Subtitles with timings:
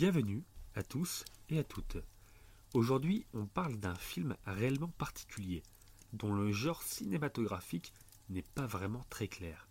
[0.00, 0.42] Bienvenue
[0.76, 1.98] à tous et à toutes.
[2.72, 5.62] Aujourd'hui, on parle d'un film réellement particulier,
[6.14, 7.92] dont le genre cinématographique
[8.30, 9.68] n'est pas vraiment très clair,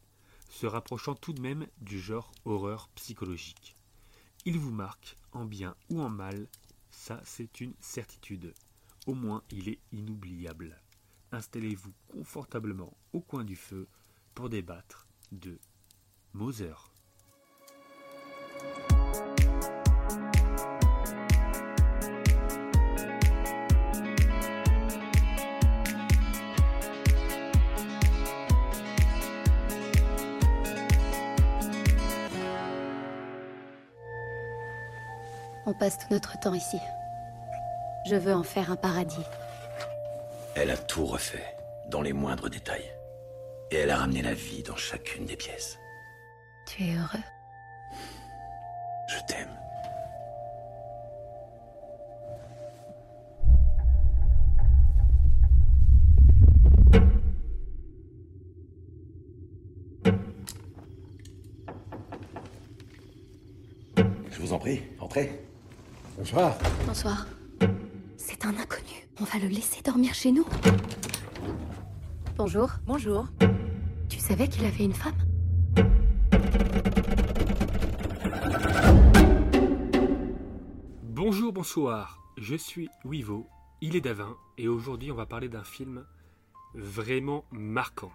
[0.47, 3.75] se rapprochant tout de même du genre horreur psychologique.
[4.46, 6.48] Il vous marque, en bien ou en mal,
[6.91, 8.54] ça c'est une certitude.
[9.07, 10.80] Au moins, il est inoubliable.
[11.32, 13.88] Installez-vous confortablement au coin du feu
[14.36, 15.57] pour débattre de
[16.34, 16.75] Moser.
[35.80, 36.78] Passe tout notre temps ici.
[38.06, 39.25] Je veux en faire un paradis.
[40.55, 41.55] Elle a tout refait,
[41.88, 42.92] dans les moindres détails.
[43.72, 45.80] Et elle a ramené la vie dans chacune des pièces.
[46.66, 47.23] Tu es heureux
[66.31, 66.58] Bonsoir.
[66.85, 67.25] Bonsoir.
[68.16, 69.08] C'est un inconnu.
[69.19, 70.45] On va le laisser dormir chez nous.
[72.38, 72.69] Bonjour.
[72.85, 73.25] Bonjour.
[74.09, 75.16] Tu savais qu'il avait une femme?
[81.02, 83.47] Bonjour, bonsoir, je suis Wivo,
[83.81, 86.05] il est Davin, et aujourd'hui on va parler d'un film
[86.75, 88.11] vraiment marquant.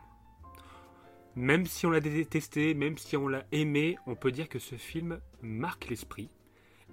[1.35, 4.77] Même si on l'a détesté, même si on l'a aimé, on peut dire que ce
[4.77, 6.31] film marque l'esprit.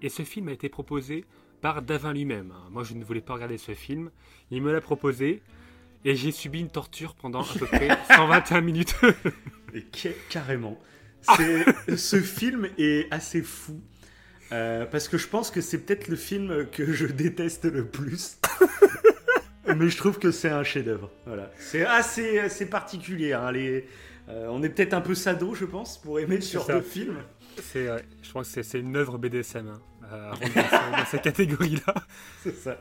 [0.01, 1.25] Et ce film a été proposé
[1.61, 2.51] par Davin lui-même.
[2.55, 2.67] hein.
[2.71, 4.09] Moi je ne voulais pas regarder ce film,
[4.49, 5.41] il me l'a proposé,
[6.05, 8.95] et j'ai subi une torture pendant à peu près 121 minutes.
[9.73, 9.85] Et
[10.29, 10.79] carrément.
[11.95, 13.79] Ce film est assez fou.
[14.51, 18.37] euh, parce que je pense que c'est peut-être le film que je déteste le plus.
[19.77, 21.11] Mais je trouve que c'est un chef-d'œuvre.
[21.27, 21.51] Voilà.
[21.59, 23.33] C'est assez, assez particulier.
[23.33, 23.85] hein, les-
[24.29, 27.17] euh, on est peut-être un peu sado, je pense, pour aimer ce genre de film.
[27.57, 29.81] C'est, euh, je pense que c'est- une œuvre BDSM, hein,
[30.31, 31.93] rentrer dans, ce- dans cette catégorie-là.
[32.43, 32.77] C'est ça.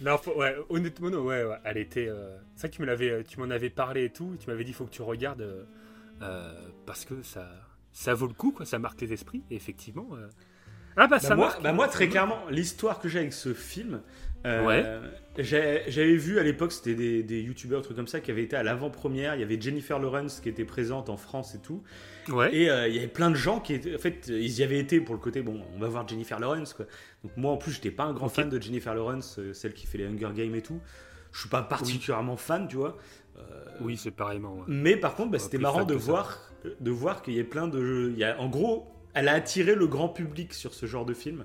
[0.00, 2.08] Non, faut- ouais, honnêtement, non, ouais, ouais, elle était.
[2.08, 4.36] euh, C'est ça que tu me l'avais, tu m'en avais parlé et tout.
[4.38, 5.64] Tu m'avais dit, il faut que tu regardes euh,
[6.22, 6.52] euh,
[6.86, 7.48] parce que ça,
[7.92, 8.66] ça vaut le coup, quoi.
[8.66, 9.42] Ça marque les esprits.
[9.50, 10.08] Et effectivement.
[10.12, 10.28] euh,
[10.98, 11.62] Ah bah, Bah, ça moi, marque.
[11.62, 14.00] bah, moi, très clairement, l'histoire que j'ai avec ce film,
[14.46, 14.84] euh, Ouais.
[15.42, 18.62] j'avais vu à l'époque, c'était des, des youtubeurs, trucs comme ça, qui avaient été à
[18.62, 19.34] l'avant-première.
[19.34, 21.82] Il y avait Jennifer Lawrence qui était présente en France et tout.
[22.28, 22.54] Ouais.
[22.54, 23.94] Et euh, il y avait plein de gens qui étaient.
[23.94, 26.72] En fait, ils y avaient été pour le côté, bon, on va voir Jennifer Lawrence,
[26.74, 26.86] quoi.
[27.22, 29.86] Donc, moi, en plus, j'étais pas un grand fan de Jennifer Lawrence, euh, celle qui
[29.86, 30.80] fait les Hunger Games et tout.
[31.32, 32.96] Je suis pas particulièrement fan, tu vois.
[33.82, 34.54] Oui, c'est pareillement.
[34.54, 34.62] ouais.
[34.68, 36.40] Mais par contre, bah, c'était marrant de voir,
[36.80, 38.08] de voir qu'il y a plein de.
[38.10, 41.12] Il y a, en gros, elle a attiré le grand public sur ce genre de
[41.12, 41.44] film.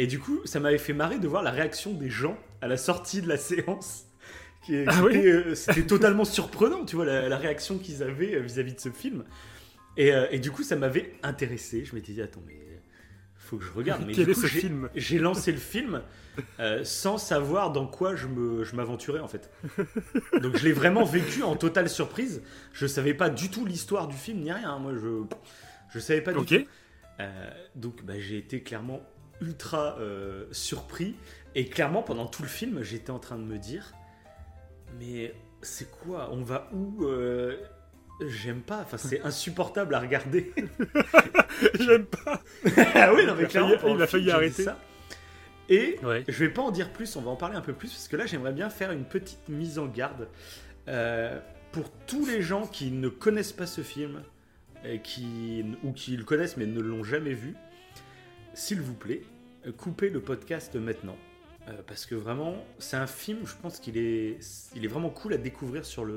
[0.00, 2.76] Et du coup, ça m'avait fait marrer de voir la réaction des gens à la
[2.78, 4.06] sortie de la séance.
[4.66, 8.40] Qui, Ah oui euh, C'était totalement surprenant, tu vois, la, la réaction qu'ils avaient euh,
[8.40, 9.24] vis-à-vis de ce film.
[9.96, 11.84] Et, euh, et du coup, ça m'avait intéressé.
[11.84, 12.58] Je m'étais dit, attends, mais
[13.36, 14.04] faut que je regarde.
[14.06, 16.02] Mais Quel du est coup, ce j'ai- film J'ai lancé le film
[16.60, 19.50] euh, sans savoir dans quoi je me- je m'aventurais en fait.
[20.40, 22.42] Donc je l'ai vraiment vécu en totale surprise.
[22.72, 24.78] Je savais pas du tout l'histoire du film ni rien.
[24.78, 25.22] Moi, je
[25.92, 26.64] je savais pas du tout.
[27.18, 29.00] Euh, donc bah, j'ai été clairement
[29.40, 31.14] ultra euh, surpris
[31.54, 33.92] et clairement pendant tout le film j'étais en train de me dire
[34.98, 36.30] mais c'est quoi?
[36.32, 37.56] On va où Euh,
[38.26, 38.80] J'aime pas.
[38.82, 40.52] Enfin c'est insupportable à regarder.
[41.80, 42.42] J'aime pas.
[42.94, 44.64] ah oui non mais Il a clairement il a failli arrêter.
[44.64, 44.78] ça.
[45.70, 46.24] Et Ouais.
[46.28, 48.16] je vais pas en dire plus, on va en parler un peu plus, parce que
[48.16, 50.28] là j'aimerais bien faire une petite mise en garde
[50.88, 51.38] euh,
[51.72, 54.22] pour tous les gens qui ne connaissent pas ce film,
[54.84, 57.54] et qui, ou qui le connaissent mais ne l'ont jamais vu.
[58.54, 59.22] S'il vous plaît,
[59.76, 61.16] coupez le podcast maintenant.
[61.68, 64.38] euh, parce que vraiment, c'est un film, je pense qu'il est,
[64.74, 66.14] il est vraiment cool à découvrir sur le,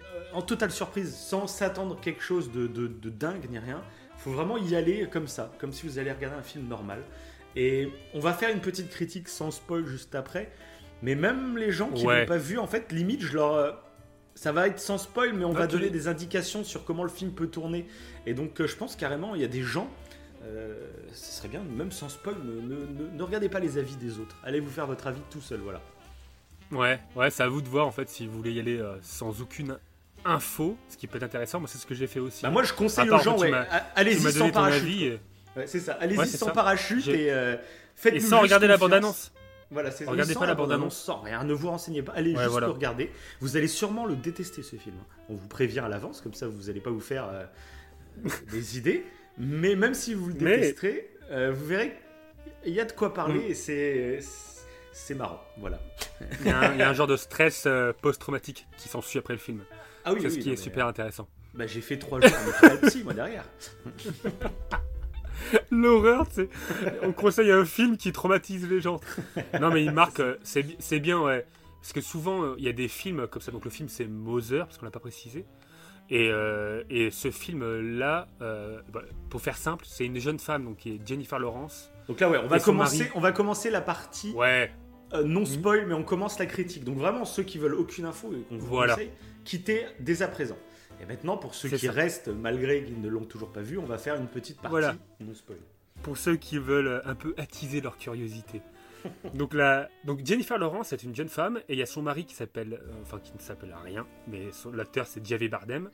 [0.00, 3.82] euh, en totale surprise, sans s'attendre quelque chose de, de- de dingue ni rien.
[4.16, 7.02] faut vraiment y aller comme ça, comme si vous allez regarder un film normal.
[7.54, 10.50] Et on va faire une petite critique sans spoil juste après.
[11.02, 12.22] Mais même les gens qui Ouais.
[12.22, 13.54] l'ont pas vu, en fait, limite, je leur.
[13.54, 13.70] euh,
[14.34, 17.08] Ça va être sans spoil, mais on Non, va donner des indications sur comment le
[17.10, 17.86] film peut tourner.
[18.26, 19.88] Et donc, euh, je pense carrément, il y a des gens.
[20.44, 23.96] Euh, ce serait bien, même sans spoil, ne, ne- ne- ne regardez pas les avis
[23.96, 24.36] des autres.
[24.44, 25.80] Allez vous faire votre avis tout seul, voilà.
[26.70, 28.96] Ouais, ouais, c'est à vous de voir en fait si vous voulez y aller euh,
[29.02, 29.78] sans aucune
[30.24, 31.60] info, ce qui peut être intéressant.
[31.60, 32.42] Moi, c'est ce que j'ai fait aussi.
[32.42, 33.52] Bah moi, je conseille aux gens, ouais,
[33.94, 35.00] allez-y sans parachute.
[35.02, 35.20] et,
[35.56, 36.52] Ouais, c'est ça, allez-y Ouais, sans ça.
[36.52, 37.56] parachute et euh,
[37.96, 39.32] faites et sans regarder la bande-annonce.
[39.70, 40.96] Voilà, c'est Regardez pas la bande-annonce.
[40.96, 42.12] Sans rien, ne vous renseignez pas.
[42.12, 42.68] Allez juste voilà.
[42.68, 43.10] le regarder.
[43.40, 44.96] Vous allez sûrement le détester ce film.
[45.28, 47.28] On vous prévient à l'avance, comme ça vous n'allez pas vous faire
[48.50, 49.04] des idées.
[49.38, 51.92] Mais même si vous le Mais- détesterez, euh, vous verrez,
[52.66, 54.18] il y a de quoi parler et c'est
[54.92, 55.80] c'est marrant, voilà.
[56.40, 59.20] Il y, a un, il y a un genre de stress euh, post-traumatique qui s'ensuit
[59.20, 59.60] après le film.
[60.04, 61.28] Ah oui, c'est oui, ce qui non, est super intéressant.
[61.54, 62.30] Bah, j'ai fait trois jours
[62.64, 63.44] en psy, moi derrière.
[65.70, 66.48] L'horreur, c'est.
[67.02, 69.00] On conseille un film qui traumatise les gens.
[69.60, 70.18] Non, mais il marque.
[70.20, 71.46] euh, C'est bi- c'est bien, ouais.
[71.80, 73.52] Parce que souvent, euh, il y a des films comme ça.
[73.52, 75.46] Donc, le film, c'est Mother, parce qu'on l'a pas précisé.
[76.10, 80.78] Et, euh, et ce film-là, euh, bah, pour faire simple, c'est une jeune femme, donc
[80.78, 81.90] qui est Jennifer Lawrence.
[82.08, 83.10] Donc là, ouais, on va commencer, mari.
[83.14, 84.70] on va commencer la partie Ouais,
[85.12, 86.84] euh, non spoil, mais on commence la critique.
[86.84, 88.94] Donc vraiment, ceux qui veulent aucune info et qu'on vous Voilà.
[88.94, 89.10] conseille,
[89.44, 90.56] quittez dès à présent.
[91.02, 91.92] Et maintenant, pour ceux qui ça.
[91.92, 94.96] restent, malgré qu'ils ne l'ont toujours pas vu, on va faire une petite partie Voilà.
[95.20, 95.58] non spoil.
[96.02, 98.62] pour ceux qui veulent un peu attiser leur curiosité.
[99.34, 102.24] Donc, la, donc Jennifer Lawrence est une jeune femme et il y a son mari
[102.24, 105.90] qui s'appelle, euh, enfin qui ne s'appelle rien, mais l'acteur c'est Javier Bardem,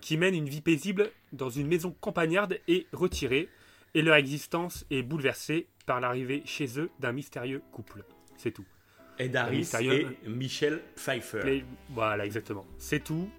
[0.00, 3.48] qui mène une vie paisible dans une maison campagnarde et retirée,
[3.94, 8.04] et leur existence est bouleversée par l'arrivée chez eux d'un mystérieux couple.
[8.36, 8.64] C'est tout.
[9.18, 11.64] Ed Harris et Michel Pfeiffer.
[11.90, 12.66] Voilà, exactement.
[12.78, 13.30] C'est tout.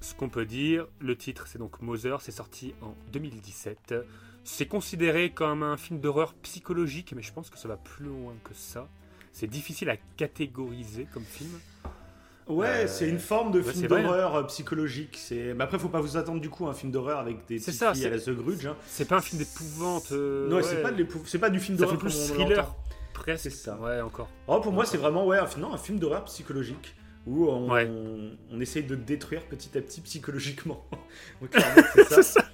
[0.00, 3.94] Ce qu'on peut dire, le titre c'est donc Mother, c'est sorti en 2017.
[4.44, 8.34] C'est considéré comme un film d'horreur psychologique, mais je pense que ça va plus loin
[8.44, 8.88] que ça.
[9.32, 11.50] C'est difficile à catégoriser comme film.
[12.48, 15.16] Ouais, Euh, c'est une forme de ouais, film c'est vrai, d'horreur euh, psychologique.
[15.16, 15.54] C'est...
[15.54, 17.66] Mais après, faut pas vous attendre du coup à un film d'horreur avec des C'est
[17.66, 18.66] petites ça, filles à la c'est- The Grudge.
[18.66, 18.76] hein.
[18.88, 20.10] C'est pas un film d'épouvante.
[20.10, 20.62] euh, non, ouais.
[20.64, 22.74] c'est pas de c'est pas du film d'horreur fait plus comme on thriller,
[23.14, 23.44] presque.
[23.44, 23.78] C'est ça.
[23.78, 24.28] Ouais, encore.
[24.48, 26.96] Oh, pour moi, c'est vraiment ouais, un, film- non, un film d'horreur psychologique
[27.26, 30.84] où on, on, on essaye de détruire petit à petit psychologiquement.
[31.94, 32.16] C'est ça.
[32.16, 32.44] C'est ça.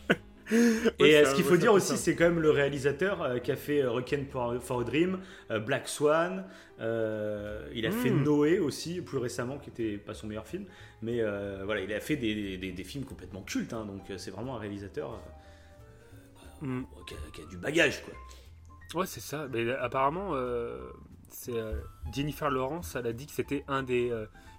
[0.99, 3.57] Et euh, ce qu'il faut dire aussi, c'est quand même le réalisateur euh, qui a
[3.57, 5.19] fait euh, Requiem for, a Dream,
[5.67, 6.45] Black Swan.
[6.81, 8.23] il a fait Mm.
[8.25, 10.65] Noé aussi, plus récemment, qui était pas son meilleur film.
[11.03, 11.23] Mais
[11.65, 13.73] voilà, il a fait des, films complètement cultes.
[13.73, 16.81] hein, donc c'est vraiment un réalisateur euh, Mm.
[16.81, 18.15] euh, qui, a, du bagage, quoi.
[19.01, 19.47] Ouais, c'est ça.
[19.53, 20.35] Mais apparemment,
[21.31, 21.53] c'est
[22.13, 24.11] Jennifer Lawrence, elle a dit que c'était un des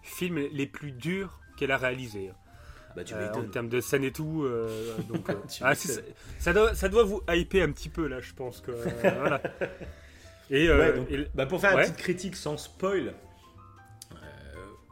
[0.04, 2.32] films les plus durs qu'elle a réalisé.
[3.00, 4.44] Bah, tu Euh, en termes de scène et tout.
[4.44, 5.74] euh, donc, euh, ah,
[6.38, 8.60] ça, doit, ça doit vous hyper un petit peu là, je pense.
[8.60, 9.42] Que, euh, voilà.
[10.52, 11.78] Et, euh, Ouais, donc, et- bah, pour faire ouais.
[11.78, 13.14] la petite critique sans spoil,
[14.12, 14.16] euh,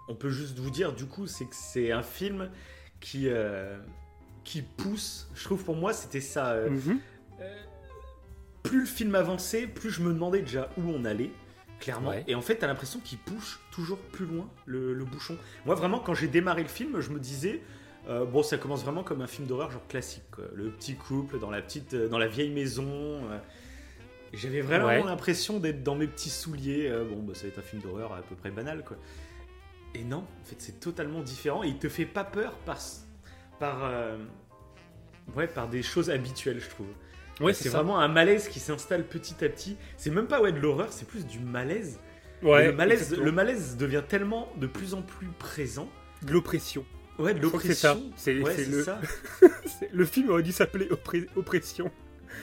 [0.07, 2.49] on peut juste vous dire du coup, c'est que c'est un film
[3.01, 3.77] qui, euh,
[4.45, 5.27] qui pousse.
[5.35, 6.51] Je trouve pour moi, c'était ça.
[6.51, 6.99] euh, Mhm.
[8.63, 11.31] plus le film avançait, plus je me demandais déjà où on allait,
[11.79, 12.09] clairement.
[12.09, 12.23] Ouais.
[12.27, 15.37] Et en fait, t'as l'impression qu'il pousse toujours plus loin le, le bouchon.
[15.65, 17.61] Moi, vraiment, quand j'ai démarré le film, je me disais.
[18.07, 20.23] Euh, bon, ça commence vraiment comme un film d'horreur genre classique.
[20.31, 20.45] quoi.
[20.53, 22.85] Le petit couple dans la petite, euh, dans la vieille maison.
[22.87, 23.37] euh.
[24.33, 25.03] J'avais vraiment Ouais.
[25.03, 26.91] l'impression d'être dans mes petits souliers.
[27.09, 28.97] bon, bah, ça va être un film d'horreur à peu près banal, quoi.
[29.95, 31.63] Et non, en fait, c'est totalement différent.
[31.63, 32.77] Et il te fait pas peur par,
[33.59, 34.17] par, euh,
[35.35, 36.87] ouais, par des choses habituelles, je trouve.
[37.39, 39.77] Ouais, c'est vraiment un malaise qui s'installe petit à petit.
[39.95, 41.99] C'est même pas ouais, de l'horreur, c'est plus du malaise.
[42.43, 43.25] Ouais, le, malaise exactement.
[43.25, 45.87] le malaise devient tellement de plus en plus présent.
[46.23, 46.83] De l'oppression.
[47.19, 48.01] Ouais, l'oppression.
[48.15, 49.01] C'est Ouais, le, ça.
[49.91, 51.91] le film aurait dû s'appeler Oppre- Oppression.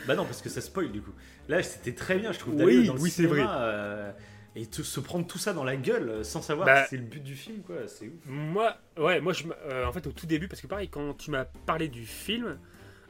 [0.06, 1.12] Bah non, parce que ça spoil du coup.
[1.48, 2.54] Là, c'était très bien, je trouve.
[2.54, 3.44] Oui, d'aller dans le oui, c'est vrai.
[3.46, 4.10] euh,
[4.56, 7.02] et te- se prendre tout ça dans la gueule euh, sans savoir Bah, c'est le
[7.02, 7.76] but du film, quoi.
[7.86, 8.12] C'est ouf.
[8.26, 11.30] Moi, ouais, moi, je, euh, en fait, au tout début, parce que pareil, quand tu
[11.30, 12.58] m'as parlé du film,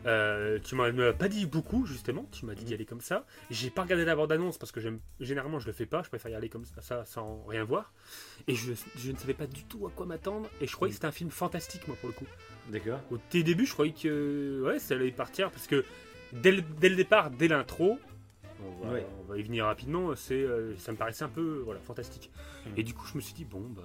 [0.07, 2.27] euh, tu m'as pas dit beaucoup, justement.
[2.33, 3.27] Tu m'as dit d'y aller comme ça.
[3.51, 4.81] J'ai pas regardé la bande-annonce parce que
[5.21, 6.03] généralement, je le fais pas.
[6.03, 7.93] Je préfère y aller comme ça, sans rien voir.
[8.49, 10.49] Et je, je ne savais pas du tout à quoi m'attendre.
[10.61, 12.27] Et je croyais que c'était un film fantastique, moi, pour le coup.
[12.71, 13.01] D'accord.
[13.11, 15.85] Au début, je croyais que ouais, ça allait partir parce que
[16.33, 17.99] dès le, dès le départ, dès l'intro,
[18.65, 19.07] on, va- Ouais.
[19.21, 22.31] on va y venir rapidement, c'est, euh, ça me paraissait un peu voilà, fantastique.
[22.67, 22.73] Mhm.
[22.79, 23.83] Et du coup, je me suis dit, bon, bah,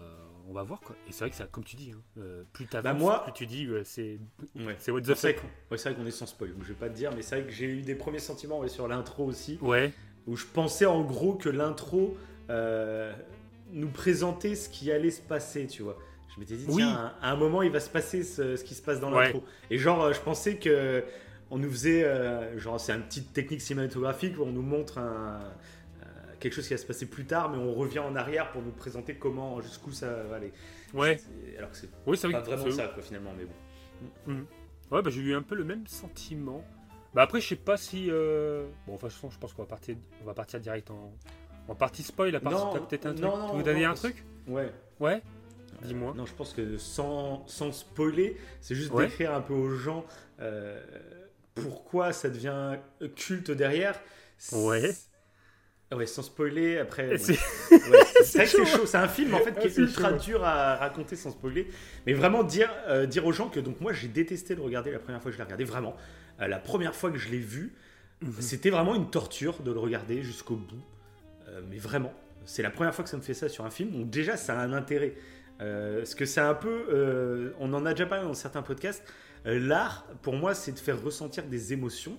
[0.49, 0.95] on va voir quoi.
[1.07, 3.33] Et c'est vrai que ça, comme tu dis, hein, euh, plus tu Bah, moi- plus
[3.33, 4.19] tu dis, euh, c'est,
[4.55, 4.75] Ouais.
[4.79, 5.41] c'est what the C'est vrai fuck.
[5.41, 7.21] qu'on- ouais, c'est vrai qu'on est sans spoil, donc je vais pas te dire, mais
[7.21, 9.93] c'est vrai que j'ai eu des premiers sentiments ouais, sur l'intro aussi, Ouais,
[10.27, 12.17] où je pensais en gros que l'intro
[12.49, 13.13] euh,
[13.71, 15.97] nous présentait ce qui allait se passer, tu vois.
[16.33, 16.77] Je m'étais dit, Oui.
[16.77, 19.25] tiens, à un moment, il va se passer ce, ce qui se passe dans Ouais.
[19.25, 19.43] l'intro.
[19.69, 21.03] Et genre, euh, je pensais que
[21.51, 25.39] on nous faisait, euh, genre, c'est une petite technique cinématographique où on nous montre un,
[26.39, 28.71] quelque chose qui va se passer plus tard, mais on revient en arrière pour nous
[28.71, 30.51] présenter comment, jusqu'où ça va aller.
[30.93, 31.19] ouais,
[31.57, 32.55] Alors que c'est oui, pas vrai.
[32.55, 34.45] vraiment ça, quoi, finalement, mais bon.
[34.91, 36.63] Ouais, bah, j'ai eu un peu le même sentiment.
[37.13, 38.07] Bah après, je sais pas si.
[38.09, 40.89] euh, Bon, enfin, de toute façon, je pense qu'on va partir, on va partir direct
[40.91, 41.11] en,
[41.67, 42.35] en partie spoil.
[42.35, 43.21] À part Non, si t'as peut-être un truc.
[43.25, 44.23] non, non, tu veux donner non, un truc?
[44.47, 44.71] Ouais.
[44.99, 45.21] Ouais?
[45.83, 46.13] Dis-moi.
[46.15, 49.05] Non, je pense que sans, sans spoiler, c'est juste Ouais.
[49.07, 50.05] d'écrire un peu aux gens
[50.39, 50.83] euh,
[51.55, 52.77] pourquoi ça devient
[53.15, 53.99] culte derrière.
[54.51, 54.91] Ouais.
[55.91, 57.17] Ah Ouais, sans spoiler, après.
[57.17, 57.33] C'est-
[57.71, 58.63] Ouais, chaud.
[58.65, 58.85] chaud.
[58.85, 60.23] C'est un film en fait qui Ah, est ultra chaud.
[60.23, 61.67] dur à raconter sans spoiler.
[62.05, 64.99] Mais vraiment dire, euh, dire aux gens que donc moi j'ai détesté le regarder la
[64.99, 65.63] première fois que je l'ai regardé.
[65.63, 65.95] Vraiment,
[66.41, 67.73] Euh, la première fois que je l'ai vu,
[68.21, 68.33] Mhm.
[68.41, 70.83] C'était vraiment une torture de le regarder jusqu'au bout.
[71.47, 72.11] Euh, mais vraiment,
[72.43, 73.91] c'est la première fois que ça me fait ça sur un film.
[73.91, 75.15] Donc déjà, ça a un intérêt.
[75.57, 77.53] Parce que c'est un peu...
[77.59, 79.03] on en a déjà parlé dans certains podcasts.
[79.45, 82.17] L'art, pour moi, c'est de faire ressentir des émotions.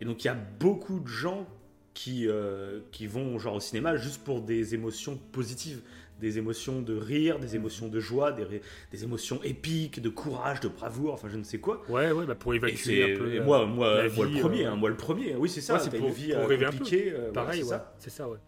[0.00, 1.46] Et donc, il y a beaucoup de gens
[1.94, 5.80] qui, euh, qui vont genre au cinéma juste pour des émotions positives.
[6.20, 8.44] Des émotions de rire, des émotions de joie, des,
[8.92, 11.82] des émotions épiques, de courage, de bravoure, enfin je ne sais quoi.
[11.88, 13.32] Ouais, ouais, bah pour évacuer un peu.
[13.34, 15.60] et euh, moi, moi, la moi, le premier, euh, hein, moi le premier, oui c'est
[15.60, 16.78] ça, Ouais, c'est pour- une vie pour euh, rêver un peu.
[16.78, 17.70] compliquée, euh, voilà, Pareil, c'est ouais.
[17.70, 17.94] ça.
[17.98, 18.38] C'est ça, ouais.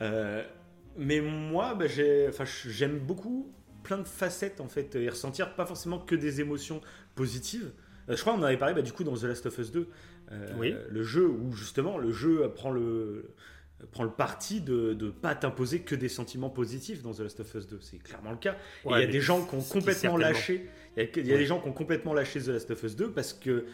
[0.00, 0.44] Euh,
[0.96, 3.50] mais moi, bah, j'aime beaucoup
[3.82, 6.80] plein de facettes en fait et ressentir pas forcément que des émotions
[7.16, 7.72] positives.
[8.08, 9.72] Euh, je crois qu'on en avait parlé bah, du coup dans The Last of Us
[9.72, 9.84] 2, euh,
[10.58, 10.74] Oui.
[10.90, 13.34] le jeu où justement le jeu prend le
[13.90, 17.54] prend le parti de ne pas t'imposer que des sentiments positifs dans The Last of
[17.54, 17.78] Us 2.
[17.80, 18.52] C'est clairement le cas.
[18.84, 20.68] Et il y a des gens qui ont complètement lâché.
[20.96, 21.38] Il y a, il y a Ouais.
[21.40, 23.64] des gens qui ont complètement lâché The Last of Us 2 parce que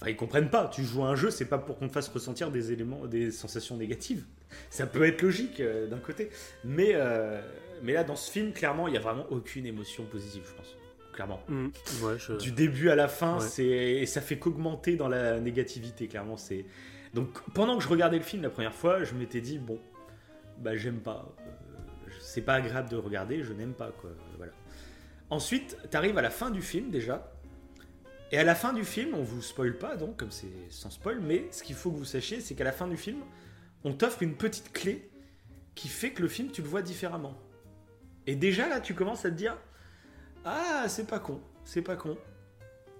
[0.00, 0.68] Enfin, ils comprennent pas.
[0.68, 3.32] Tu joues à un jeu, c'est pas pour qu'on te fasse ressentir des éléments, des
[3.32, 4.24] sensations négatives.
[4.70, 6.30] Ça peut être logique euh, d'un côté,
[6.64, 7.40] mais euh,
[7.82, 10.76] mais là dans ce film, clairement, il y a vraiment aucune émotion positive, je pense.
[11.18, 11.40] Clairement.
[11.48, 11.66] Mm,
[12.04, 12.34] ouais, je...
[12.34, 13.44] Du début à la fin, Ouais.
[13.48, 16.06] c'est et ça fait qu'augmenter dans la négativité.
[16.06, 16.64] Clairement, c'est
[17.12, 19.80] donc pendant que je regardais le film la première fois, je m'étais dit bon,
[20.58, 21.26] bah j'aime pas.
[21.40, 24.10] Euh, c'est pas agréable de regarder, je n'aime pas quoi.
[24.36, 24.52] Voilà.
[25.28, 27.32] Ensuite, t'arrives à la fin du film déjà.
[28.30, 31.18] Et à la fin du film, on vous spoil pas donc, comme c'est sans spoil,
[31.18, 33.18] mais ce qu'il faut que vous sachiez, c'est qu'à la fin du film,
[33.82, 35.10] on t'offre une petite clé
[35.74, 37.36] qui fait que le film, tu le vois différemment.
[38.28, 39.56] Et déjà là, tu commences à te dire
[40.50, 42.16] Ah, c'est pas con, c'est pas con.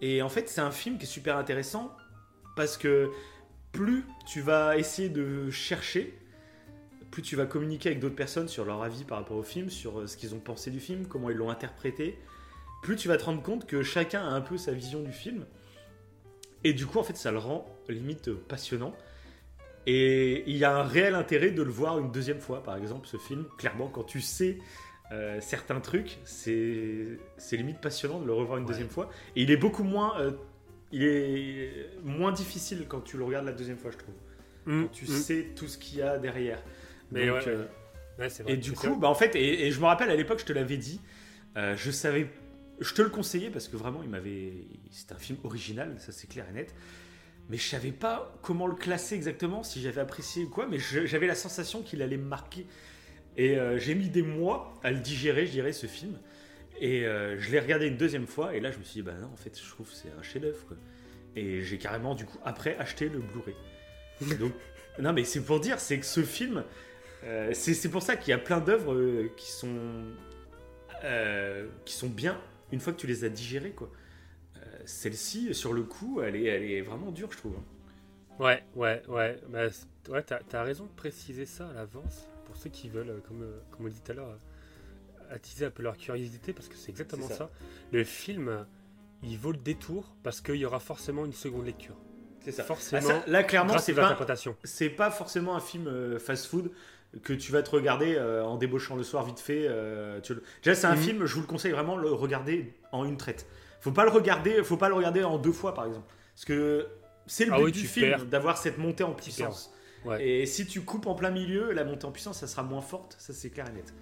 [0.02, 1.96] Et en fait, c'est un film qui est super intéressant
[2.56, 3.10] parce que
[3.72, 6.12] plus tu vas essayer de chercher,
[7.10, 10.00] plus tu vas communiquer avec d'autres personnes sur leur avis par rapport au film, sur
[10.00, 12.18] euh, ce qu'ils ont pensé du film, comment ils l'ont interprété,
[12.82, 15.46] plus tu vas te rendre compte que chacun a un peu sa vision du film.
[16.64, 18.94] Et du coup, en fait, ça le rend limite passionnant.
[19.86, 23.08] Et il y a un réel intérêt de le voir une deuxième fois, par exemple,
[23.08, 23.46] ce film.
[23.56, 24.58] Clairement, quand tu sais
[25.12, 28.70] euh, certains trucs, c'est c'est limite passionnant de le revoir une Ouais.
[28.70, 29.10] deuxième fois.
[29.36, 30.32] Et il est beaucoup moins, euh,
[30.92, 34.14] il est moins difficile quand tu le regardes la deuxième fois, je trouve.
[34.66, 35.08] Mm, Quand tu mm.
[35.08, 36.62] sais tout ce qu'il y a derrière.
[37.10, 37.64] Mais Donc, ouais, euh,
[38.18, 38.52] Ouais, c'est vrai.
[38.52, 40.44] et du C'est coup, bah en fait, et, et je me rappelle à l'époque, je
[40.44, 41.00] te l'avais dit,
[41.56, 42.28] je savais,
[42.80, 44.52] je te le conseillais parce que vraiment, il m'avait,
[44.90, 46.74] c'était un film original, ça c'est clair et net.
[47.48, 51.26] Mais je savais pas comment le classer exactement, si j'avais apprécié ou quoi, mais j'avais
[51.26, 52.66] la sensation qu'il allait me marquer.
[53.38, 56.18] Et euh, j'ai mis des mois à le digérer, je dirais, ce film.
[56.80, 59.14] Et euh, je l'ai regardé une deuxième fois, et là je me suis dit, bah
[59.20, 60.76] non, en fait, je trouve que c'est un chef-d'œuvre.
[61.36, 63.54] Et j'ai carrément, du coup, après, acheté le Blu-ray.
[64.38, 64.52] Donc,
[64.98, 66.64] non, mais c'est pour dire, c'est que ce film,
[67.24, 69.68] euh, c'est pour ça qu'il y a plein d'œuvres euh, qui sont
[71.84, 72.40] qui sont bien
[72.72, 73.88] une fois que tu les as digérées quoi.
[74.84, 77.54] Celle-ci, sur le coup, elle est, elle est vraiment dure, je trouve.
[77.56, 77.64] hein.
[78.42, 79.38] Ouais, ouais, ouais.
[79.48, 79.66] Bah,
[80.08, 82.26] ouais, t'as as raison de préciser ça à l'avance
[82.58, 85.70] ceux qui veulent, euh, comme, euh, comme on dit tout à l'heure, euh, attiser un
[85.70, 87.34] peu leur curiosité parce que c'est exactement ça.
[87.36, 87.50] ça.
[87.92, 88.66] Le film,
[89.22, 91.96] il vaut le détour parce qu'il y aura forcément une seconde lecture.
[92.40, 92.64] C'est ça.
[92.64, 94.16] Forcément, Ah, ça, là, clairement, c'est pas,
[94.64, 96.70] c'est pas forcément un film euh, fast-food
[97.22, 99.66] que tu vas te regarder euh, en débauchant le soir vite fait.
[99.68, 101.02] euh, tu le- Déjà, c'est un Mhm.
[101.02, 103.46] film, je vous le conseille vraiment, le regarder en une traite.
[103.80, 106.86] Faut pas le regarder, faut pas le regarder en deux fois, par exemple, parce que
[107.26, 109.72] c'est le Ah but oui, du film d'avoir cette montée en puissance.
[110.04, 110.26] Ouais.
[110.26, 113.16] Et si tu coupes en plein milieu, la montée en puissance, ça sera moins forte,
[113.18, 113.94] ça c'est clair et net.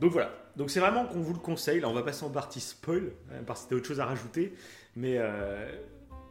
[0.00, 1.80] Donc voilà, donc c'est vraiment qu'on vous le conseille.
[1.80, 4.54] Là, on va passer en partie spoil, hein, parce que c'était autre chose à rajouter,
[4.94, 5.70] mais euh,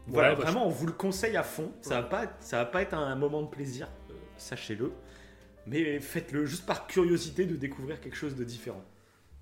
[0.08, 1.72] voilà, Ouais, bah, vraiment, on vous le conseille à fond.
[1.82, 4.92] Ça va pas, ça va pas être un moment de plaisir, euh, sachez-le,
[5.66, 8.84] mais faites-le juste par curiosité de découvrir quelque chose de différent.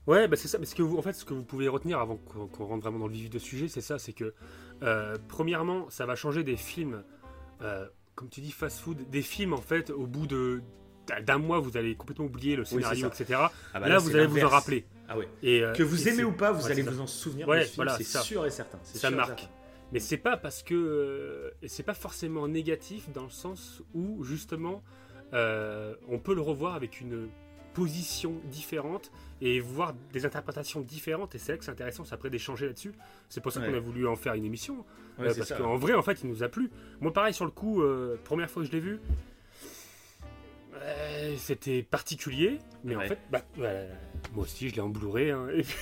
[0.07, 0.57] Ouais, bah c'est ça.
[0.57, 2.99] Mais ce que vous, en fait, ce que vous pouvez retenir avant qu'on rentre vraiment
[2.99, 4.33] dans le vif du sujet, c'est ça, c'est que
[4.83, 7.03] euh, premièrement, ça va changer des films,
[8.15, 10.61] comme tu dis, fast-food, des films en fait, au bout de
[11.25, 13.39] d'un mois, vous allez complètement oublier le scénario, etc.
[13.75, 14.87] Ah bah là, vous allez vous en rappeler.
[15.07, 15.27] Ah ouais.
[15.43, 17.47] Et, euh, Que vous et aimez ou pas, vous ouais, allez vous en souvenir.
[17.47, 18.79] Ouais, voilà, c'est sûr et certain.
[18.81, 19.39] c'est Ça marque.
[19.41, 19.53] certain.
[19.91, 24.83] Mais c'est pas parce que euh, c'est pas forcément négatif dans le sens où justement
[25.33, 27.29] euh, on peut le revoir avec une
[27.75, 32.29] position différente et voir des interprétations différentes et c'est vrai que c'est intéressant c'est après
[32.31, 32.93] d'échanger là-dessus
[33.29, 34.83] c'est pour ça qu'on a voulu en faire une émission
[35.19, 36.69] Ouais, Euh, parce qu'en vrai en fait il nous a plu
[37.01, 38.99] moi pareil sur le coup euh, première fois que je l'ai vu
[40.81, 43.05] euh, c'était particulier mais Ouais.
[43.05, 43.41] en fait bah,
[44.33, 45.75] moi aussi je l'ai en Blu-ray hein, et puis-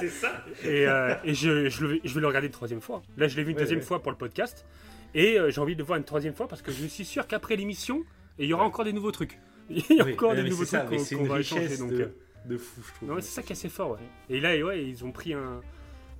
[0.00, 0.44] c'est ça.
[0.64, 0.82] et,
[1.24, 3.02] et je, je, le vais- je vais le regarder une troisième fois.
[3.16, 4.66] Là, je l'ai vu une deuxième fois pour le podcast.
[5.14, 7.56] Et j'ai envie de le voir une troisième fois parce que je suis sûr qu'après
[7.56, 8.04] l'émission,
[8.38, 9.38] il y aura encore des nouveaux trucs.
[9.70, 11.76] Il y a Oui, encore des nouveaux trucs qu'on une va échanger.
[11.78, 12.06] Donc, de, euh,
[12.44, 13.08] de fou, je trouve.
[13.08, 13.92] non, c'est ça qui est assez fort.
[13.92, 13.98] Ouais.
[14.30, 15.60] Et là, ouais, ils ont pris un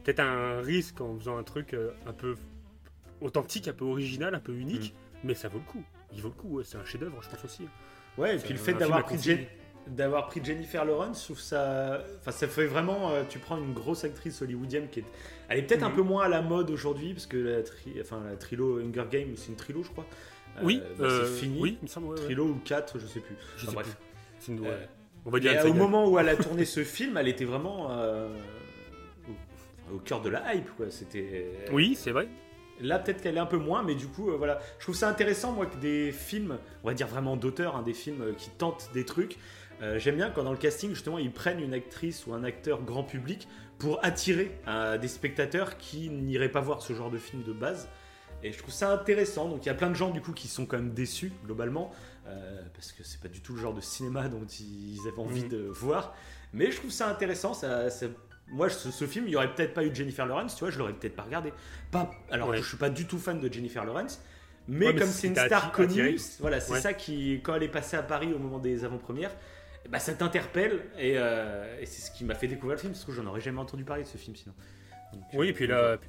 [0.04, 2.36] peut-être un risque en faisant un truc euh, un peu
[3.20, 4.92] authentique, un peu original, un peu unique.
[4.94, 5.26] Mm.
[5.28, 5.82] Mais ça vaut le coup.
[6.12, 6.48] il vaut le coup.
[6.58, 7.62] ouais, c'est un chef-d'œuvre, je pense aussi.
[8.18, 9.18] Ouais, et puis le fait d'avoir pris,
[9.88, 12.02] d'avoir pris Jennifer Lawrence, je trouve ça.
[12.20, 13.10] Enfin, ça fait vraiment.
[13.10, 15.04] euh, tu prends une grosse actrice hollywoodienne qui est.
[15.48, 15.96] Elle est peut-être un Mhm.
[15.96, 17.94] peu moins à la mode aujourd'hui, parce que la, tri...
[18.00, 20.06] enfin, la trilo Hunger Games, c'est une trilo, je crois.
[20.58, 21.58] Euh, oui, bah, euh, c'est fini.
[21.60, 22.06] Oui, il me semble.
[22.08, 22.24] ouais, ouais.
[22.24, 23.36] Trilo ou 4, je sais plus.
[23.56, 23.86] Je Enfin, sais bref.
[23.86, 24.06] plus.
[24.40, 24.66] C'est une-.
[24.66, 24.84] Euh,
[25.24, 27.90] On va dire Et au moment où elle a tourné ce film, elle était vraiment
[29.92, 30.86] au, cœur de la hype, quoi.
[30.90, 31.50] C'était.
[31.72, 32.28] Oui, c'est vrai.
[32.80, 34.60] Là, peut-être qu'elle est un peu moins, mais du coup, euh, voilà.
[34.78, 37.94] Je trouve ça intéressant, moi, que des films, on va dire vraiment d'auteurs, hein, des
[37.94, 39.38] films euh, qui tentent des trucs.
[39.82, 42.82] Euh, J'aime bien quand dans le casting, justement, ils prennent une actrice ou un acteur
[42.82, 43.48] grand public
[43.78, 44.52] pour attirer
[45.02, 47.90] des spectateurs qui n'iraient pas voir ce genre de film de base.
[48.42, 49.48] Et je trouve ça intéressant.
[49.48, 51.92] Donc il y a plein de gens du coup qui sont quand même déçus globalement
[52.26, 55.42] euh, parce que c'est pas du tout le genre de cinéma dont ils avaient envie
[55.44, 55.48] Mhm.
[55.48, 56.14] de voir.
[56.52, 57.54] Mais je trouve ça intéressant.
[57.54, 58.06] Ça, ça-
[58.48, 60.78] Moi, ce, ce film, il y aurait peut-être pas eu Jennifer Lawrence, tu vois, je
[60.78, 61.52] l'aurais peut-être pas regardé.
[61.90, 62.58] Pas, alors Ouais.
[62.58, 64.20] je suis pas du tout fan de Jennifer Lawrence,
[64.68, 66.80] mais Ouais, mais comme c'est une star connue, voilà, c'est Ouais.
[66.80, 69.34] ça qui, quand elle est passée à Paris au moment des avant-premières,
[69.88, 73.04] ben, ça t'interpelle et, euh, et c'est ce qui m'a fait découvrir le film parce
[73.04, 74.54] que j'en aurais jamais entendu parler de ce film sinon.
[75.12, 76.08] Donc, Oui, euh, et puis là, puis,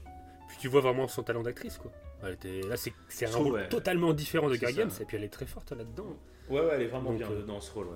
[0.49, 1.91] puis tu vois vraiment son talent d'actrice, quoi.
[2.23, 3.69] Elle était, là, c'est un trouve, rôle ouais.
[3.69, 4.71] totalement différent de ça.
[4.71, 6.17] Games, et puis elle est très forte là-dedans.
[6.49, 7.87] Ouais, ouais, elle est vraiment Donc, bien euh, dans ce rôle.
[7.87, 7.93] Ouais.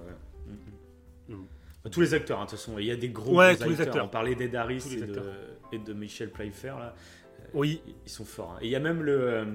[0.47, 1.35] Mhm.
[1.37, 1.45] Mhm.
[1.83, 3.63] Bah, Tous les acteurs, hein, de toute façon, il y a des gros, Ouais, gros
[3.63, 4.05] tous les acteurs.
[4.05, 5.33] On parlait d'Ed Harris et de, acteurs.
[5.71, 6.93] et de Michel Pfeiffer là.
[7.53, 8.53] Oui, Ils sont forts.
[8.53, 8.59] hein.
[8.61, 9.45] Et il y a même le, euh,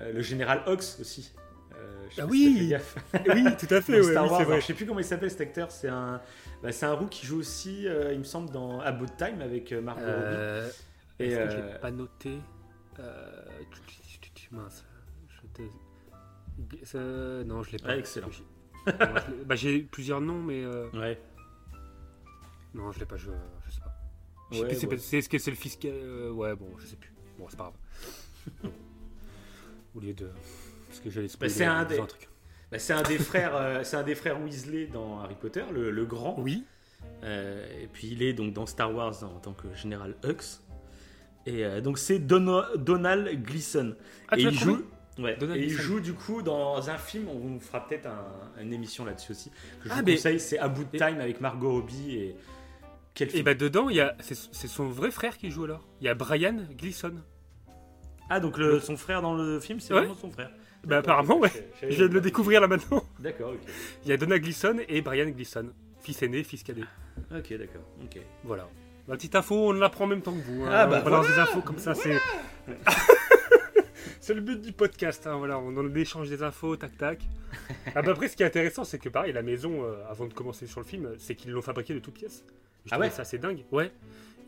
[0.00, 1.32] euh, le général Hawks aussi.
[1.74, 2.72] Euh, Ah oui.
[3.14, 4.60] si oui, tout à fait, ouais, Star oui, Wars, vrai.
[4.60, 5.70] je sais plus comment il s'appelle cet acteur.
[5.70, 6.20] C'est un,
[6.62, 9.72] bah, c'est un roux qui joue aussi, euh, il me semble, dans About Time avec
[9.72, 10.12] euh, Margot Robbie.
[10.14, 10.68] Euh,
[11.18, 12.30] Et, Est-ce que je euh, l'ai pas noté?
[13.00, 13.42] Euh,
[14.52, 14.84] Mince,
[15.28, 15.62] je te...
[16.84, 17.90] ça- Non, je l'ai pas.
[17.90, 18.28] Ah, excellent.
[18.86, 21.20] L'ai- bah, J'ai plusieurs noms, mais euh, Ouais.
[22.74, 23.16] non, je l'ai pas.
[23.16, 23.30] Je,
[23.66, 23.92] je sais pas.
[24.50, 24.96] Je sais Ouais, plus, c'est ouais.
[24.96, 27.12] pas- c'est est-ce que c'est le fiscal euh, Ouais, bon, je sais plus.
[27.38, 27.72] Bon, c'est pas
[28.62, 28.72] grave.
[29.94, 30.30] Au lieu de.
[30.88, 32.28] Parce que j'allais spoiler c'est un des- disant un truc.
[32.70, 35.90] Bah, c'est un des frères, euh, c'est un des frères Weasley dans Harry Potter, le,
[35.90, 36.36] le grand.
[36.38, 36.64] Oui,
[37.22, 40.60] Euh, et puis il est donc dans Star Wars en tant que général Hux.
[41.46, 43.94] Et euh, donc c'est Dono- Donald Gleason.
[44.28, 44.82] Ah, et il joue.
[45.18, 48.60] Ouais, Donald et il joue du coup dans un film, on vous fera peut-être un-
[48.62, 49.50] une émission là-dessus aussi,
[49.82, 52.36] que je Ah, vous mais- conseille, c'est About et- Time avec Margot Robbie et
[53.14, 54.34] quel Et film bah dedans, il y a c'est
[54.68, 55.86] son vrai frère qui joue alors.
[56.02, 57.14] Il y a Brian Gleason.
[58.28, 60.00] Ah donc le, son frère dans le film, c'est Ouais.
[60.00, 60.50] vraiment son frère.
[60.84, 61.50] Bah apparemment, ouais.
[61.82, 63.02] Je viens de le découvrir là maintenant.
[63.20, 63.60] D'accord, ok.
[64.04, 65.70] Il y a Donna Gleason et Brian Gleason.
[66.00, 66.82] Fils aîné, fils cadet.
[67.34, 68.20] Ok, d'accord, ok.
[68.44, 68.68] Voilà.
[69.08, 70.64] La petite info, on l'apprend en même temps que vous.
[70.64, 70.70] hein.
[70.72, 72.16] Ah, bah on balance des infos comme ça, c'est.
[74.20, 77.20] c'est le but du podcast, hein, voilà, on en échange des infos, tac tac.
[77.94, 80.34] Ah bah après, ce qui est intéressant, c'est que pareil, la maison, euh, avant de
[80.34, 82.44] commencer sur le film, c'est qu'ils l'ont fabriquée de toutes pièces.
[82.84, 83.64] Je Ah ouais ça assez dingue.
[83.72, 83.90] Ouais.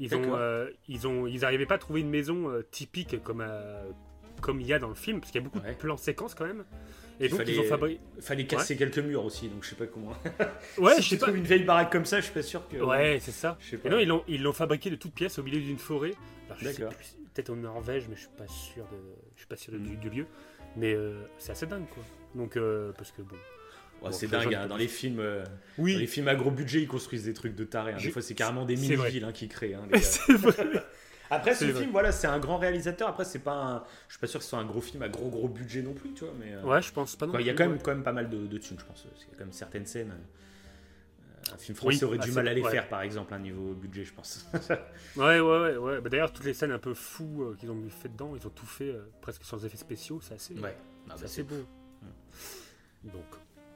[0.01, 3.45] Ils ont, euh, ils ont, ils arrivaient pas à trouver une maison euh, typique comme
[4.41, 5.73] comme il y a dans le film, parce qu'il y a beaucoup Ouais.
[5.73, 6.65] de plans séquences quand même.
[7.21, 8.01] Et Il donc fallait- ils ont fabriqué.
[8.21, 10.13] Fallait casser quelques murs aussi, donc je sais pas comment.
[10.79, 11.31] Ouais, si je sais pas.
[11.31, 12.77] une vieille baraque comme ça, je suis pas sûr que.
[12.77, 13.57] Ouais, c'est ça.
[13.61, 13.89] Je sais Et pas.
[13.89, 16.13] non, ils l'ont, ils l'ont fabriqué de toutes pièces au milieu d'une forêt.
[16.63, 16.93] D'accord.
[17.35, 18.97] peut-être en Norvège, mais je suis pas sûr de,
[19.35, 20.27] je suis pas sûr de- du, du lieu.
[20.77, 22.03] Mais euh, c'est assez dingue, quoi.
[22.35, 23.35] Donc, euh, parce que bon.
[24.01, 25.19] Ouais, Bon, c'est dingue, hein, dans les films.
[25.19, 25.43] euh,
[25.77, 27.93] Oui, Dans les films à gros budget, ils construisent des trucs de taré.
[27.95, 27.97] hein.
[28.01, 29.75] Des fois, c'est carrément des mini-villes hein, qu'ils créent.
[29.75, 30.55] hein, c'est vrai.
[31.31, 33.09] Après, ce film, voilà, c'est un grand réalisateur.
[33.09, 33.85] Après, c'est pas un...
[34.09, 35.93] Je suis pas sûr que ce soit un gros film à gros gros budget non
[35.95, 36.35] plus, tu vois.
[36.39, 38.13] Mais euh, Ouais, je pense pas non il y a quand même, quand même pas
[38.13, 39.03] mal de, de thunes, je pense.
[39.17, 40.13] Qu'il y a quand même certaines scènes.
[40.13, 42.71] euh, Un film français Oui, aurait ah, du mal à les ouais.
[42.71, 44.47] faire, par exemple, un niveau budget, je pense.
[45.17, 45.77] Ouais, ouais, ouais.
[45.77, 46.01] ouais.
[46.01, 48.51] Bah, D'ailleurs, toutes les scènes un peu fous euh, qu'ils ont fait dedans, ils ont
[48.51, 50.21] tout fait euh, presque sans effets spéciaux.
[50.23, 50.77] C'est assez, ouais.
[51.11, 51.67] Ah, c'est bah, assez beau.
[53.05, 53.25] Donc,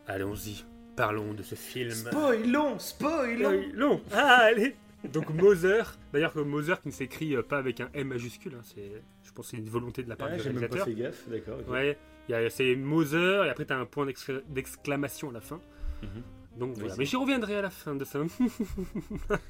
[0.06, 0.64] allons-y.
[0.96, 1.90] Parlons de ce film.
[1.90, 3.62] Spoilons, spoilons.
[3.74, 4.02] Non.
[4.12, 4.76] Ah, allez
[5.12, 8.62] Donc Mother, d'ailleurs que Mother qui ne s'écrit euh, pas avec un M majuscule, hein,
[8.62, 10.84] c'est, je pense que c'est une volonté de la part Ouais, du J'ai même pas
[10.84, 10.86] réalisateur.
[10.86, 11.68] fait gaffe, d'accord.
[11.68, 15.40] Ouais, y a- c'est Mother et après tu as un point d'excla- d'exclamation à la
[15.40, 15.60] fin.
[16.02, 16.22] Mhm.
[16.58, 18.20] Donc voilà, mais j'y reviendrai à la fin de ça.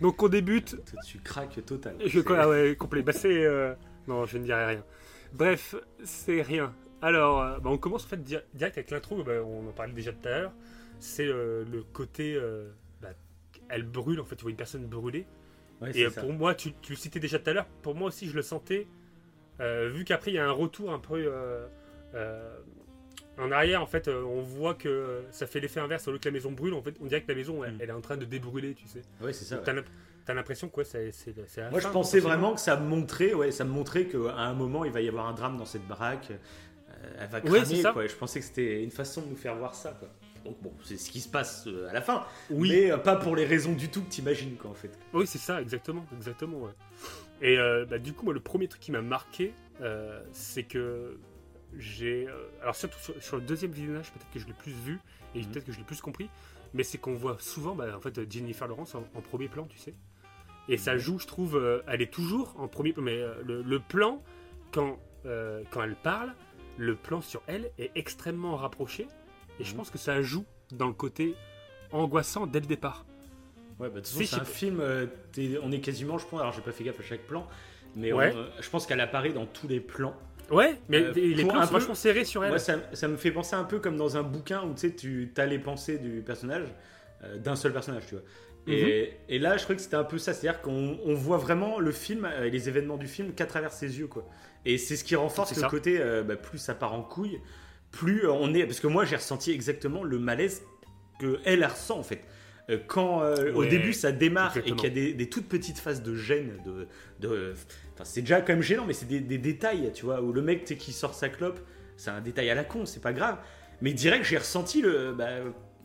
[0.00, 0.76] Donc on débute.
[1.06, 1.96] Tu craques total.
[2.04, 3.02] Je, ah ouais, complet.
[3.02, 3.44] Bah c'est.
[3.44, 3.74] euh,
[4.06, 4.84] Non, je ne dirai rien.
[5.32, 6.74] Bref, c'est rien.
[7.00, 9.92] Alors, euh, bah, on commence en fait di- direct avec l'intro, bah, on en parlait
[9.92, 10.52] déjà tout à l'heure.
[10.98, 12.34] C'est euh, le côté.
[12.34, 12.68] euh,
[13.68, 15.26] elle brûle, en fait, tu vois une personne brûler.
[15.80, 16.20] Ouais, Et euh, ça.
[16.22, 18.42] pour moi, tu, tu le citais déjà tout à l'heure, pour moi aussi je le
[18.42, 18.86] sentais,
[19.60, 21.14] euh, vu qu'après il y a un retour un peu
[22.14, 22.58] euh,
[23.38, 26.32] en arrière, en fait, on voit que ça fait l'effet inverse, au lieu que la
[26.32, 27.78] maison brûle, en fait, on dirait que la maison elle, Mm.
[27.80, 29.02] elle est en train de débrûler, tu sais.
[29.20, 29.58] Ouais, c'est ça.
[29.58, 29.86] T'as l'imp-
[30.26, 31.12] t'as l'impression que ouais, c'est
[31.70, 34.90] Moi, je pensais vraiment que ça me montrait, ouais, ça montrait qu'à un moment, il
[34.90, 36.32] va y avoir un drame dans cette baraque.
[36.32, 37.92] euh, elle va cramer, ça.
[37.92, 38.06] quoi.
[38.08, 40.08] Je pensais que c'était une façon de nous faire voir ça, quoi.
[40.44, 43.16] Donc bon, c'est ce qui se passe euh, à la fin, Oui, mais euh, pas
[43.16, 44.98] pour les raisons du tout que t'imagines, quoi, en fait.
[45.12, 46.58] oui c'est ça, exactement, exactement.
[46.58, 46.72] Ouais.
[47.42, 51.18] Et euh, bah, du coup, moi, le premier truc qui m'a marqué, euh, c'est que
[51.76, 52.26] j'ai.
[52.62, 54.98] alors, surtout sur, sur le deuxième visionnage, peut-être que je l'ai plus vu
[55.34, 55.46] et Mhm.
[55.48, 56.30] peut-être que je l'ai plus compris.
[56.74, 59.78] Mais c'est qu'on voit souvent, bah, en fait, Jennifer Lawrence en, en premier plan, tu
[59.78, 59.94] sais.
[60.68, 63.02] Et ça joue, je trouve, euh, elle est toujours en premier plan.
[63.02, 64.22] Mais le, le plan,
[64.72, 64.98] quand,
[65.70, 66.34] quand elle parle,
[66.76, 69.06] le plan sur elle est extrêmement rapproché.
[69.60, 69.76] Et je Mhm.
[69.76, 71.34] pense que ça joue dans le côté
[71.92, 73.04] angoissant dès le départ.
[73.80, 74.80] Ouais, bah, de toute façon, Si, c'est un film.
[74.80, 75.06] euh,
[75.62, 76.40] on est quasiment, je pense.
[76.40, 77.46] Alors, j'ai pas fait gaffe à chaque plan,
[77.96, 78.32] mais Ouais.
[78.34, 80.14] on, euh, je pense qu'elle apparaît dans tous les plans.
[80.50, 82.50] Ouais, mais Euh, les plans sont vachement serrés sur elle.
[82.50, 84.94] Moi, ça, ça me fait penser un peu comme dans un bouquin où tu sais,
[84.94, 86.66] tu as les pensées du personnage,
[87.22, 88.24] euh, d'un seul personnage, tu vois.
[88.66, 89.14] Et, Mhm.
[89.28, 91.92] et là, je trouvais que c'était un peu ça, c'est-à-dire qu'on on voit vraiment le
[91.92, 94.26] film et les événements du film qu'à travers ses yeux, quoi.
[94.64, 95.68] Et c'est ce qui renforce le ça.
[95.68, 97.40] côté, bah, plus ça part en couille,
[97.90, 98.64] plus euh, on est.
[98.66, 100.62] Parce que moi, j'ai ressenti exactement le malaise
[101.18, 102.22] que elle ressent en fait.
[102.70, 105.78] Euh, Quand euh, au début ça démarre et qu'il y a des, des toutes petites
[105.78, 106.86] phases de gêne, de,
[107.20, 107.54] de,
[108.04, 110.64] c'est déjà quand même gênant, mais c'est des, des détails, tu vois, où le mec
[110.64, 111.60] tu sais, qui sort sa clope,
[111.96, 113.38] c'est un détail à la con, c'est pas grave.
[113.80, 115.12] Mais direct, j'ai ressenti le.
[115.12, 115.28] Bah,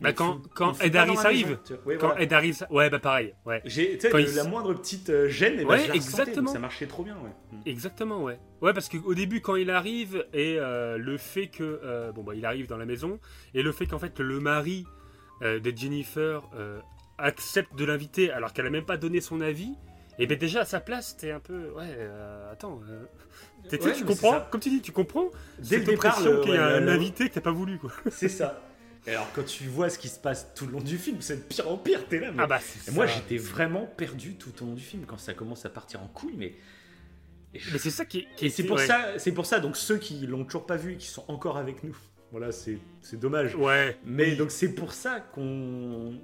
[0.00, 1.58] Bah, quand- quand Ed Harris arrive.
[1.86, 2.22] Ouais, Quand voilà.
[2.22, 2.58] Ed Harris.
[2.68, 3.32] Ouais, bah pareil.
[3.46, 3.62] Ouais.
[3.64, 6.46] J'ai, il- la moindre petite euh, gêne, et Ouais, je la ressentais, exactement.
[6.46, 7.30] donc ça marchait trop bien, ouais.
[7.52, 7.60] Mm.
[7.66, 8.38] Exactement, ouais.
[8.60, 11.80] Ouais, parce qu'au début, quand il arrive, et euh, le fait que.
[11.84, 13.20] euh, bon, bah, il arrive dans la maison,
[13.54, 14.84] et le fait qu'en fait, le mari
[15.42, 16.42] euh, de Jennifer
[17.18, 19.74] accepte de l'inviter alors qu'elle a même pas donné son avis,
[20.18, 21.70] et ben déjà à sa place, t'es un peu.
[21.76, 21.96] Ouais,
[22.50, 22.80] attends.
[23.70, 24.40] tu comprends.
[24.50, 25.30] Comme tu dis, tu comprends
[25.60, 27.92] Dès le départ, qu'il y a un invité que t'as pas voulu, quoi.
[28.10, 28.60] C'est ça.
[29.06, 31.36] Et alors, quand tu vois ce qui se passe tout le long du film, c'est
[31.36, 32.32] de pire en pire, t'es là.
[32.32, 32.42] Mais...
[32.42, 35.66] Ah bah, Et moi, j'étais vraiment perdu tout au long du film quand ça commence
[35.66, 36.54] à partir en couille, mais.
[37.54, 38.86] Je- Mais c'est ça qui, qui c'est pour ouais.
[38.86, 39.60] ça, c'est pour ça.
[39.60, 41.96] Donc ceux qui l'ont toujours pas vu et qui sont encore avec nous,
[42.32, 42.78] voilà, c'est
[43.12, 43.54] dommage.
[43.54, 43.96] Ouais.
[44.04, 46.18] Mais donc c'est pour ça qu'on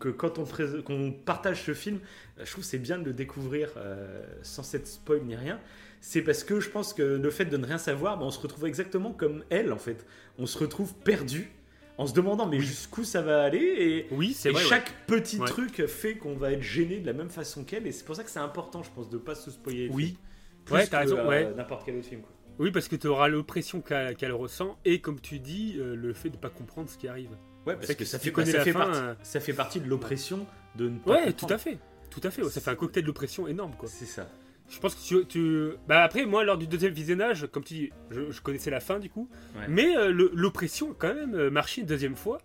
[0.00, 1.98] que quand on partage ce film,
[2.42, 5.60] je trouve c'est bien de le découvrir euh, sans cette spoil ni rien.
[6.00, 8.38] C'est parce que je pense que le fait de ne rien savoir, ben, on se
[8.40, 10.06] retrouve exactement comme elle en fait.
[10.38, 11.50] On se retrouve perdu
[11.98, 14.62] en se demandant mais jusqu'où ça va aller et, Oui, c'est et vrai.
[14.62, 14.68] ouais.
[14.68, 15.46] chaque petit Ouais.
[15.46, 18.24] truc fait qu'on va être gêné de la même façon qu'elle et c'est pour ça
[18.24, 19.88] que c'est important je pense de pas se spoiler.
[19.88, 20.16] le Oui.
[20.64, 21.52] Plus Ouais, raison, euh, ouais.
[21.54, 22.22] N'importe quel autre film.
[22.22, 22.30] Quoi.
[22.58, 26.30] Oui, parce que tu auras l'oppression qu'elle ressent, et comme tu dis, euh, le fait
[26.30, 27.30] de pas comprendre ce qui arrive.
[27.66, 29.14] Ouais, parce que, que ça si fait, tu connais ça, la fait fin, partie, euh,
[29.22, 31.52] ça fait partie de l'oppression de ne pas Ouais, tout comprendre.
[31.54, 31.78] à fait.
[32.10, 32.44] Tout à fait.
[32.44, 33.88] Ça fait un cocktail de l'oppression énorme, quoi.
[33.88, 34.26] C'est ça.
[34.68, 37.90] Je pense que tu, tu- Bah après, moi, lors du deuxième visionnage, comme tu dis,
[38.10, 39.28] je, je connaissais la fin, du coup.
[39.56, 39.66] Ouais.
[39.68, 42.38] Mais euh, l'oppression, quand même, euh, marché une deuxième fois.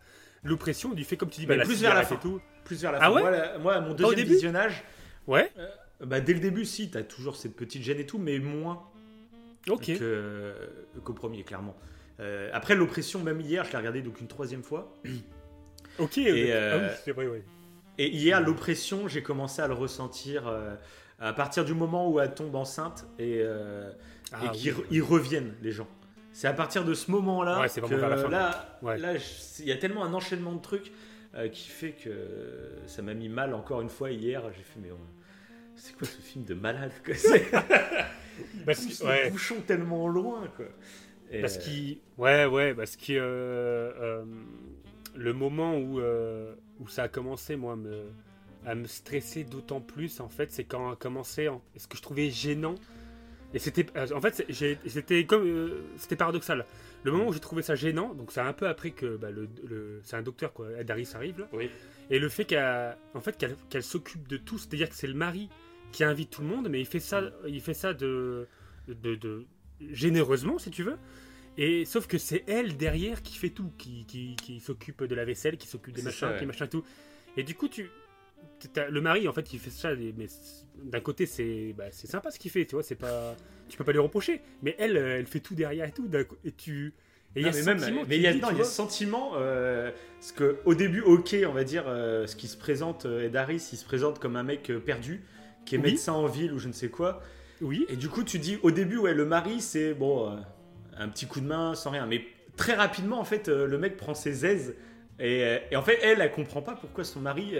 [0.43, 2.15] L'oppression du fait, comme tu dis, bah, la plus vers la fin.
[2.15, 2.39] et tout.
[2.65, 3.11] Plus vers la Ah fin.
[3.13, 4.83] ouais moi, la- moi, mon deuxième visionnage,
[5.27, 5.51] Ouais,
[6.01, 8.83] bah, dès le début, si, t'as toujours cette petite gêne et tout, mais moins
[9.69, 9.97] ok.
[9.97, 10.53] que-
[11.03, 11.75] qu'au premier, clairement.
[12.19, 14.93] Euh, après, l'oppression, même hier, je l'ai regardé donc une troisième fois.
[15.99, 17.43] Ok, Et, euh, Ah oui, c'est vrai, ouais.
[17.97, 20.75] Et hier, l'oppression, j'ai commencé à le ressentir euh,
[21.19, 23.91] à partir du moment où elle tombe enceinte et, euh,
[24.31, 25.01] Ah et qu'ils oui.
[25.01, 25.87] reviennent, les gens.
[26.31, 28.29] C'est à partir de ce moment-là Ouais, que la fin.
[28.29, 28.97] là, Ouais.
[28.97, 30.91] là, je- il y a tellement un enchaînement de trucs
[31.35, 32.09] euh, qui fait que
[32.87, 34.41] ça m'a mis mal encore une fois hier.
[34.55, 34.97] J'ai fait, mais on-
[35.75, 37.13] c'est quoi ce film de malade quoi?
[38.65, 39.29] Parce que, ouais.
[39.31, 40.65] bouchon tellement loin quoi.
[41.31, 41.97] Et, Parce euh, qu'il.
[42.17, 43.11] Ouais, ouais, parce que.
[43.11, 44.23] euh,
[45.15, 45.99] le moment où,
[46.79, 48.03] où ça a commencé, moi, me,
[48.65, 51.47] à me stresser d'autant plus, en fait, c'est quand a commencé.
[51.47, 52.75] en- ce que je trouvais gênant.
[53.53, 53.85] Et c'était.
[53.97, 54.45] euh, En fait,
[54.87, 55.45] c'était comme.
[55.47, 56.65] euh, c'était paradoxal.
[57.03, 59.47] Le moment où j'ai trouvé ça gênant, donc c'est un peu après que bah, le,
[59.67, 61.47] le- c'est un docteur, quoi, Ed Harris arrive, là.
[61.53, 61.69] Oui.
[62.11, 65.13] Et le fait qu'elle en fait, qu'elle qu'elle s'occupe de tout, c'est-à-dire que c'est le
[65.15, 65.49] mari
[65.91, 68.47] qui invite tout le monde, mais il fait ça, il fait ça de,
[68.87, 69.45] de, de-
[69.93, 70.97] généreusement, si tu veux.
[71.57, 75.25] Et sauf que c'est elle derrière qui fait tout, qui, qui, qui s'occupe de la
[75.25, 76.39] vaisselle, qui s'occupe des machins, ça, ouais.
[76.39, 76.83] qui machin tout.
[77.37, 77.89] Et du coup, tu,
[78.89, 80.27] le mari, en fait, il fait ça, mais
[80.83, 83.35] d'un côté, c'est, bah, c'est sympa ce qu'il fait, tu vois, c'est pas,
[83.67, 84.41] tu peux pas lui reprocher.
[84.61, 86.09] Mais elle, euh, elle fait tout derrière et tout,
[86.43, 86.93] et tu,
[87.35, 88.61] et il y a mais même, mais tu il y a, non, tu il y
[88.61, 89.91] a ce sentiment, euh,
[90.35, 93.77] que au début, ok, on va dire, euh, ce qui se présente, Ed Harris, il
[93.77, 95.21] se présente comme un mec perdu,
[95.65, 95.91] qui est Oui.
[95.91, 97.21] médecin en ville ou je ne sais quoi.
[97.61, 100.35] oui, Et du coup, tu dis, au début, ouais, le mari, c'est bon, euh,
[100.97, 102.05] un petit coup de main sans rien.
[102.07, 102.25] Mais
[102.57, 104.75] très rapidement, en fait, le mec prend ses aises.
[105.19, 107.53] Et, et en fait, elle, elle comprend pas pourquoi son mari.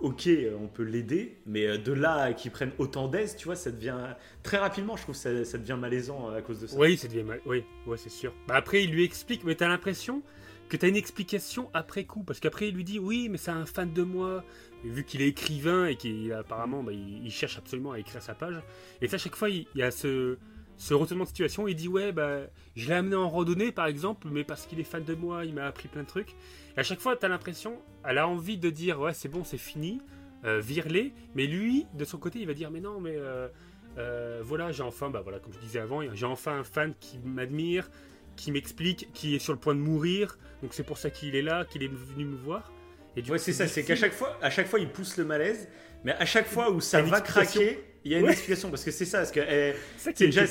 [0.00, 3.46] Ok, euh, on peut l'aider, mais euh, de là à qu'il prenne autant d'aises, tu
[3.46, 3.96] vois, ça devient.
[4.42, 6.76] Très rapidement, je trouve ça, ça devient malaisant euh, à cause de ça.
[6.76, 7.40] Oui, ça devient mal.
[7.46, 7.64] Oui,
[7.96, 8.32] c'est sûr.
[8.46, 10.22] Bah après, il lui explique, mais t'as l'impression
[10.68, 13.66] que t'as une explication après coup, parce qu'après il lui dit oui, mais c'est un
[13.66, 14.44] fan de moi.
[14.84, 18.54] Vu qu'il est écrivain et qu'il apparemment, bah, il, cherche absolument à écrire sa page.
[19.00, 20.38] Et ça, à chaque fois, il y a ce,
[20.78, 21.68] ce retournement de situation.
[21.68, 22.38] Il dit ouais, bah,
[22.76, 25.54] je l'ai amené en randonnée par exemple, mais parce qu'il est fan de moi, il
[25.54, 26.30] m'a appris plein de trucs.
[26.76, 29.58] Et à chaque fois, t'as l'impression, elle a envie de dire ouais, c'est bon, c'est
[29.58, 30.00] fini,
[30.44, 31.12] euh, vire-les.
[31.34, 33.48] Mais lui, de son côté, il va dire mais non, mais euh,
[33.98, 37.18] euh, voilà, j'ai enfin, bah voilà, comme je disais avant, j'ai enfin un fan qui
[37.18, 37.90] m'admire,
[38.36, 41.42] qui m'explique, qui est sur le point de mourir, donc c'est pour ça qu'il est
[41.42, 42.72] là, qu'il est venu me voir.
[43.16, 45.24] Et du ouais, c'est ça, c'est qu'à chaque fois, à chaque fois, il pousse le
[45.24, 45.68] malaise,
[46.04, 48.90] mais à chaque fois où ça va craquer, il y a une explication, parce que
[48.90, 49.74] c'est ça, parce que eh,
[50.18, 50.44] déjà,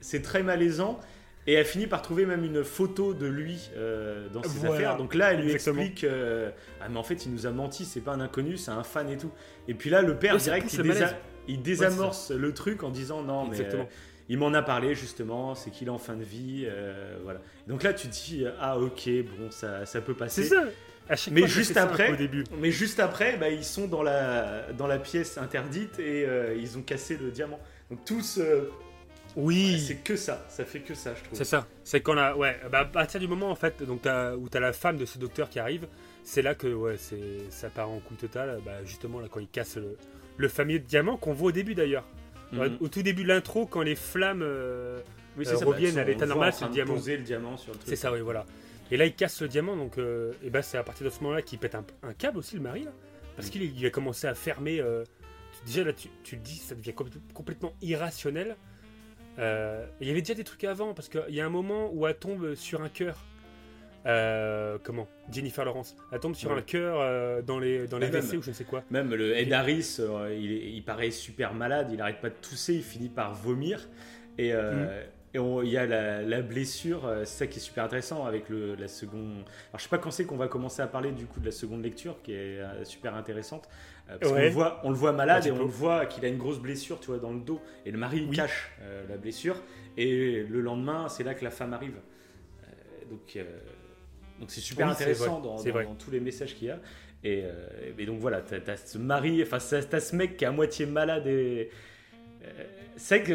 [0.00, 0.98] c'est très malaisant.
[1.46, 4.96] Et elle finit par trouver même une photo de lui euh, dans ses affaires.
[4.96, 8.00] Donc là, elle lui explique euh, Ah, mais en fait, il nous a menti, c'est
[8.00, 9.30] pas un inconnu, c'est un fan et tout.
[9.68, 11.06] Et puis là, le père, direct, il,
[11.46, 13.84] il, désamorce le truc en disant Non, mais euh,
[14.30, 16.66] il m'en a parlé justement, c'est qu'il est en fin de vie.
[17.24, 17.42] voilà.
[17.68, 20.44] Donc là, tu te dis Ah, ok, bon, ça, ça peut passer.
[20.44, 20.64] C'est ça.
[21.30, 22.44] Mais juste, après, au début.
[22.58, 26.26] mais juste après, bah, ils sont dans la, dans la pièce interdite et
[26.58, 27.60] ils ont cassé le diamant.
[27.90, 28.40] Donc tous,
[29.36, 29.84] oui.
[29.86, 31.36] c'est que ça, ça fait que ça, je trouve.
[31.36, 31.66] C'est ça.
[31.82, 34.60] C'est qu'on a, ouais, bah, à partir du moment en fait, donc as, où t'as
[34.60, 35.86] la femme de ce docteur qui arrive,
[36.22, 38.60] c'est là que ouais, c'est, ça part en coup total.
[38.64, 39.96] Bah, justement là quand il casse le,
[40.36, 42.04] le fameux diamant qu'on voit au début d'ailleurs.
[42.52, 42.78] Mhm.
[42.80, 45.00] Au tout début de l'intro, quand les flammes euh,
[45.38, 46.94] euh, reviennent à l'état normal, c'est le diamant.
[46.94, 48.46] le diamant sur le C'est ça, oui, voilà.
[48.90, 51.20] Et là, il casse le diamant, donc euh, et bah, c'est à partir de ce
[51.20, 52.92] moment-là qu'il pète un, câble aussi, le mari, là,
[53.36, 53.72] parce mhm.
[53.72, 54.82] qu'il a commencé à fermer.
[55.66, 56.94] déjà là, tu, tu, le dis, ça devient
[57.32, 58.56] complètement irrationnel.
[59.38, 62.06] Euh, il y avait déjà des trucs avant, parce qu'il y a un moment où
[62.06, 63.18] elle tombe sur un cœur.
[64.06, 65.08] Euh, comment?
[65.32, 65.96] Jennifer Lawrence.
[66.12, 68.64] Elle tombe sur un cœur euh, dans les, dans les WC ou je ne sais
[68.64, 68.84] quoi.
[68.90, 69.98] Même le Ed Harris,
[70.30, 73.88] il, il, paraît super malade, il arrête pas de tousser, il finit par vomir.
[74.36, 74.88] Et, mm.
[75.34, 78.88] Et il y a la, blessure, c'est ça qui est super intéressant avec le, la
[78.88, 79.44] seconde.
[79.70, 81.52] Alors je sais pas quand c'est qu'on va commencer à parler du coup de la
[81.52, 83.68] seconde lecture qui est super intéressante.
[84.10, 86.28] Euh, parce qu'on le voit, on le voit malade et on le voit qu'il a
[86.28, 87.60] une grosse blessure, tu vois, dans le dos.
[87.86, 89.56] Et le mari cache euh, la blessure.
[89.96, 91.96] Et le lendemain, c'est là que la femme arrive.
[91.96, 93.38] Euh, donc,
[94.40, 95.56] donc c'est super intéressant dans,
[95.94, 96.78] tous les messages qu'il y a.
[97.22, 97.44] Et,
[98.04, 101.26] donc voilà, t'as as ce mari, enfin t'as ce mec qui est à moitié malade
[101.26, 101.70] et
[102.96, 103.32] c'est que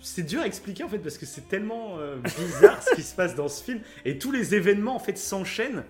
[0.00, 3.34] c'est dur à expliquer en fait parce que c'est tellement bizarre ce qui se passe
[3.34, 5.84] dans ce film et tous les événements en fait s'enchaînent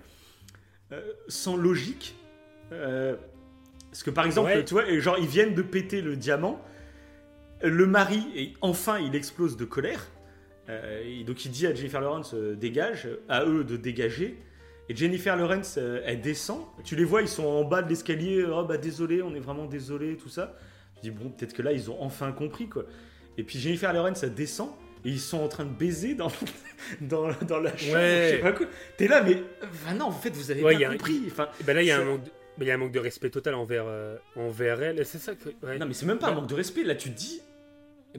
[1.29, 2.17] sans logique.
[2.71, 6.63] Parce que par exemple, tu vois, genre ils viennent de péter le diamant.
[7.63, 10.07] Le mari, et enfin, il explose de colère.
[10.69, 14.39] Euh, donc il dit à Jennifer Lawrence euh, dégage, à eux de dégager.
[14.89, 16.61] Et Jennifer Lawrence, euh, elle descend.
[16.85, 18.45] Tu les vois, ils sont en bas de l'escalier.
[18.45, 20.57] Oh bah désolé, on est vraiment désolé, tout ça.
[20.99, 22.85] Je dis bon, peut-être que là ils ont enfin compris quoi.
[23.37, 24.71] Et puis Jennifer Lawrence, elle descend.
[25.05, 26.31] Et ils sont en train de baiser dans,
[27.01, 27.95] dans, dans la chambre.
[27.95, 28.31] Ouais.
[28.31, 28.67] Je sais pas quoi.
[28.97, 29.41] T'es là, mais.
[29.63, 31.23] Enfin, non, en fait, vous avez pas compris.
[31.29, 32.23] Enfin, ben là, il y a un manque
[32.59, 35.07] mais il y a un manque de respect total envers, euh, envers elle.
[35.07, 35.51] C'est ça que.
[35.79, 36.83] Non, mais c'est même pas un manque de respect.
[36.83, 37.41] Là, tu te dis,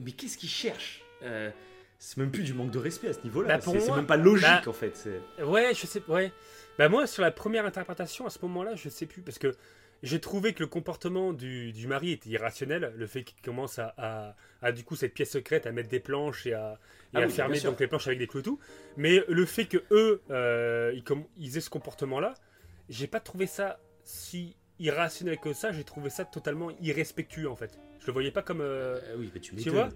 [0.02, 1.50] mais qu'est-ce qu'il cherche euh,
[1.98, 3.58] C'est même plus du manque de respect à ce niveau-là.
[3.58, 5.08] Bah, c'est même pas logique bah, en fait.
[5.44, 6.02] Ouais, je sais.
[6.08, 6.32] Ouais.
[6.78, 9.54] Bah moi, sur la première interprétation, à ce moment-là, je sais plus parce que
[10.02, 12.92] j'ai trouvé que le comportement du, du, mari était irrationnel.
[12.96, 16.46] Le fait qu'il commence à, à, du coup cette pièce secrète à mettre des planches
[16.46, 16.78] et à,
[17.14, 18.58] et ah à fermer donc les planches avec des clous et tout.
[18.96, 21.04] Mais le fait que eux, euh, ils,
[21.38, 22.34] ils aient ce comportement-là,
[22.88, 27.78] j'ai pas trouvé ça si irrationnel que ça, j'ai trouvé ça totalement irrespectueux en fait.
[28.00, 28.62] Je le voyais pas comme.
[28.62, 29.90] Euh, euh, oui, mais tu, tu vois?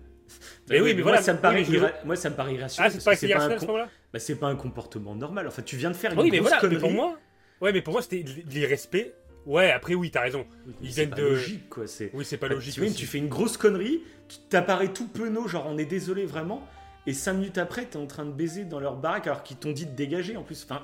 [0.68, 1.64] Mais oui, mais voilà, moi, ça me paraît,
[2.04, 2.92] moi, ça me paraît irrationnel.
[2.94, 3.88] Ah, c'est pas, irrationnel à ce moment-là?
[4.12, 5.46] bah, C'est pas un comportement normal.
[5.46, 6.76] Enfin, tu viens de faire une oui, mais voilà, connerie.
[6.76, 7.18] Mais pour moi,
[7.60, 9.14] ouais, mais pour moi, c'était de l'irrespect.
[9.46, 10.46] Ouais, après, oui, t'as raison.
[10.80, 11.22] Ils viennent de.
[11.22, 11.84] logique, quoi.
[12.12, 12.74] Oui, c'est pas logique.
[12.74, 16.66] Tu, tu fais une grosse connerie, tu t'apparais tout penaud, genre on est désolé vraiment,
[17.06, 19.72] et cinq minutes après, t'es en train de baiser dans leur baraque alors qu'ils t'ont
[19.72, 20.64] dit de dégager en plus.
[20.64, 20.82] Enfin,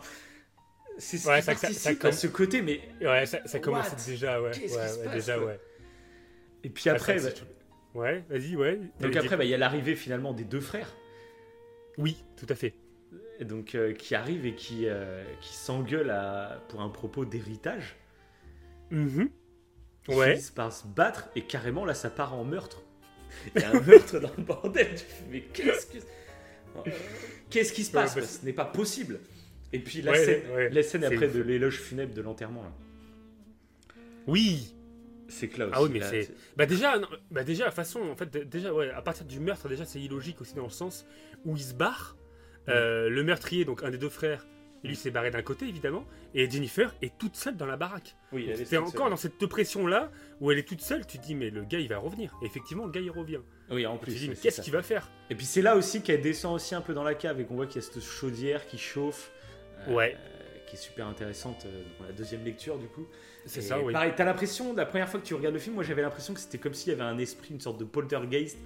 [0.98, 4.40] c'est ce ouais, ça, participe ça, à ce côté, mais ouais, ça, ça commence déjà,
[4.40, 5.58] ouais, ouais, déjà, ouais.
[6.62, 7.30] Et puis après, bah...
[7.94, 8.80] ouais, vas-y, ouais.
[9.00, 10.94] Donc après, bah, il y a l'arrivée finalement des deux frères.
[11.96, 12.74] Oui, tout à fait.
[13.38, 16.14] Et donc euh, qui arrivent et qui euh, qui s'engueulent
[16.68, 17.96] pour un propos d'héritage.
[18.90, 19.26] Mm
[20.08, 20.40] Ils ouais.
[20.54, 22.82] par se battre et carrément là, ça part en meurtre.
[23.54, 24.88] Il y a un meurtre dans le bordel.
[25.30, 25.98] Mais qu'est-ce que
[27.50, 28.18] qu'est-ce qui se passe?
[28.18, 29.20] Ce n'est pas possible.
[29.72, 32.64] Et puis la scène, la scène après de l'éloge funèbre de l'enterrement.
[34.26, 34.74] Oui.
[35.28, 35.70] C'est Klaus.
[35.72, 36.30] Ah oui, mais c'est.
[36.56, 37.00] Bah déjà,
[37.30, 40.40] bah déjà, la façon, en fait, déjà, ouais, à partir du meurtre, déjà, c'est illogique
[40.40, 41.06] aussi dans le sens
[41.44, 42.16] où il se barre.
[42.68, 44.46] Euh, le meurtrier, donc un des deux frères,
[44.88, 48.16] lui s'est barré d'un côté évidemment, et Jennifer est toute seule dans la baraque.
[48.32, 51.06] Oui, elle est encore dans cette pression là où elle est toute seule.
[51.06, 52.34] Tu te dis mais le gars il va revenir.
[52.42, 53.40] Et effectivement le gars il revient.
[53.70, 54.12] Oui, en plus.
[54.12, 55.10] tu te dis mais qu'est-ce qu'il va faire?
[55.28, 57.56] Et puis c'est là aussi qu'elle descend aussi un peu dans la cave et qu'on
[57.56, 59.32] voit qu'il y a cette chaudière qui chauffe.
[59.88, 60.16] Euh, ouais.
[60.66, 63.06] qui est super intéressante euh, dans la deuxième lecture du coup.
[63.46, 63.92] C'est ça, oui.
[63.92, 66.40] Pareil, t'as l'impression, la première fois que tu regardes le film, moi j'avais l'impression que
[66.40, 68.58] c'était comme s'il y avait un esprit, une sorte de poltergeist,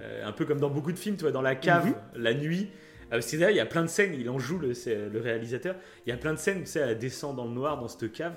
[0.00, 1.94] euh, un peu comme dans beaucoup de films, tu vois, dans la cave, mhm.
[2.14, 2.68] la nuit.
[3.12, 4.72] Euh, c'est il y a plein de scènes, il en joue le,
[5.08, 7.78] le réalisateur, il y a plein de scènes, tu sais, elle descend dans le noir,
[7.78, 8.34] dans cette cave.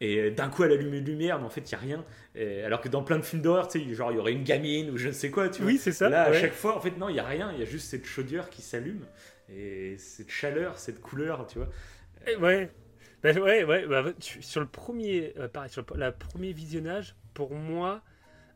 [0.00, 2.04] Et euh, d'un coup, elle allume une lumière, mais en fait, il n'y a rien.
[2.34, 4.44] Et alors que dans plein de films d'horreur, tu sais, genre, il y aurait une
[4.44, 5.70] gamine ou je ne sais quoi, tu vois.
[5.72, 6.08] Oui, c'est ça.
[6.10, 7.50] Là, à chaque fois, en fait, non, il n'y a rien.
[7.52, 9.06] Il y a juste cette chaudière qui s'allume.
[9.48, 11.68] Et cette chaleur, cette couleur, tu vois.
[12.26, 12.70] Eh, Ouais.
[13.22, 13.86] Bah, ouais, ouais.
[13.86, 18.02] bah, sur le premier, euh, pareil, sur le, la premier visionnage, pour moi,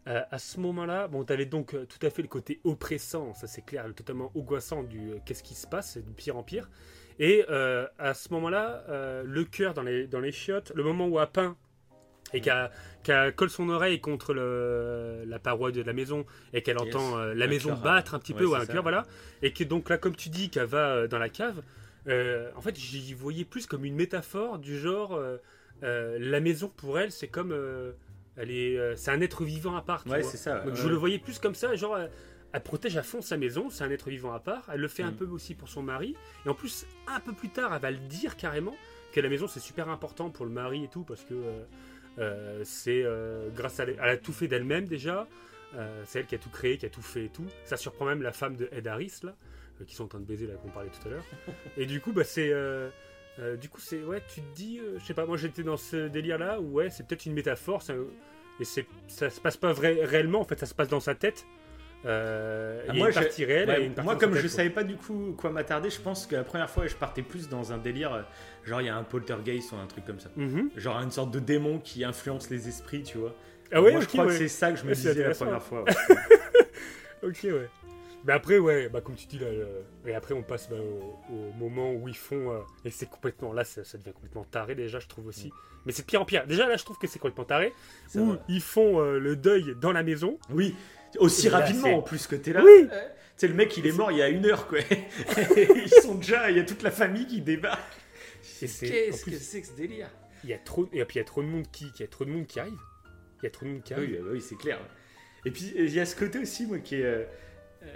[0.09, 3.47] euh, à ce moment-là, bon, t'avais donc euh, tout à fait le côté oppressant, ça
[3.47, 6.71] c'est clair, totalement angoissant du euh, qu'est-ce qui se passe, c'est de pire en pire.
[7.19, 8.83] Et euh, à ce moment-là,
[9.25, 11.55] le cœur dans les, dans les chiottes, le moment où peint
[12.33, 12.71] et qu'elle
[13.03, 17.45] qu'elle colle son oreille contre le, la paroi de la maison et qu'elle entend la
[17.45, 18.73] Un maison cœur, battre un petit ouais, peu ou c'est un ça.
[18.73, 19.05] cœur, voilà.
[19.43, 21.63] Et que donc là, comme tu dis, qu'elle va dans la cave,
[22.07, 25.21] en fait, j'y voyais plus comme une métaphore du genre
[25.83, 27.55] la maison pour elle, c'est comme
[28.41, 30.03] elle est, euh, c'est un être vivant à part.
[30.05, 30.31] tu Ouais, vois.
[30.31, 30.61] c'est ça.
[30.61, 30.81] Donc ouais.
[30.81, 32.11] je le voyais plus comme ça, genre elle,
[32.53, 34.69] elle protège à fond sa maison, c'est un être vivant à part.
[34.73, 35.17] Elle le fait un Mm.
[35.17, 36.17] peu aussi pour son mari.
[36.45, 38.75] Et en plus, un peu plus tard, elle va le dire carrément
[39.13, 41.63] que la maison c'est super important pour le mari et tout parce que euh,
[42.19, 45.27] euh, c'est euh, grâce à elle, elle a tout fait d'elle-même déjà.
[45.77, 47.47] Euh, c'est elle qui a tout créé, qui a tout fait et tout.
[47.65, 49.37] Ça surprend même la femme de Ed Harris là,
[49.81, 51.25] euh, qui sont en train de baiser là qu'on parlait tout à l'heure.
[51.77, 52.51] et du coup, bah c'est
[53.39, 55.77] euh, du coup c'est ouais, tu te dis, euh, je sais pas, moi j'étais dans
[55.77, 57.83] ce délire là où ouais, c'est peut-être une métaphore.
[57.83, 57.95] ça-
[58.61, 61.15] et c'est ça se passe pas vrai, réellement, en fait, ça se passe dans sa
[61.15, 61.47] tête.
[62.07, 64.57] Euh, Ah, moi, une partie réelle Ouais, et une partie moi, comme tête, je quoi.
[64.57, 67.49] savais pas du coup quoi m'attarder, je pense que la première fois, je partais plus
[67.49, 68.23] dans un délire, euh,
[68.65, 70.31] genre il y a un poltergeist ou un truc comme ça.
[70.37, 70.71] Mhm.
[70.77, 73.35] Genre une sorte de démon qui influence les esprits, tu vois.
[73.73, 74.31] Ah ouais, moi, je crois ouais.
[74.33, 75.85] que c'est ça que je me Ouais, disais la première fois.
[77.23, 77.69] Ok, ouais.
[78.25, 81.33] Mais après, ouais, bah comme tu dis là, le- et après on passe bah, au,
[81.33, 84.75] au moment où ils font, euh, et c'est complètement, là ça, ça devient complètement taré
[84.75, 85.51] déjà, je trouve aussi.
[85.87, 86.47] Mais c'est de pire en pire.
[86.47, 87.73] Déjà là, je trouve que c'est complètement taré,
[88.15, 88.39] où vrai.
[88.49, 90.39] ils font euh, le deuil dans la maison.
[90.51, 90.75] Oui,
[91.19, 92.63] aussi Là, rapidement en plus que t'es là.
[92.63, 92.87] Oui.
[92.93, 94.81] Euh, Tu sais, le mec, il est mort il y a une heure, quoi.
[95.57, 97.81] Ils sont déjà, il y a toute la famille qui débarque.
[98.61, 98.81] Qu'est-ce
[99.25, 100.11] que c'est que ce délire?
[100.45, 102.01] Il y a trop, et puis il y a trop de monde qui, qui- il
[102.01, 102.79] y a trop de monde qui arrive.
[103.41, 104.11] Il y a trop de monde qui arrive.
[104.11, 104.79] Oui, euh, oui c'est clair.
[105.47, 107.27] Et puis, il y a ce côté aussi, moi, qui est.
[107.83, 107.87] euh,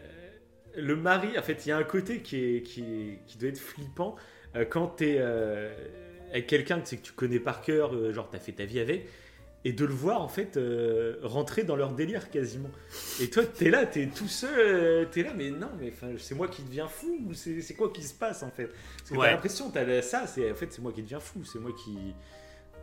[0.77, 3.49] le mari, en fait, il y a un côté qui, est, qui, est- qui doit
[3.49, 4.17] être flippant
[4.57, 5.73] euh, quand t'es euh,
[6.31, 9.07] avec quelqu'un que, que tu connais par cœur, genre t'as fait ta vie avec,
[9.67, 12.71] et de le voir, en fait, euh, rentrer dans leur délire quasiment.
[13.23, 16.49] Et toi, t'es là, t'es tout seul, euh, t'es là, mais non, mais c'est moi
[16.49, 18.67] qui deviens fou, ou c'est quoi qui se passe, en fait?
[18.99, 19.27] Parce que Ouais.
[19.27, 21.97] t'as l'impression, t'as ça, c'est en fait, c'est moi qui deviens fou, c'est moi qui.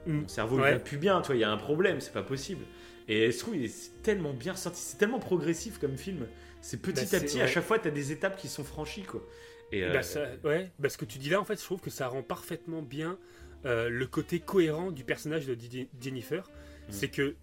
[0.07, 0.21] Mm.
[0.21, 0.71] Mon cerveau ne Ouais.
[0.73, 2.63] va plus bien, tu vois, il y a un problème, c'est pas possible.
[3.07, 6.25] Et je trouve il est- c'est tellement bien sorti, c'est tellement progressif comme film.
[6.61, 7.43] C'est petit Bah, à petit, ouais.
[7.43, 9.25] à chaque fois, t'as des étapes qui sont franchies, quoi.
[9.71, 11.79] Et euh, Bah, ça- ouais, bah, ce que tu dis là, en fait, je trouve
[11.81, 13.17] que ça rend parfaitement bien
[13.65, 15.55] euh, le côté cohérent du personnage de
[16.01, 16.43] Jennifer.
[16.47, 16.91] Mm.
[16.91, 17.35] C'est que,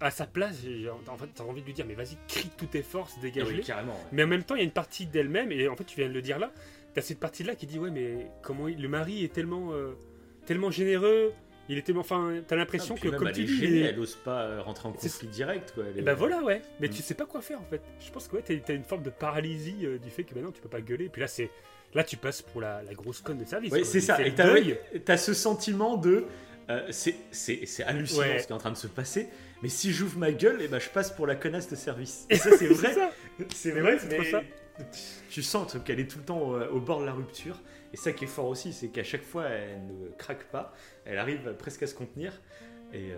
[0.00, 0.58] à sa place,
[1.08, 3.56] en fait, t'as envie de lui dire, mais vas-y, crie toutes tes forces, dégage-les.
[3.58, 3.92] oui, carrément.
[3.92, 3.98] ouais.
[4.12, 6.08] Mais en même temps, il y a une partie d'elle-même, et en fait, tu viens
[6.08, 6.52] de le dire là,
[6.94, 9.94] t'as cette partie-là qui dit, ouais, mais comment il- le mari est tellement, euh,
[10.46, 11.32] tellement généreux,
[11.68, 13.98] il tellement, enfin, t'as l'impression Ah, que, même, comme elle tu est dis, gênée, elle
[13.98, 15.84] ose pas euh, rentrer en conflit direct, quoi.
[15.88, 16.60] Elle et est- bah voilà, ouais.
[16.80, 16.90] Mais Mm.
[16.90, 17.80] tu sais pas quoi faire en fait.
[18.00, 20.60] Je pense que ouais, t'as, une forme de paralysie euh, du fait que maintenant tu
[20.60, 21.08] peux pas gueuler.
[21.08, 21.50] Puis là, c'est
[21.94, 23.72] là tu passes pour la, la grosse conne de service.
[23.72, 23.88] Ouais, quoi.
[23.88, 24.18] c'est ça.
[24.24, 24.34] Et
[25.04, 26.24] t'as ce sentiment de.
[26.70, 28.38] euh, c'est- c'est c'est hallucinant Ouais.
[28.38, 29.28] ce qui est en train de se passer,
[29.62, 32.26] mais si j'ouvre ma gueule, et ben je passe pour la connasse de service.
[32.30, 32.94] Et ça, c'est vrai.
[33.54, 34.42] C'est vrai, c'est ça.
[35.30, 37.60] tu sens qu'elle est tout le temps au, au bord de la rupture.
[37.92, 40.74] Et ça qui est fort aussi, c'est qu'à chaque fois, elle ne craque pas.
[41.04, 42.32] Elle arrive presque à se contenir.
[42.92, 43.16] Et euh,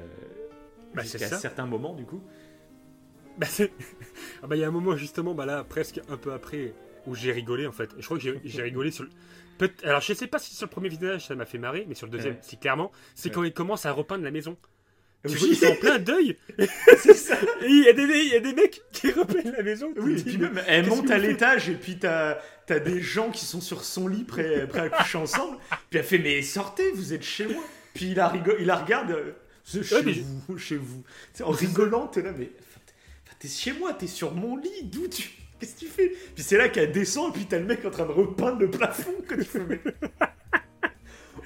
[0.94, 2.22] Bah, c'est jusqu'à certains moments, du coup.
[3.38, 3.72] Bah, c'est-
[4.42, 6.74] ah bah, il y a un moment justement, bah là, presque un peu après,
[7.06, 7.90] où j'ai rigolé en fait.
[7.98, 9.10] Je crois que j'ai, rigolé sur le.
[9.58, 11.94] Peut- Alors je sais pas si sur le premier visionnage ça m'a fait marrer, mais
[11.94, 12.40] sur le deuxième, Ouais.
[12.42, 13.34] si clairement, c'est Ouais.
[13.34, 14.56] quand il commence à repeindre la maison.
[15.26, 16.36] Tu vois, ils sont en plein deuil.
[16.98, 17.36] c'est ça.
[17.62, 19.92] Et il y, a des, il y a des mecs qui repeignent la maison.
[19.96, 23.44] Oui, et puis même, elle monte à l'étage et puis t'as as des gens qui
[23.44, 25.58] sont sur son lit prêts, prêts à coucher ensemble.
[25.90, 27.62] Puis elle fait Mais sortez, vous êtes chez moi.
[27.94, 29.32] Puis il la, rigole, il la regarde euh,
[29.64, 30.12] chez Ouais, mais
[30.48, 31.02] vous, chez vous.
[31.42, 32.50] En rigolant, t'es là, mais
[33.38, 35.30] t'es chez moi, t'es sur mon lit, d'où tu.
[35.58, 36.08] Qu'est-ce que tu fais?
[36.34, 38.70] Puis c'est là qu'elle descend et puis t'as le mec en train de repeindre le
[38.70, 39.80] plafond que tu fais.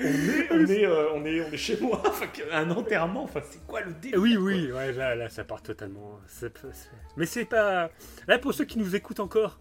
[0.01, 2.03] On est, on, est, euh, on, est, on est chez moi,
[2.53, 6.19] un enterrement, enfin c'est quoi le délire Oui, oui, ouais, là, là, ça part totalement.
[6.27, 7.91] C'est- c'est- Mais c'est pas.
[8.27, 9.59] Là, pour ceux qui nous écoutent encore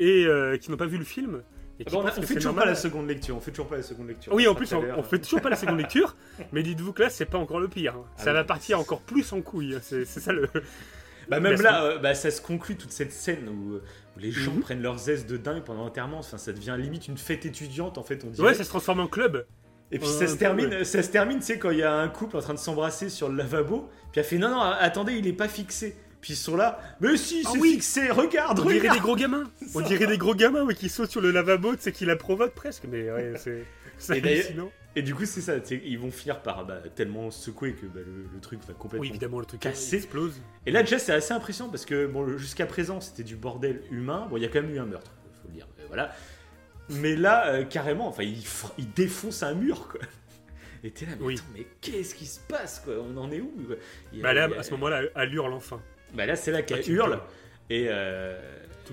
[0.00, 1.42] et euh, qui n'ont pas vu le film.
[1.80, 3.06] Et Ah bah, on, a- pensent on que fait c'est toujours normal- pas la seconde
[3.08, 4.32] lecture, on fait toujours pas la seconde lecture.
[4.34, 6.16] Oui, On en plus, on, on fait toujours pas la seconde lecture,
[6.50, 7.94] mais dites-vous que là, c'est pas encore le pire.
[7.94, 8.04] hein.
[8.16, 8.46] Ça Ah va oui.
[8.48, 9.76] partir encore plus en couille.
[9.76, 9.80] hein.
[9.80, 10.48] C'est c'est ça le.
[11.28, 13.82] Bah même là, euh, bah, ça se conclut toute cette scène où, euh,
[14.16, 14.60] où les gens Mhm.
[14.60, 16.18] prennent leurs aises de dingue pendant l'enterrement.
[16.20, 18.48] Enfin, ça devient limite une fête étudiante en fait, on dirait.
[18.48, 19.46] Ouais, ça se transforme en club.
[19.90, 20.84] Et puis Ouais, ça se termine, ouais.
[20.84, 23.08] ça se termine, tu sais, quand il y a un couple en train de s'embrasser
[23.08, 23.88] sur le lavabo.
[24.12, 25.96] Puis elle fait non non, attendez, il est pas fixé.
[26.20, 27.72] Puis ils sont là, mais si, Ah c'est oui.
[27.74, 29.44] fixé, regarde, On dirait des gros gamins.
[29.74, 32.54] On dirait des gros gamins ouais, qui sautent sur le lavabo, c'est qui la provoque
[32.54, 32.84] presque.
[32.90, 33.64] Mais ouais, c'est
[33.98, 34.44] c'est Et.
[34.96, 37.86] Et du coup, c'est ça, tu sais, ils vont finir par bah, tellement secouer que
[37.86, 39.02] bah, le, le truc va complètement.
[39.02, 39.96] Oui, évidemment, le truc Cassé.
[39.96, 40.40] explose.
[40.66, 44.26] Et là, déjà, c'est assez impressionnant parce que bon, jusqu'à présent, c'était du bordel humain.
[44.28, 45.68] Bon, il y a quand même eu un meurtre, faut le dire.
[45.86, 46.12] Voilà.
[46.90, 48.42] Mais là, euh, carrément, enfin, il,
[48.78, 50.00] il défonce un mur, quoi.
[50.84, 51.34] Et t'es là, mais, Oui.
[51.34, 52.94] attends, mais qu'est-ce qui se passe, quoi?
[53.00, 55.82] On en est où a- Bah là, a- à ce moment-là, elle hurle enfin.
[56.14, 57.20] Bah là, c'est là qu'elle Ah, hurle
[57.68, 58.40] et, euh,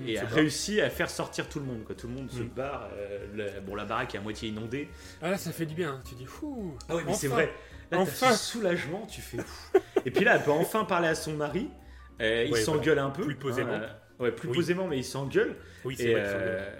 [0.06, 1.84] et a réussi à faire sortir tout le monde.
[1.84, 1.94] Quoi.
[1.94, 2.48] Tout le monde se Mm.
[2.48, 2.90] barre.
[2.94, 4.88] euh, la- bon, la baraque est à moitié inondée.
[5.22, 5.92] Ah là, ça fait du bien.
[5.92, 6.02] hein.
[6.08, 6.76] Tu dis, fou.
[6.88, 7.52] Ah oui, mais c'est vrai.
[7.92, 8.32] Là, Enfin.
[8.32, 9.38] ce soulagement, tu fais.
[10.04, 11.70] Et puis là, elle peut enfin parler à son mari.
[12.20, 13.22] Euh, il Ouais, s'engueule un peu.
[13.24, 13.72] Plus posément.
[13.74, 13.86] hein,
[14.18, 14.56] ouais, plus Oui.
[14.56, 15.54] posément, mais il s'engueule.
[15.84, 16.78] Oui, c'est vrai.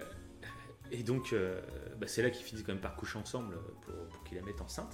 [0.93, 1.61] Et donc, euh,
[1.99, 4.61] bah, c'est là qu'ils finissent quand même par coucher ensemble pour, pour qu'il la mette
[4.61, 4.93] enceinte.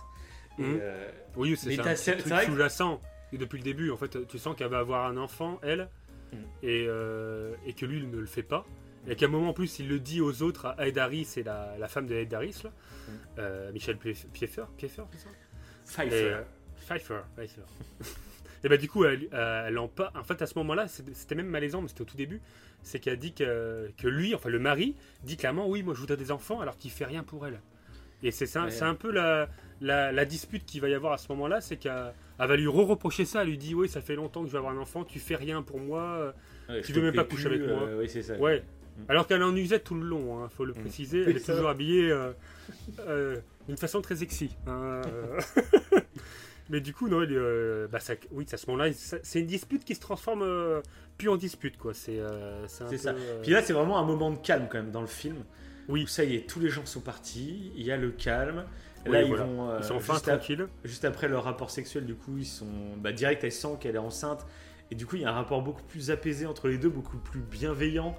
[0.58, 0.78] Et, Mhm.
[0.82, 1.96] euh, Oui, c'est ça.
[1.96, 3.00] c'est- vrai sous-jacent.
[3.32, 5.88] Et depuis le début, en fait, tu sens qu'elle va avoir un enfant, elle,
[6.32, 6.36] Mm.
[6.62, 8.64] et, euh, et que lui, il ne le fait pas.
[9.08, 11.42] Et qu'à un moment, en plus, il le dit aux autres, à Ed Harris, c'est
[11.42, 12.70] la, la femme de Ed Harris, là.
[12.70, 13.12] Mm.
[13.38, 15.02] Euh, Michel Pfeiffer, Pfeiffer, c'est ça?
[15.84, 16.40] Pfeiffer.
[16.40, 17.62] Et, Pfeiffer, Pfeiffer.
[18.64, 20.12] Et bah du coup, elle, euh, elle en pas.
[20.14, 22.40] En fait, à ce moment-là, c'était même malaisant, mais c'était au tout début.
[22.82, 24.94] C'est qu'elle dit que, que lui, enfin le mari,
[25.24, 27.60] dit clairement, oui, moi je voudrais des enfants, alors qu'il fait rien pour elle.
[28.24, 28.70] Et c'est ça, Ouais.
[28.70, 29.48] c'est un peu la,
[29.80, 32.68] la, la dispute qu'il va y avoir à ce moment-là, c'est qu'elle elle va lui
[32.68, 33.42] re-reprocher ça.
[33.42, 35.34] Elle lui dit, oui, ça fait longtemps que je veux avoir un enfant, tu fais
[35.36, 36.32] rien pour moi.
[36.68, 37.82] Ouais, tu veux même pas coucher plus, avec moi.
[37.88, 38.36] euh, oui, c'est ça.
[38.36, 38.60] Ouais.
[38.96, 39.02] Mm.
[39.08, 40.76] Alors qu'elle en usait tout le long, hein, faut le Mm.
[40.82, 41.22] préciser.
[41.26, 42.32] Elle est ça toujours habillée euh,
[43.00, 43.36] euh,
[43.66, 44.56] d'une façon très sexy.
[44.68, 45.40] hein, euh.
[46.70, 49.94] Mais du coup, elle, euh, bah, ça- oui, à ce moment-là, c'est une dispute qui
[49.94, 50.80] se transforme euh,
[51.18, 51.92] plus en dispute, quoi.
[51.94, 52.86] C'est euh, ça.
[52.86, 55.36] euh, Puis là, c'est vraiment un moment de calme quand même dans le film.
[55.88, 56.04] Oui.
[56.04, 58.64] Où ça y est, tous les gens sont partis, il y a le calme.
[59.04, 59.68] Oui, là, ils vont.
[59.70, 60.68] euh, ils sont enfin juste, à- tranquilles.
[60.84, 62.96] juste après leur rapport sexuel, du coup, ils sont.
[62.98, 64.46] Bah, direct, elle sent qu'elle est enceinte.
[64.90, 67.18] Et du coup, il y a un rapport beaucoup plus apaisé entre les deux, beaucoup
[67.18, 68.16] plus bienveillant.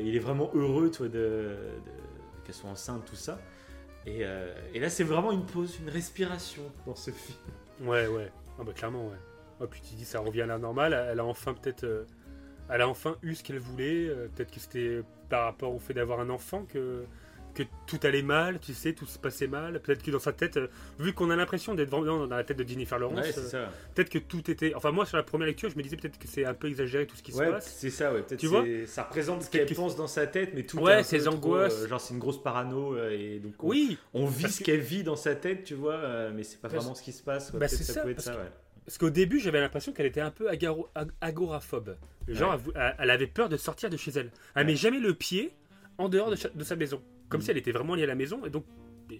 [0.00, 1.56] Il est vraiment heureux, toi, de, de-
[2.44, 3.38] qu'elle soit enceinte, tout ça.
[4.06, 4.22] Et,
[4.72, 7.36] et là, c'est vraiment une pause, une respiration dans ce film.
[7.80, 8.32] Ouais, ouais.
[8.58, 9.16] Ah bah clairement, ouais.
[9.60, 10.92] Ouais, puis tu dis, ça revient à la normale.
[11.10, 11.84] Elle a enfin peut-être.
[11.84, 12.04] euh,
[12.70, 14.08] elle a enfin eu ce qu'elle voulait.
[14.08, 17.04] euh, peut-être que c'était par rapport au fait d'avoir un enfant que,
[17.56, 19.80] que tout allait mal, tu sais, tout se passait mal.
[19.80, 20.68] Peut-être que dans sa tête, euh,
[21.00, 24.10] vu qu'on a l'impression d'être vraiment dans la tête de Jennifer Lawrence, Ouais, euh, peut-être
[24.10, 24.74] que tout était.
[24.74, 27.06] Enfin, moi, sur la première lecture, je me disais peut-être que c'est un peu exagéré
[27.06, 27.74] tout ce qui se Ouais, passe.
[27.78, 28.22] c'est ça, ouais.
[28.22, 31.02] Peut-être Tu c'est- ça représente ce qu'elle que- pense dans sa tête, mais tout Ouais,
[31.02, 31.82] ses trop, angoisses.
[31.84, 34.80] euh, genre, c'est une grosse parano, et donc on, Oui, on vit ce que- qu'elle
[34.80, 37.52] vit dans sa tête, tu vois, mais c'est pas Parce- vraiment ce qui se passe.
[37.52, 38.50] Bah, c'est ça, peut être parce ça, que- ouais.
[38.84, 41.96] Parce qu'au début, j'avais l'impression qu'elle était un peu agaro- ag- agoraphobe.
[42.28, 42.56] Genre,
[42.98, 44.30] elle avait peur de sortir de chez elle.
[44.54, 45.54] Elle met jamais le pied
[45.98, 47.02] en dehors de sa maison.
[47.28, 47.44] Comme Mm.
[47.44, 48.44] si elle était vraiment liée à la maison.
[48.46, 48.64] Et donc,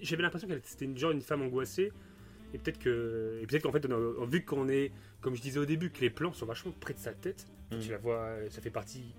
[0.02, 1.92] j'avais l'impression qu'elle c'était une, genre une femme angoissée.
[2.54, 5.58] Et peut-être que, et peut-être qu'en fait, on a- vu qu'on est, comme je disais
[5.58, 7.78] au début, que les plans sont vachement près de sa tête, Mm.
[7.80, 9.14] tu la vois, ça fait partie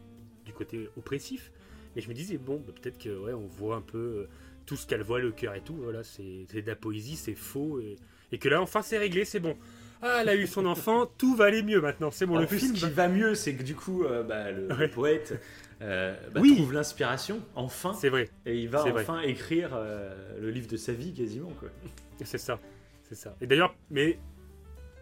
[0.46, 1.52] du côté oppressif.
[1.96, 4.28] Et je me disais, bon, bah, peut-être que, ouais, on voit un peu euh,
[4.66, 5.76] tout ce qu'elle voit, le cœur et tout.
[5.76, 7.80] Voilà, c'est c'est de la poésie, c'est faux.
[7.82, 7.96] Et,
[8.32, 9.58] et que là, enfin, c'est réglé, c'est bon.
[10.02, 12.12] Ah, elle a eu son enfant, tout va aller mieux maintenant.
[12.12, 12.76] C'est bon, en le film.
[12.76, 15.42] ce qui va mieux, c'est que du coup, euh, bah, le, poète
[15.82, 16.56] euh, bah, Oui.
[16.56, 19.02] trouve l'inspiration, enfin, C'est vrai, et il va vrai.
[19.02, 21.52] enfin écrire euh, le livre de sa vie, quasiment.
[21.60, 21.70] Quoi.
[22.24, 22.60] c'est ça.
[23.04, 23.36] C'est ça.
[23.42, 24.20] Et d'ailleurs, mais.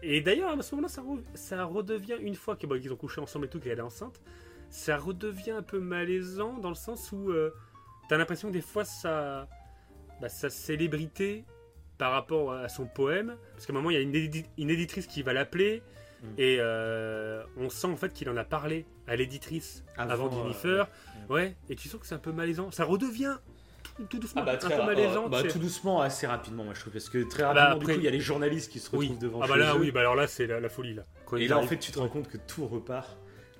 [0.02, 3.46] Et d'ailleurs, à ce moment-là, ça, re- ça redevient, une fois qu'ils ont couché ensemble
[3.46, 4.20] et tout, qu'elle est enceinte,
[4.68, 7.50] ça redevient un peu malaisant dans le sens où euh,
[8.08, 9.48] t'as l'impression que des fois, ça,
[10.20, 11.44] bah, sa célébrité
[11.98, 15.22] par rapport à son poème, parce qu'à un moment, il y a une éditrice qui
[15.22, 15.82] va l'appeler,
[16.22, 16.26] Mm.
[16.38, 20.88] et euh, on sent en fait qu'il en a parlé à l'éditrice avant, Avant, Jennifer.
[21.30, 22.70] euh, ouais, et tu sens que c'est un peu malaisant.
[22.70, 23.36] Ça redevient
[23.82, 25.26] tout, tout doucement Ah bah, un très peu malaisant.
[25.26, 27.82] euh, bah, tout doucement, assez rapidement, moi je trouve, parce que très bah, rapidement, du
[27.84, 29.18] après- coup, il y a les journalistes qui se retrouvent Oui.
[29.20, 29.80] devant Ah bah là, eux.
[29.80, 31.02] oui, bah alors là, c'est la, la folie là.
[31.26, 33.16] Quand Et là, en fait, tu te rends compte que tout repart,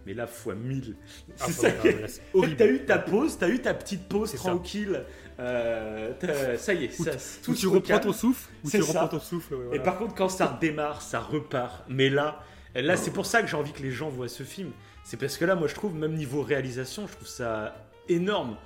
[0.07, 0.97] mais là, fois 1000.
[1.41, 2.41] Ah, C'est ah.
[2.57, 5.03] T'as eu ta pause, t'as eu ta petite pause tranquille.
[5.41, 7.11] euh, ça y est, ça,
[7.43, 9.03] tout Où se tu reprends ton souffle, où C'est tu ça.
[9.03, 9.55] reprends ton souffle.
[9.55, 11.85] ouais, Et par contre, quand ça redémarre, ça repart.
[11.89, 12.41] Mais là,
[12.75, 14.71] là, c'est pour ça que j'ai envie que les gens voient ce film.
[15.05, 17.75] C'est parce que là, moi, je trouve, même niveau réalisation, je trouve ça
[18.09, 18.57] énorme.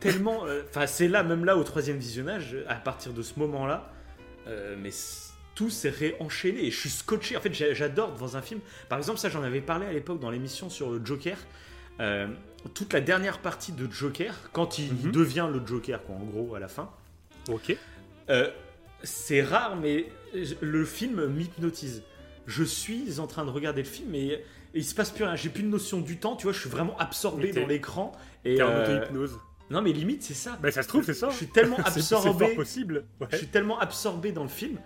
[0.00, 0.46] Tellement.
[0.46, 3.90] euh, Enfin, c'est là, même là, au troisième visionnage, à partir de ce moment-là,
[4.46, 4.90] euh, mais
[5.56, 6.66] tout s'est réenchaîné.
[6.66, 7.36] Et je suis scotché.
[7.36, 8.60] En fait, j'adore devant un film.
[8.88, 11.36] Par exemple, ça, j'en avais parlé à l'époque dans l'émission sur le Joker.
[11.98, 12.28] Euh,
[12.74, 15.10] toute la dernière partie de Joker, quand il Mhm.
[15.10, 16.90] devient le Joker, quoi, en gros, à la fin.
[17.48, 17.76] Ok.
[18.30, 18.50] Euh,
[19.02, 20.06] c'est rare, mais
[20.60, 22.02] le film m'hypnotise.
[22.46, 24.44] Je suis en train de regarder le film et, et
[24.74, 25.36] il se passe plus rien.
[25.36, 26.52] J'ai plus de notion du temps, tu vois.
[26.52, 28.12] Je suis vraiment absorbé dans l'écran.
[28.44, 29.38] Et T'es en euh, auto-hypnose.
[29.70, 30.58] non, mais limite, c'est ça.
[30.60, 31.30] Bah ça se trouve, c'est ça.
[31.30, 32.54] Je suis tellement absorbé.
[32.54, 33.04] possible.
[33.20, 33.26] Ouais.
[33.30, 34.78] Je suis tellement absorbé dans le film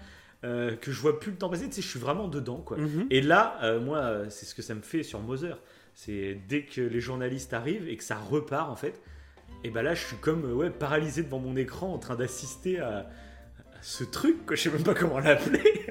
[0.45, 1.66] euh, que je vois plus le temps passer.
[1.66, 2.76] Tu sais, je suis vraiment dedans, quoi.
[2.78, 3.07] Mhm.
[3.11, 5.59] Et là, euh, moi, euh, c'est ce que ça me fait sur Mother.
[5.95, 9.01] C'est dès que les journalistes arrivent et que ça repart, en fait,
[9.64, 13.11] et ben là, je suis comme ouais, paralysé devant mon écran en train d'assister à,
[13.82, 15.62] ce truc, que je sais même pas comment l'appeler.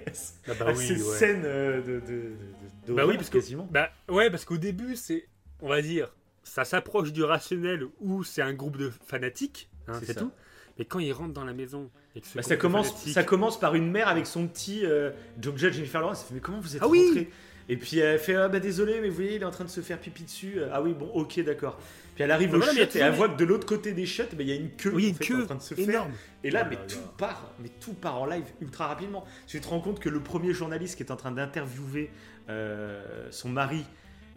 [0.48, 1.18] Ah bah à oui, ces ouais.
[1.18, 3.68] scènes euh, de, de, Bah oui, parce que quasiment.
[3.70, 5.28] bah ouais, parce qu'au début, c'est,
[5.62, 6.12] on va dire,
[6.44, 10.32] ça s'approche du rationnel où c'est un groupe de fanatiques, hein, C'est tout.
[10.80, 13.24] Mais quand ils rentrent dans la maison et que ce Bah, ça, commence, fanatiques- ça
[13.24, 16.22] commence par une mère avec son petit euh, John Judge Jennifer Lawrence.
[16.22, 17.30] Elle fait Mais comment vous êtes Ah oui rentré
[17.68, 19.70] Et puis elle fait Ah bah désolé, mais vous voyez, il est en train de
[19.70, 20.54] se faire pipi dessus.
[20.58, 21.78] Euh, Ah oui, bon, ok, d'accord.
[22.16, 23.92] Puis elle arrive Bah au voilà, il shot et elle voit que de l'autre côté
[23.94, 25.46] des shots, bah, il y a une queue, oui, il en une fait, queue en
[25.46, 25.90] train de se faire.
[25.90, 26.12] énorme.
[26.44, 27.14] Et là, Oh mais là tout là.
[27.18, 29.26] part, mais tout part en live ultra rapidement.
[29.48, 32.10] Tu te rends compte que le premier journaliste qui est en train d'interviewer
[32.50, 33.84] euh, son mari,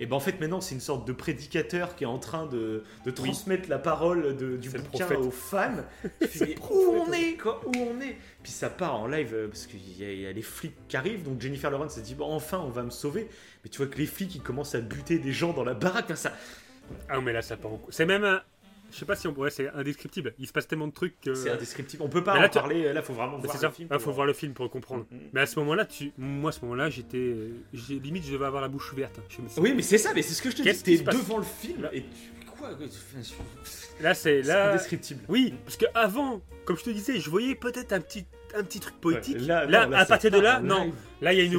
[0.02, 2.82] et ben en fait maintenant c'est une sorte de prédicateur qui est en train de,
[3.04, 5.76] de transmettre la parole de- du bouquin aux fans.
[6.28, 6.74] Fais, où
[7.06, 7.34] on est?
[7.40, 7.60] Quoi?
[7.66, 8.16] Où on est?
[8.42, 10.74] Puis ça part en live euh, parce qu'il y, a- il y a les flics
[10.88, 11.22] qui arrivent.
[11.22, 13.28] Donc Jennifer Lawrence se dit bon enfin on va me sauver.
[13.64, 16.10] Mais tu vois que les flics ils commencent à buter des gens dans la baraque.
[16.10, 16.32] hein, ça,
[17.08, 18.42] Ah mais là, ça part en C'est même, un...
[18.92, 20.34] je sais pas si on pourrait, c'est indescriptible.
[20.38, 21.34] Il se passe tellement de trucs que.
[21.34, 22.02] c'est indescriptible.
[22.02, 22.92] On peut pas là, en tu- parler.
[22.92, 23.88] Là faut vraiment Bah, voir le film.
[23.90, 25.06] Ah, faut voir le film pour le comprendre.
[25.10, 25.20] Mm, mm.
[25.32, 27.34] Mais à ce moment-là, tu, moi, à ce moment-là, j'étais,
[27.72, 29.18] limite, je devais avoir la bouche ouverte.
[29.28, 30.10] Je me suis- Oui mais c'est ça.
[30.14, 30.82] Mais c'est ce que je te dis.
[30.82, 32.08] T'es devant le film et tu
[32.58, 32.70] quoi
[34.00, 34.70] Là, c'est là.
[34.70, 35.20] indescriptible.
[35.28, 38.24] Oui, parce que avant, comme je te disais, je voyais peut-être un petit,
[38.54, 39.36] un petit truc poétique.
[39.36, 40.92] Ouais, là, là, non, là, à partir de là, non.
[41.20, 41.58] Là, il y a une ça.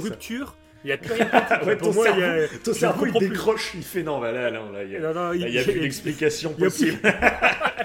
[0.84, 1.68] Il n'y a plus rien de poétique.
[1.68, 2.48] Ouais, Pour il y a.
[2.64, 3.30] ton cerveau il plus.
[3.30, 5.50] décroche, il fait non, bah là, là, là, il y a, Non, non, là, il
[5.54, 6.98] y a plus d'explication possible.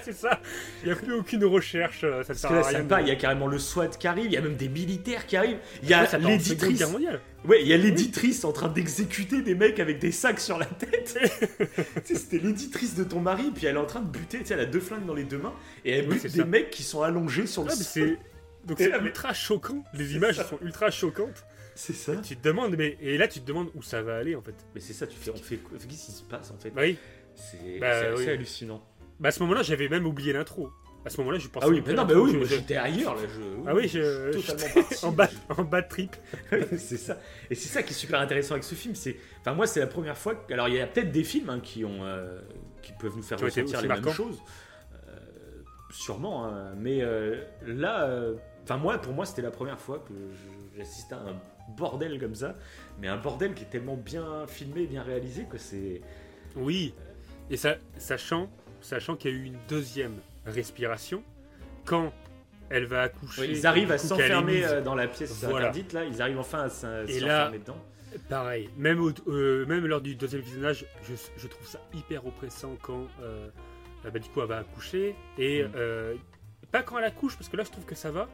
[0.03, 0.41] c'est ça.
[0.83, 2.01] Il n'y a plus aucune recherche.
[2.03, 2.83] euh, Ça Parce sert que là, à rien.
[2.83, 5.27] de- il y a carrément le SWAT qui arrive, il y a même des militaires
[5.27, 5.59] qui arrivent.
[5.83, 6.79] Il y a Ouais, l'éditrice.
[6.79, 7.21] Guerre mondiale.
[7.45, 10.67] Ouais, il y a l'éditrice en train d'exécuter des mecs avec des sacs sur la
[10.67, 11.17] tête.
[11.19, 14.47] tu sais, c'était l'éditrice de ton mari, puis elle est en train de buter, tu
[14.47, 16.39] sais, elle a deux flingues dans les deux mains, et elle Oui, bute c'est des
[16.41, 16.45] ça.
[16.45, 17.79] mecs qui sont allongés sur le sol.
[17.89, 18.19] c'est.
[18.65, 19.85] Donc c'est ultra choquant.
[19.95, 21.45] Les images sont ultra choquantes.
[21.81, 22.17] C'est ça.
[22.17, 24.55] Tu te demandes, mais et là tu te demandes où ça va aller en fait.
[24.75, 26.83] Mais c'est ça, tu fais, on fait quoi Qu'est-ce qui se passe en fait Bah
[26.83, 26.99] oui.
[27.37, 28.29] C'est Bah, oui.
[28.29, 28.83] hallucinant.
[29.21, 30.71] Bah à ce moment-là, j'avais même oublié l'intro.
[31.05, 31.65] À ce moment-là, je pensais.
[31.67, 33.23] Ah oui, mais non, mais oui, j'étais ailleurs là.
[33.33, 33.41] Je...
[33.69, 34.33] Ah oui, je.
[34.33, 34.97] totalement j'étais parti.
[35.07, 36.17] en bas, en bas de trip.
[36.77, 37.19] c'est ça.
[37.49, 38.97] Et c'est ça qui est super intéressant avec ce film.
[38.97, 40.35] C'est, enfin moi, c'est la première fois.
[40.35, 42.41] que- Alors il y a peut-être des films hein, qui ont, euh,
[42.83, 44.13] qui peuvent nous faire ressentir les mêmes marquants.
[44.13, 44.41] choses.
[45.09, 45.17] Euh,
[45.93, 46.75] sûrement, hein.
[46.77, 50.13] mais euh, là, euh, enfin moi, pour moi, c'était la première fois que
[50.77, 51.41] j'assistais à un
[51.77, 52.55] bordel comme ça,
[53.01, 56.01] mais un bordel qui est tellement bien filmé, bien réalisé que c'est.
[56.57, 56.95] Oui.
[57.51, 58.51] Et ça, sachant,
[58.81, 60.17] sachant qu'il y a eu une deuxième
[60.47, 61.23] respiration
[61.85, 62.13] quand
[62.71, 63.51] elle va accoucher.
[63.51, 65.69] ils arrivent à s'enfermer euh, dans la pièce Voilà.
[65.69, 66.05] interdite là.
[66.05, 67.83] Ils arrivent enfin à s'enfermer dedans.
[68.29, 72.77] Pareil, même, au- euh, même lors du deuxième visionnage, je, je trouve ça hyper oppressant
[72.81, 73.49] quand euh,
[74.05, 75.15] bah, du coup elle va accoucher.
[75.39, 75.71] Et Mm.
[75.77, 76.15] euh,
[76.73, 78.29] pas quand elle accouche, parce que là je trouve que ça va,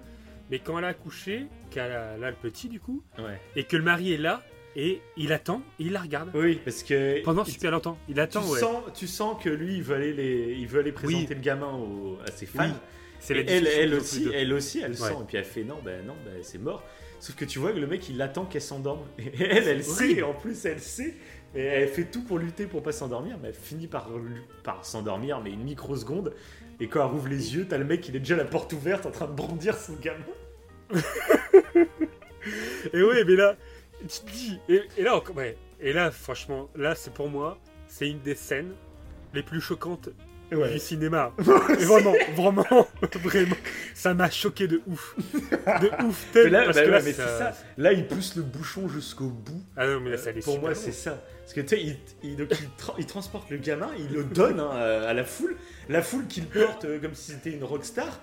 [0.55, 3.41] mais quand elle a accouché, qu'elle a là le petit du coup, Ouais.
[3.57, 4.41] et que le mari est là,
[4.77, 6.31] et il attend, et il la regarde.
[6.33, 7.99] Oui, parce que Pendant super longtemps.
[8.09, 8.61] Il tu, attend, ouais.
[8.61, 11.35] sens, tu sens que lui, il veut aller, les, il veut aller présenter Oui.
[11.35, 12.67] le gamin au- à ses fans.
[12.67, 12.71] Oui,
[13.19, 14.97] C'est elle, elle aussi, elle aussi, elle Ouais.
[14.97, 15.15] sent.
[15.23, 16.85] Et puis elle fait non, ben non, ben c'est mort.
[17.19, 19.01] Sauf que tu vois que le mec, il attend qu'elle s'endorme.
[19.19, 20.05] Et elle, elle sait.
[20.05, 20.25] horrible.
[20.25, 21.15] En plus, elle sait.
[21.57, 23.39] Et elle fait tout pour lutter pour pas s'endormir.
[23.43, 24.09] Mais elle finit par,
[24.63, 26.33] par s'endormir, mais une microseconde.
[26.81, 29.07] Et quand elle rouvre les yeux, t'as le mec, il est déjà la porte ouverte
[29.07, 30.25] en train de brandir son gamin.
[32.93, 33.57] Et ouais, mais là,
[34.01, 34.59] tu te dis.
[34.69, 35.57] Et, et là, encore- ouais.
[35.81, 38.73] Et là, franchement, là, c'est pour moi, c'est une des scènes
[39.33, 40.09] les plus choquantes
[40.73, 41.33] du cinéma.
[41.39, 42.87] Vraiment, vraiment,
[43.23, 43.57] vraiment,
[43.95, 45.17] ça m'a choqué de ouf.
[45.81, 46.59] De ouf, tellement.
[46.59, 47.53] là, parce bah que ouais, là, mais ça- c'est ça.
[47.77, 49.63] Là, il pousse le bouchon jusqu'au bout.
[49.77, 51.21] Ah non, mais là, ça Euh, pour moi, c'est ça.
[51.41, 54.23] Parce que tu sais, il, il- donc, il tra- il transporte le gamin, il le
[54.23, 55.57] donne hein, à la foule.
[55.89, 58.21] La foule qui le porte euh, comme si c'était une rockstar.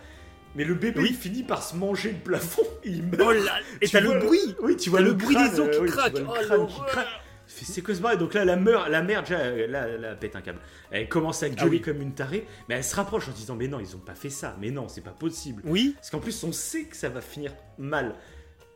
[0.56, 1.08] Mais le bébé, Oui.
[1.12, 3.22] il finit par se manger le plafond et il meurt.
[3.26, 5.60] Oh là Et Tu t'as le bruit Oui, tu vois le, le bruit crâne, des
[5.60, 6.18] os qui euh, oui, craquent.
[6.20, 7.08] vois le Oh, crâne qui craque.
[7.47, 10.18] C'est quoi ce bordel Donc là, la, meur, la mère, déjà, euh, là, là, elle
[10.20, 10.60] pète un câble.
[10.89, 11.82] Elle commence à gueuler Ah oui.
[11.82, 14.30] comme une tarée, mais elle se rapproche en disant Mais non, ils ont pas fait
[14.30, 14.56] ça.
[14.62, 15.62] Mais non, c'est pas possible.
[15.66, 18.16] Oui, Parce qu'en plus, on sait que ça va finir mal.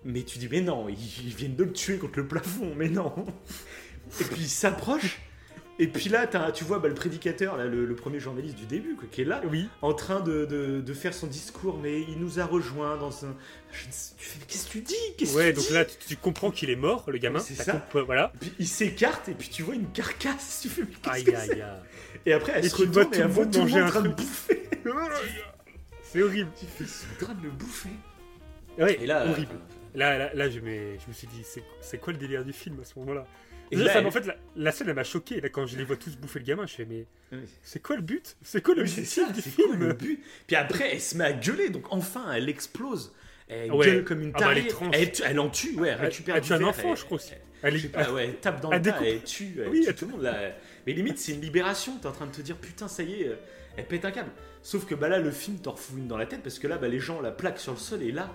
[0.03, 0.97] Mais tu dis, mais non, ils,
[1.27, 3.13] ils viennent de le tuer contre le plafond, mais non.
[4.21, 5.19] Et puis il s'approche.
[5.77, 8.65] Et puis là, t'as- tu vois bah, le prédicateur, là, le, le premier journaliste du
[8.65, 9.67] début, quoi, qui est là, oui.
[9.81, 13.35] en train de, de- de faire son discours, mais il nous a rejoints dans un.
[13.73, 14.95] Je ne sais- tu fais, mais qu'est-ce que tu dis?
[15.17, 15.73] Qu'est-ce Ouais, tu donc dis?
[15.73, 17.39] là, tu, tu comprends qu'il est mort, le gamin.
[17.39, 17.85] C'est ça.
[18.05, 18.31] Voilà.
[18.35, 20.59] Et puis il s'écarte, et puis tu vois une carcasse.
[20.61, 21.61] Tu fais, mais qu'est-ce Aïe, que aïe, c'est?
[21.61, 21.73] aïe.
[22.25, 23.69] Et après, elle Et se tu vois retourne et elle le voit tout le monde
[23.69, 24.69] manger en train de bouffer.
[26.03, 26.49] C'est horrible.
[26.57, 27.89] tu fais, ils en train de le bouffer.
[28.77, 29.55] Ouais, Et là, horrible.
[29.93, 32.51] Là, là, là, je, me- je me suis dit, c'est c'est quoi le délire du
[32.53, 33.25] film à ce moment-là?
[33.71, 35.41] Et Déjà, là, ça, elle- En fait, la, la scène, elle m'a choqué.
[35.41, 37.39] Là, quand je les vois tous bouffer le gamin, je fais, mais Oui.
[37.63, 38.37] c'est quoi le but?
[38.43, 40.23] C'est quoi Oui, l'objectif c'est ça, du c'est quoi le but?
[40.47, 43.13] Puis après, elle se met à gueuler, donc enfin, elle explose.
[43.47, 43.85] elle Ouais.
[43.85, 44.67] gueule comme une Ah bah, tarée,
[45.25, 47.31] elle en tue, ouais, elle récupère elle tue un verre, enfant, je crois aussi.
[47.33, 47.41] elle-
[47.73, 49.07] Elle je pas, ouais, elle tape dans elle le tas, découpe.
[49.07, 50.51] elle tue, Oui, tue tout le monde là.
[50.87, 53.27] Mais limite, c'est une libération, t'es en train de te dire, putain, ça y est,
[53.27, 53.35] euh,
[53.77, 54.31] elle pète un câble.
[54.63, 56.77] Sauf que bah là, le film t'en refout une dans la tête parce que là,
[56.77, 58.31] bah, les gens la plaquent sur le sol et là,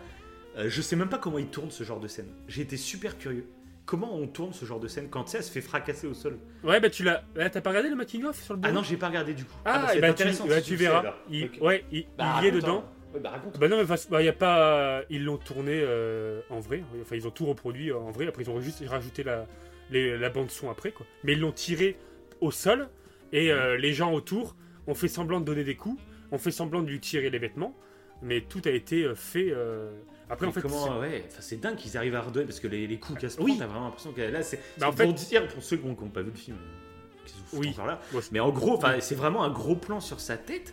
[0.56, 2.28] euh, je sais même pas comment ils tournent ce genre de scène.
[2.48, 3.46] J'ai été super curieux.
[3.90, 6.14] Comment on tourne ce genre de scène quand tu sais, elle se fait fracasser au
[6.14, 7.24] sol Ouais, bah tu l'as.
[7.34, 9.44] Ouais, T'as pas regardé le making of sur le Ah non, j'ai pas regardé du
[9.44, 9.50] coup.
[9.64, 11.16] Ah, bah, c'est bah, tu, intéressant bah, tu sais, verras.
[11.28, 11.50] Il.
[11.60, 12.84] Ouais, il, Bah, il y est dedans.
[12.86, 13.12] hein.
[13.14, 13.58] Ouais, bah raconte.
[13.58, 15.02] Bah non, mais bah, y a pas.
[15.10, 16.84] Ils l'ont tourné euh, en vrai.
[17.02, 18.28] Enfin, ils ont tout reproduit en vrai.
[18.28, 19.48] Après, ils ont juste rajouté la,
[19.90, 21.04] les- la bande son après, quoi.
[21.24, 21.96] Mais ils l'ont tiré
[22.40, 22.88] au sol
[23.32, 24.54] et euh, les gens autour
[24.86, 27.76] ont fait semblant de donner des coups, ont fait semblant de lui tirer les vêtements,
[28.22, 29.50] mais tout a été euh, fait.
[29.50, 29.90] euh,
[30.30, 32.86] Après, en fait, comment, c'est- ouais, c'est dingue qu'ils arrivent à redonner parce que les,
[32.86, 33.56] les coups se prend, Oui.
[33.58, 35.94] t'as vraiment l'impression qu'elle là, c'est Bah, en pour fait- dire pour ceux qui n'ont
[35.94, 37.70] pas vu le film, euh, qui se Oui.
[37.70, 38.00] encore là.
[38.32, 40.72] Mais en gros, enfin, c'est vraiment un gros plan sur sa tête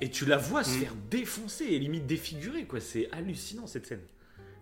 [0.00, 0.80] et tu la vois se Mm.
[0.80, 2.80] faire défoncer et limite défigurer quoi.
[2.80, 4.00] C'est hallucinant cette scène.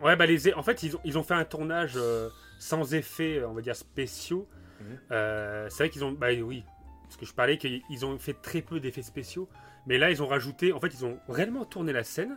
[0.03, 3.43] Ouais, bah les, en fait, ils ont, ils ont fait un tournage euh, sans effets,
[3.45, 4.47] on va dire, spéciaux.
[4.81, 4.87] Mhm.
[5.13, 6.11] Euh, c'est vrai qu'ils ont.
[6.13, 6.65] Bah oui,
[7.05, 9.49] parce que je parlais qu'ils ils ont fait très peu d'effets spéciaux.
[9.87, 10.73] Mais là, ils ont rajouté.
[10.73, 12.37] En fait, ils ont réellement tourné la scène,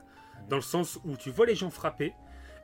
[0.50, 2.14] dans le sens où tu vois les gens frapper.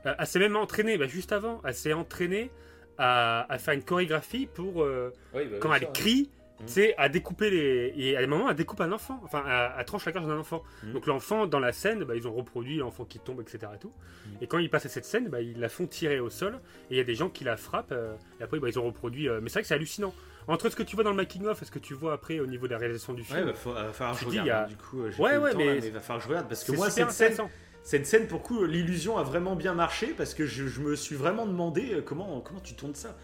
[0.06, 2.50] Euh, elle s'est même entraînée, bah, juste avant, elle s'est entraînée
[2.98, 4.82] à, à faire une chorégraphie pour.
[4.82, 5.12] euh,
[5.60, 6.66] quand elle crie, Mhm.
[6.66, 7.92] tu sais, à découper les.
[7.96, 9.20] Et à un moment, elle découpe un enfant.
[9.24, 10.62] Enfin, elle, elle tranche la gorge d'un enfant.
[10.84, 10.92] Mhm.
[10.92, 13.72] Donc l'enfant, dans la scène, bah, ils ont reproduit l'enfant qui tombe, etc.
[13.74, 13.92] Et, tout.
[14.26, 14.32] Mhm.
[14.42, 16.60] et quand ils passent à cette scène, bah, ils la font tirer au sol.
[16.90, 17.92] Et il y a des gens qui la frappent.
[17.92, 19.28] euh, et après, bah, ils ont reproduit.
[19.28, 20.14] Mais c'est vrai que c'est hallucinant.
[20.48, 22.46] Entre ce que tu vois dans le making-of et ce que tu vois après au
[22.46, 24.68] niveau de la réalisation du film, Ouais, bah, faut, va falloir que je dis, regarde.
[24.68, 25.92] il y a- Du coup, euh, j'ai Ouais, le ouais, temps, mais- là, mais il
[25.92, 27.36] va falloir que je regarde parce que moi cette scène,
[27.84, 31.14] cette scène pour coup, l'illusion a vraiment bien marché parce que je, je me suis
[31.16, 33.16] vraiment demandé euh, comment comment tu tournes ça.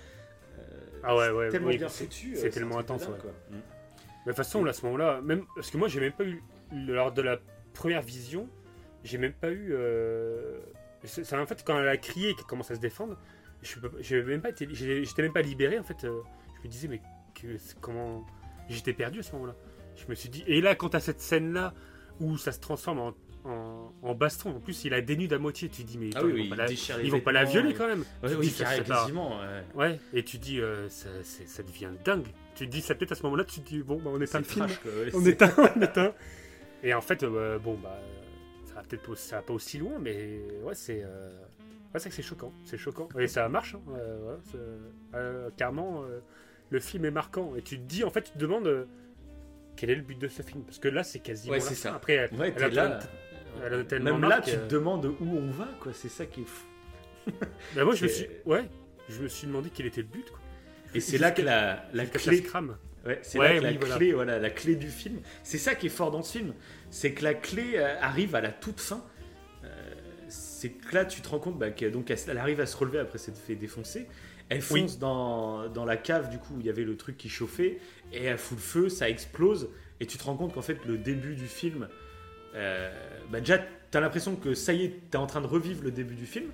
[0.59, 0.63] Euh,
[1.03, 2.35] Ah ouais, ouais, tellement oui, bien c'est- foutu.
[2.37, 3.19] c'est euh, tellement intense, dingue, ouais.
[3.21, 3.31] quoi.
[3.51, 3.55] Mm.
[3.55, 6.25] Mais de toute façon, là, à ce moment-là, même parce que moi, j'ai même pas
[6.25, 6.43] eu
[6.73, 7.39] lors de la
[7.75, 8.49] première vision,
[9.05, 9.71] j'ai même pas eu.
[9.73, 10.59] euh,
[11.05, 13.17] c'est en fait quand elle a crié et qu'elle commence à se défendre,
[13.63, 16.05] je j'étais même pas libéré en fait.
[16.05, 16.21] euh,
[16.63, 17.01] je me disais mais
[17.35, 18.25] que, comment,
[18.69, 19.55] j'étais perdu à ce moment-là.
[19.97, 21.75] Je me suis dit et là quand t'as cette scène là
[22.21, 25.69] où ça se transforme en, en, en baston, en plus il la dénude à moitié,
[25.69, 27.71] tu dis mais Ah oui, ils oui, vont il la, ils vont pas la violer
[27.71, 28.05] et- quand même.
[28.23, 29.39] Ouais, oui, dis, ça, quasiment.
[29.41, 29.65] ouais.
[29.75, 31.09] Ouais, et tu dis euh, ça,
[31.63, 32.27] devient dingue.
[32.55, 34.39] Tu te dis ça peut-être à ce moment-là, tu te dis bon bah on éteint
[34.39, 34.67] le film.
[34.67, 36.13] trash, quoi, ouais, On éteint, on éteint.
[36.83, 37.99] Et en fait, euh, bon, bah,
[38.67, 39.03] ça va peut-être
[39.45, 41.03] pas, aussi loin, mais ouais, c'est.
[41.05, 41.31] euh,
[41.93, 42.53] ouais, c'est que c'est choquant.
[42.65, 43.09] C'est choquant.
[43.19, 44.37] Et ça marche, hein, euh,
[46.73, 47.55] euh, euh, le film est marquant.
[47.57, 48.85] Et tu te dis, en fait, tu te demandes euh,
[49.77, 50.63] quel est le but de ce film?
[50.65, 51.53] Parce que là, c'est quasiment.
[51.53, 51.95] Ouais, c'est ça.
[51.95, 52.99] Après, elle, Ouais, elle a là.
[53.65, 55.93] elle a tellement Même là, tu euh, te demandes où on va, quoi.
[55.93, 56.67] C'est ça qui est fou.
[57.75, 58.27] bah, moi, je me suis.
[58.45, 58.69] Ouais,
[59.09, 60.41] je me suis demandé quel était le but, quoi.
[60.95, 62.77] Et c'est là que la, clé qu'elle se crame.
[63.07, 65.21] Ouais, c'est Ouais, là que la oui, clé, voilà, la clé du film.
[65.43, 66.55] C'est ça qui est fort dans ce film,
[66.91, 69.05] c'est que la clé euh, arrive à la toute fin.
[69.65, 69.69] Euh,
[70.29, 72.77] c'est que là, tu te rends compte bah, que donc elle, elle arrive à se
[72.77, 74.09] relever après s'être fait défoncer.
[74.51, 74.81] Elle Oui.
[74.83, 77.79] fonce dans, dans la cave du coup où il y avait le truc qui chauffait
[78.13, 79.69] et elle fout le feu, ça explose
[80.01, 81.89] et tu te rends compte qu'en fait le début du film,
[82.55, 82.91] euh,
[83.31, 83.59] bah, déjà
[83.91, 86.47] t'as l'impression que ça y est, t'es en train de revivre le début du film.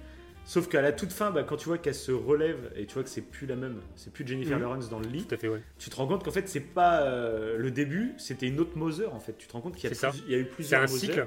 [0.47, 3.03] Sauf qu'à la toute fin, bah, quand tu vois qu'elle se relève et tu vois
[3.03, 4.62] que c'est plus la même, c'est plus Jennifer Mhm.
[4.62, 5.62] Lawrence dans le lit, Tout à fait, ouais.
[5.78, 9.07] tu te rends compte qu'en fait c'est pas euh, le début, c'était une autre Moser
[9.07, 9.38] en fait.
[9.38, 10.11] Tu te rends compte qu'il y, a C'est ça.
[10.11, 10.99] plus- il y a eu C'est plusieurs un Moser.
[11.07, 11.26] cycle.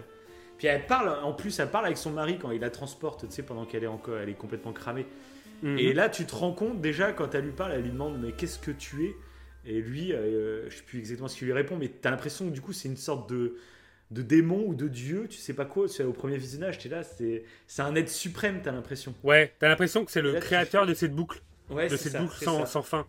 [0.59, 3.34] Puis elle parle, en plus elle parle avec son mari quand il la transporte, tu
[3.34, 5.05] sais, pendant qu'elle est encore, elle est complètement cramée.
[5.64, 5.80] Mhm.
[5.80, 8.32] Et là tu te rends compte déjà quand elle lui parle, elle lui demande mais
[8.32, 9.16] qu'est-ce que tu es?
[9.66, 12.53] Et lui, euh, je sais plus exactement ce qu'il lui répond, mais t'as l'impression que
[12.53, 13.58] du coup c'est une sorte de
[14.12, 15.88] de démon ou de dieu, tu sais pas quoi.
[16.01, 19.14] Au premier visionnage, t'es là, c'est un être suprême, t'as l'impression.
[19.24, 21.41] Ouais, t'as l'impression que c'est le Là, créateur de cette boucle.
[21.70, 23.05] Ouais, de cette ça, boucle sans, fin.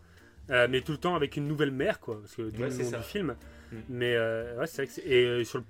[0.51, 2.21] Euh, mais tout le temps avec une nouvelle mère, quoi.
[2.21, 3.37] Parce que Ouais, le c'est du film.
[3.71, 3.77] Mm.
[3.91, 5.09] Mais euh, ouais, c'est vrai que.
[5.09, 5.65] Et euh, sur le.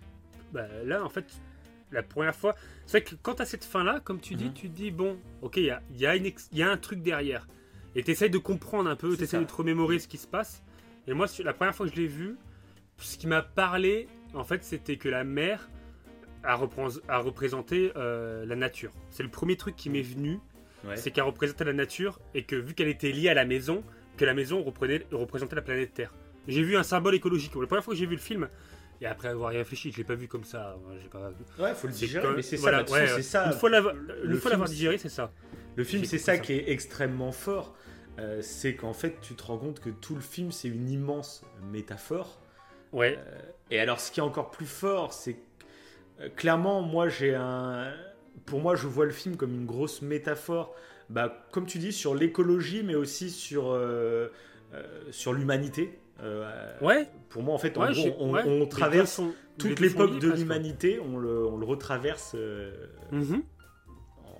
[0.53, 1.27] Bah, là, en fait,
[1.93, 2.55] la première fois.
[2.87, 4.55] C'est vrai que quand t'as cette fin-là, comme tu dis, Mhm.
[4.55, 5.71] tu te dis, bon, ok, il y
[6.07, 7.47] a, y, y un truc derrière.
[7.95, 9.45] Et t'essayes de comprendre un peu, C'est t'essayes ça.
[9.45, 10.63] de te remémorer ce qui se passe.
[11.07, 12.37] Et moi, la première fois que je l'ai vu,
[12.99, 15.69] ce qui m'a parlé, en fait, c'était que la mère
[16.45, 18.93] a, représenté euh, la nature.
[19.11, 20.39] C'est le premier truc qui m'est venu
[20.85, 20.97] Ouais.
[20.97, 23.83] c'est qu'elle représentait la nature et que vu qu'elle était liée à la maison,
[24.17, 26.15] que la maison reprenait- représentait la planète Terre.
[26.47, 27.53] J'ai vu un symbole écologique.
[27.57, 28.49] La première fois que j'ai vu le film,
[29.01, 30.77] et après avoir réfléchi, je l'ai pas vu comme ça.
[30.85, 31.31] moi, j'ai pas-
[31.63, 33.47] Ouais, faut le digérer, mais c'est ça, voilà, façon, ouais, c'est ça.
[33.47, 35.33] Une fois l'avoir le film, digéré, c'est ça.
[35.77, 36.39] Le film, c'est ça ça.
[36.39, 37.75] qui est extrêmement fort.
[38.19, 41.45] Euh, c'est qu'en fait, tu te rends compte que tout le film, c'est une immense
[41.71, 42.41] métaphore.
[42.93, 43.39] Ouais, Euh,
[43.71, 45.39] et alors, ce qui est encore plus fort, c'est que,
[46.23, 47.93] euh, clairement, moi, j'ai un.
[48.47, 50.75] Pour moi, je vois le film comme une grosse métaphore,
[51.11, 54.29] bah, comme tu dis, sur l'écologie, mais aussi sur, euh,
[55.13, 55.99] sur l'humanité.
[56.21, 57.09] Euh, ouais.
[57.29, 58.69] Pour moi, en fait, en ouais, gros, on, ouais.
[58.69, 62.71] traverse sont- toute l'époque de l'humanité, on le, on le retraverse euh,
[63.13, 63.43] Mhm.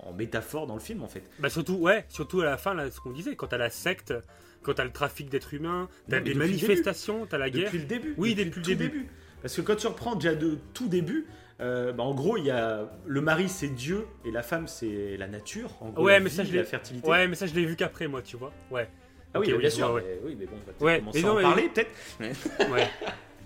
[0.03, 1.23] en métaphore dans le film en fait.
[1.39, 4.13] Bah surtout, ouais, surtout à la fin, là, ce qu'on disait, quand t'as la secte,
[4.61, 7.65] quand t'as le trafic d'êtres humains, t'as des manifestations, t'as la guerre.
[7.65, 8.13] Depuis le début.
[8.17, 9.07] Oui, depuis le début.
[9.41, 11.27] Parce que quand tu reprends déjà de tout début,
[11.61, 15.15] euh, bah, en gros, il y a le mari c'est Dieu et la femme c'est
[15.17, 15.71] la nature.
[15.81, 17.07] En gros, Ouais, la mais vie, ça, je la fertilité.
[17.09, 18.51] Ouais, mais ça, je l'ai vu qu'après, moi, tu vois.
[18.71, 18.89] Ouais.
[19.33, 19.91] Ah oui, Ok, bien sûr.
[19.93, 21.69] ouais, mais oui, mais bon, on va peut-être Ouais, commencer à non, en mais- parler
[21.69, 21.91] peut-être.
[22.71, 22.87] ouais.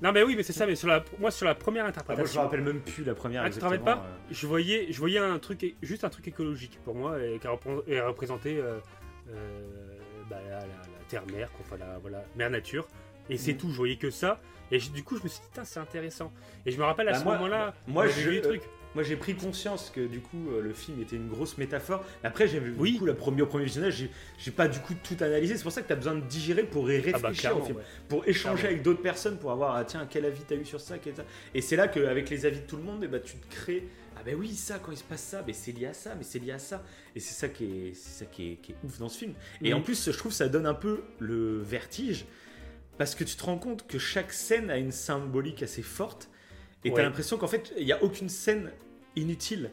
[0.02, 1.94] Non, mais oui, mais c'est ça, mais sur la, moi, sur la première Ah, moi,
[1.94, 2.42] je me interprétation.
[2.42, 3.44] rappelle même plus la première.
[3.44, 4.24] Ah, tu te rappelles pas euh.
[4.32, 8.58] je voyais, je voyais un truc, juste un truc écologique pour moi, et qui représentait
[8.58, 8.80] euh,
[9.30, 9.68] euh,
[10.30, 12.88] bah, la, la- la terre-mère, quoi, enfin, la voilà, mère-nature.
[13.30, 13.58] Et c'est Mhm.
[13.60, 14.42] tout, je voyais que ça.
[14.72, 16.32] Et du coup, je me suis dit, putain, c'est intéressant.
[16.66, 18.64] Et je me rappelle à Bah, ce moi- moment-là, moi, je- vu des trucs.
[18.96, 22.06] Moi, j'ai pris conscience que du coup, euh, le film était une grosse métaphore.
[22.24, 22.94] Après, j'ai vu Oui.
[22.94, 25.58] du coup la première, au premier visionnage, j'ai- pas du coup tout analysé.
[25.58, 27.64] C'est pour ça que tu as besoin de digérer pour y Ah bah, réfléchir au
[27.66, 27.84] film, ouais.
[28.08, 28.70] pour échanger Clairement.
[28.72, 31.26] avec d'autres personnes, pour avoir ah, tiens quel avis t'as eu sur ça, quel ça?
[31.56, 33.88] Et c'est là qu'avec les avis de tout le monde, eh ben, tu te crées
[34.16, 36.24] ah ben oui ça quand il se passe ça, mais c'est lié à ça, mais
[36.24, 36.84] c'est lié à ça.
[37.16, 39.34] Et c'est ça qui est, c'est ça qui est, qui est ouf dans ce film.
[39.64, 39.78] Et Mhm.
[39.80, 42.26] en plus, je trouve que ça donne un peu le vertige
[43.00, 46.30] parce que tu te rends compte que chaque scène a une symbolique assez forte.
[46.86, 47.04] Et t'as Ouais.
[47.04, 48.72] l'impression qu'en fait, il n'y a aucune scène
[49.16, 49.72] inutile.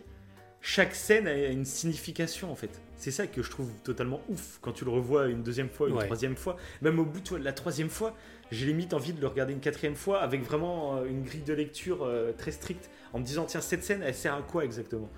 [0.62, 2.82] Chaque scène a une signification en fait.
[2.96, 5.94] C'est ça que je trouve totalement ouf quand tu le revois une deuxième fois, une
[5.96, 6.04] Ouais.
[6.04, 6.56] troisième fois.
[6.82, 8.14] Même au bout de la troisième fois,
[8.52, 11.54] j'ai limite envie de le regarder une quatrième fois avec vraiment euh, une grille de
[11.54, 15.08] lecture euh, très stricte en me disant tiens cette scène elle sert à quoi exactement?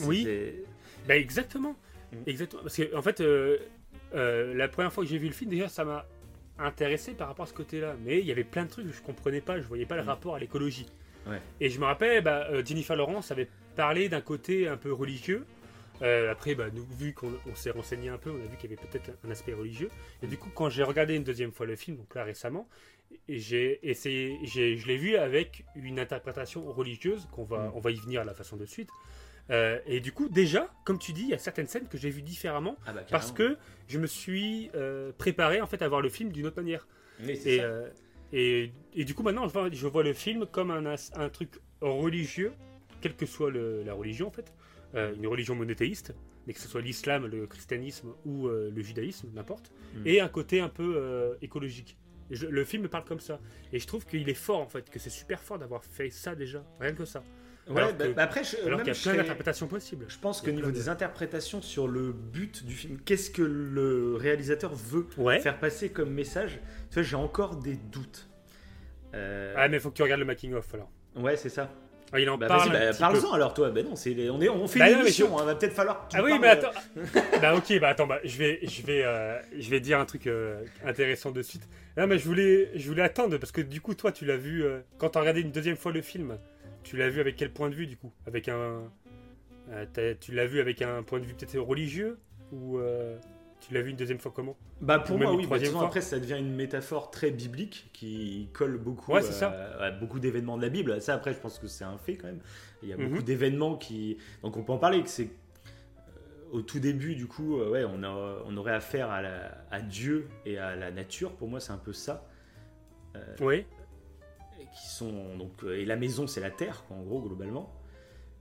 [0.00, 0.26] Oui.
[1.06, 1.76] Bah, exactement.
[2.12, 2.18] Mhm.
[2.26, 2.62] Exactement.
[2.62, 3.58] Parce que, en fait, euh,
[4.14, 6.04] euh, la première fois que j'ai vu le film, déjà, ça m'a
[6.58, 7.94] intéressé par rapport à ce côté-là.
[8.04, 10.02] Mais il y avait plein de trucs que je comprenais pas, je voyais pas le
[10.02, 10.08] Mhm.
[10.08, 10.86] rapport à l'écologie.
[11.26, 11.40] Ouais.
[11.60, 15.44] Et je me rappelle, bah, euh, Jennifer Lawrence avait parlé d'un côté un peu religieux.
[16.02, 18.70] Euh, après, bah, nous, vu qu'on on s'est renseigné un peu, on a vu qu'il
[18.70, 19.90] y avait peut-être un aspect religieux.
[20.22, 22.66] Et du coup, quand j'ai regardé une deuxième fois le film, donc là récemment,
[23.28, 27.72] j'ai essayé, je l'ai vu avec une interprétation religieuse, qu'on va, Mm.
[27.74, 28.88] on va y venir à la façon de suite.
[29.50, 32.08] Euh, et du coup, déjà, comme tu dis, il y a certaines scènes que j'ai
[32.08, 33.56] vues différemment Ah bah, parce que
[33.88, 36.86] je me suis euh, préparé en fait à voir le film d'une autre manière.
[37.22, 37.64] C'est Et, ça.
[38.32, 40.96] Et, et du coup, maintenant, je vois, je vois le film comme un,
[41.28, 41.50] truc
[41.80, 42.52] religieux,
[43.00, 44.52] quelle que soit le- la religion en fait,
[44.96, 46.16] Euh, une religion monothéiste,
[46.48, 50.02] mais que ce soit l'islam, le christianisme ou euh, le judaïsme, n'importe, Mm.
[50.04, 51.96] et un côté un peu euh, écologique.
[52.32, 53.38] Je- le film parle comme ça.
[53.72, 56.34] Et je trouve qu'il est fort en fait, que c'est super fort d'avoir fait ça
[56.34, 57.22] déjà, rien que ça.
[57.70, 60.04] Ouais, alors bah, que- bah, après, je, Alors qu'il y a plein d'interprétations possibles.
[60.08, 64.16] Je pense a niveau de- des interprétations sur le but du film, qu'est-ce que le
[64.16, 65.38] réalisateur veut Ouais.
[65.40, 66.58] faire passer comme message,
[66.90, 68.28] tu vois, j'ai encore des doutes.
[69.14, 70.90] Euh, Ah, mais faut que tu regardes le making-of alors.
[71.16, 71.70] Ouais, c'est ça.
[72.12, 72.72] Ah, il en Bah, parle.
[72.72, 73.70] bah, parle-en alors, toi.
[73.70, 75.54] Ben non, c'est les- on, est, on fait Bah une non, émission, je- hein, va
[75.54, 76.70] peut-être falloir que tu Ah oui, mais euh, attends.
[77.40, 80.26] bah ok, bah attends, bah, je vais, je vais, euh, je vais dire un truc
[80.26, 81.62] euh, intéressant de suite.
[81.96, 84.64] Non, mais je voulais, je voulais attendre parce que du coup, toi, tu l'as vu
[84.64, 86.36] euh, quand t'as regardé une deuxième fois le film.
[86.82, 88.12] Tu l'as vu avec quel point de vue du coup?
[88.26, 88.90] Avec un,
[89.70, 92.18] euh, tu l'as vu avec un point de vue peut-être religieux
[92.52, 93.16] ou euh,
[93.60, 94.56] tu l'as vu une deuxième fois comment?
[94.80, 95.84] Bah pour moi oui, troisième fois.
[95.86, 99.84] après ça devient une métaphore très biblique qui colle beaucoup Ouais, c'est euh, ça.
[99.84, 101.00] à beaucoup d'événements de la Bible.
[101.02, 102.40] Ça après je pense que c'est un fait quand même.
[102.82, 103.08] Il y a Mhm.
[103.10, 105.28] beaucoup d'événements qui donc on peut en parler que c'est
[106.50, 110.28] au tout début du coup ouais on a on aurait affaire à, la- à Dieu
[110.46, 111.32] et à la nature.
[111.36, 112.26] Pour moi c'est un peu ça.
[113.40, 113.66] Oui.
[114.72, 117.74] Et qui sont donc euh, et la maison c'est la terre quoi, en gros globalement.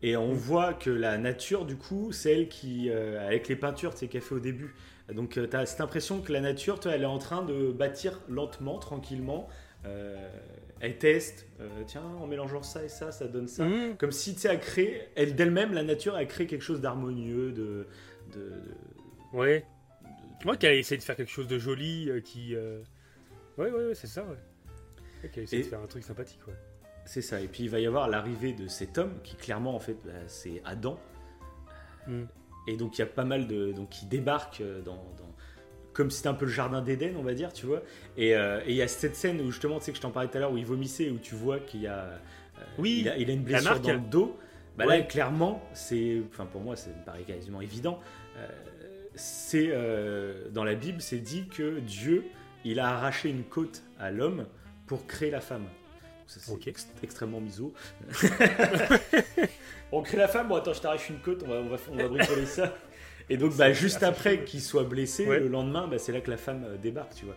[0.01, 0.19] Et Mm.
[0.19, 3.99] on voit que la nature, du coup, c'est elle qui, euh, avec les peintures tu
[3.99, 4.73] sais, qu'elle fait au début,
[5.13, 7.71] donc tu as cette impression que la nature, tu vois, elle est en train de
[7.73, 9.49] bâtir lentement, tranquillement.
[9.86, 10.30] Euh,
[10.82, 13.65] elle teste, euh, tiens, en mélangeant ça et ça, ça donne ça.
[13.65, 13.97] Mhm.
[13.97, 17.51] Comme si, tu sais, elle crée, elle d'elle-même, la nature, a créé quelque chose d'harmonieux,
[17.51, 17.86] de...
[18.34, 18.53] de, de-
[19.38, 19.65] Ouais.
[20.39, 22.55] de- Moi, qu'elle a essayé de faire quelque chose de joli euh, qui.
[22.55, 22.82] euh,
[23.57, 24.38] Ouais, ouais, ouais, c'est ça, ouais.
[25.24, 26.53] Ouais, qu'elle a essayé Et- de faire un truc sympathique, ouais.
[27.05, 27.41] C'est ça.
[27.41, 30.11] Et puis il va y avoir l'arrivée de cet homme qui clairement en fait bah,
[30.28, 30.99] c'est Adam.
[32.07, 32.24] Mm.
[32.67, 35.34] Et donc il y a pas mal de donc qui débarquent euh, dans, dans-
[35.93, 37.82] comme si c'était un peu le jardin d'Éden on va dire tu vois.
[38.15, 40.11] Et euh, et il y a cette scène où justement tu sais que je t'en
[40.11, 42.17] parlais tout à l'heure où il vomissait où tu vois qu'il y a euh,
[42.78, 43.84] Oui, il a, il a une blessure marque.
[43.84, 44.38] dans le dos.
[44.78, 44.99] Bah Ouais.
[44.99, 47.99] là clairement c'est enfin pour moi ça me paraît quasiment évident.
[48.38, 48.47] Euh,
[49.15, 49.72] c'est
[50.51, 52.24] dans la Bible c'est dit que Dieu
[52.65, 54.45] il a arraché une côte à l'homme
[54.90, 55.66] pour créer la femme.
[56.28, 57.74] Ça, c'est extrêmement miso.
[59.92, 61.96] on crée la femme, bon attends, je t'arrache une côte, on va, on va, on
[61.96, 62.76] va bricoler ça.
[63.30, 65.40] Et donc, bah, juste après qu'il soit blessé, Ouais.
[65.40, 67.36] le lendemain, bah, c'est là que la femme euh, débarque, tu vois.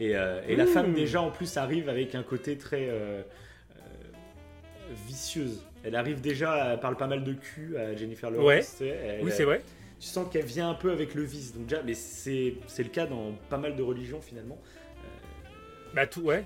[0.00, 0.68] Et, euh, et la Mmh.
[0.68, 3.80] femme, déjà, en plus, arrive avec un côté très euh, euh,
[5.06, 5.62] vicieuse.
[5.84, 8.46] Elle arrive déjà, elle parle pas mal de cul à Jennifer Lawrence.
[8.48, 8.60] Ouais.
[8.60, 9.62] tu sais, elle- Oui, c'est vrai.
[10.00, 11.54] Tu sens qu'elle vient un peu avec le vice.
[11.54, 14.58] Donc, déjà, mais c'est c'est le cas dans pas mal de religions, finalement.
[15.94, 16.44] Bah, tout, ouais.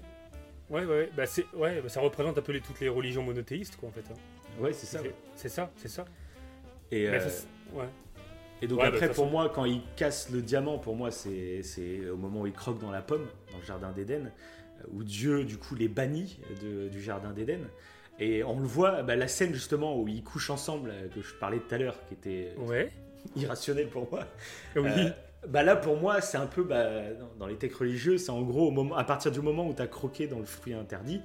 [0.72, 3.76] Ouais, ouais, bah, c'est, ouais, bah, ça représente un peu les, toutes les religions monothéistes,
[3.76, 4.04] quoi, en fait.
[4.10, 4.16] hein.
[4.60, 5.00] Ouais, c'est ça.
[5.36, 6.04] C'est- ça, c'est ça.
[6.90, 7.84] Et, euh, ça, ouais.
[8.60, 11.10] Et donc Ouais, bah, après, toute pour moi, quand il casse le diamant, pour moi,
[11.10, 14.30] c'est c'est au moment où il croque dans la pomme, dans le jardin d'Éden,
[14.80, 17.60] euh, où Dieu, du coup, les bannit de- du jardin d'Éden.
[18.20, 21.34] Et on le voit, bah, la scène justement où ils couchent ensemble, euh, que je
[21.34, 22.90] parlais tout à l'heure, qui était Ouais.
[23.36, 24.24] irrationnelle pour moi.
[24.76, 24.82] Oui.
[24.86, 25.10] Euh,
[25.48, 27.00] bah là, pour moi, c'est un peu bah,
[27.38, 29.82] dans, les textes religieux, c'est en gros au moment, à partir du moment où tu
[29.82, 31.20] as croqué dans le fruit interdit.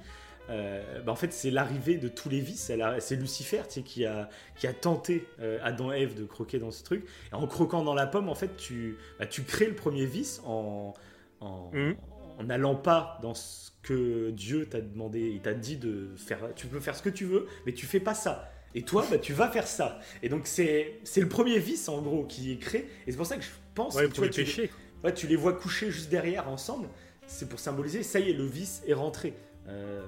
[0.50, 2.72] euh, bah, en fait, c'est l'arrivée de tous les vices.
[3.00, 6.58] C'est Lucifer tu sais, qui, a, qui a tenté euh, Adam et Ève de croquer
[6.58, 7.06] dans ce truc.
[7.32, 10.40] Et en croquant dans la pomme, en fait, tu, bah, tu crées le premier vice
[10.44, 10.94] en,
[11.40, 11.96] en, Mhm.
[12.38, 15.20] en n'allant pas dans ce que Dieu t'a demandé.
[15.30, 16.40] Il t'a dit de faire.
[16.56, 18.50] Tu peux faire ce que tu veux, mais tu fais pas ça.
[18.74, 19.98] Et toi, bah, tu vas faire ça.
[20.22, 22.86] Et donc, c'est c'est le premier vice, en gros, qui est créé.
[23.06, 23.48] Et c'est pour ça que je
[23.86, 24.70] Ouais, pour tu vois, le tu,
[25.04, 26.88] ouais, tu les vois coucher juste derrière ensemble.
[27.26, 29.34] C'est pour symboliser, ça y est, le vice est rentré
[29.68, 30.02] euh,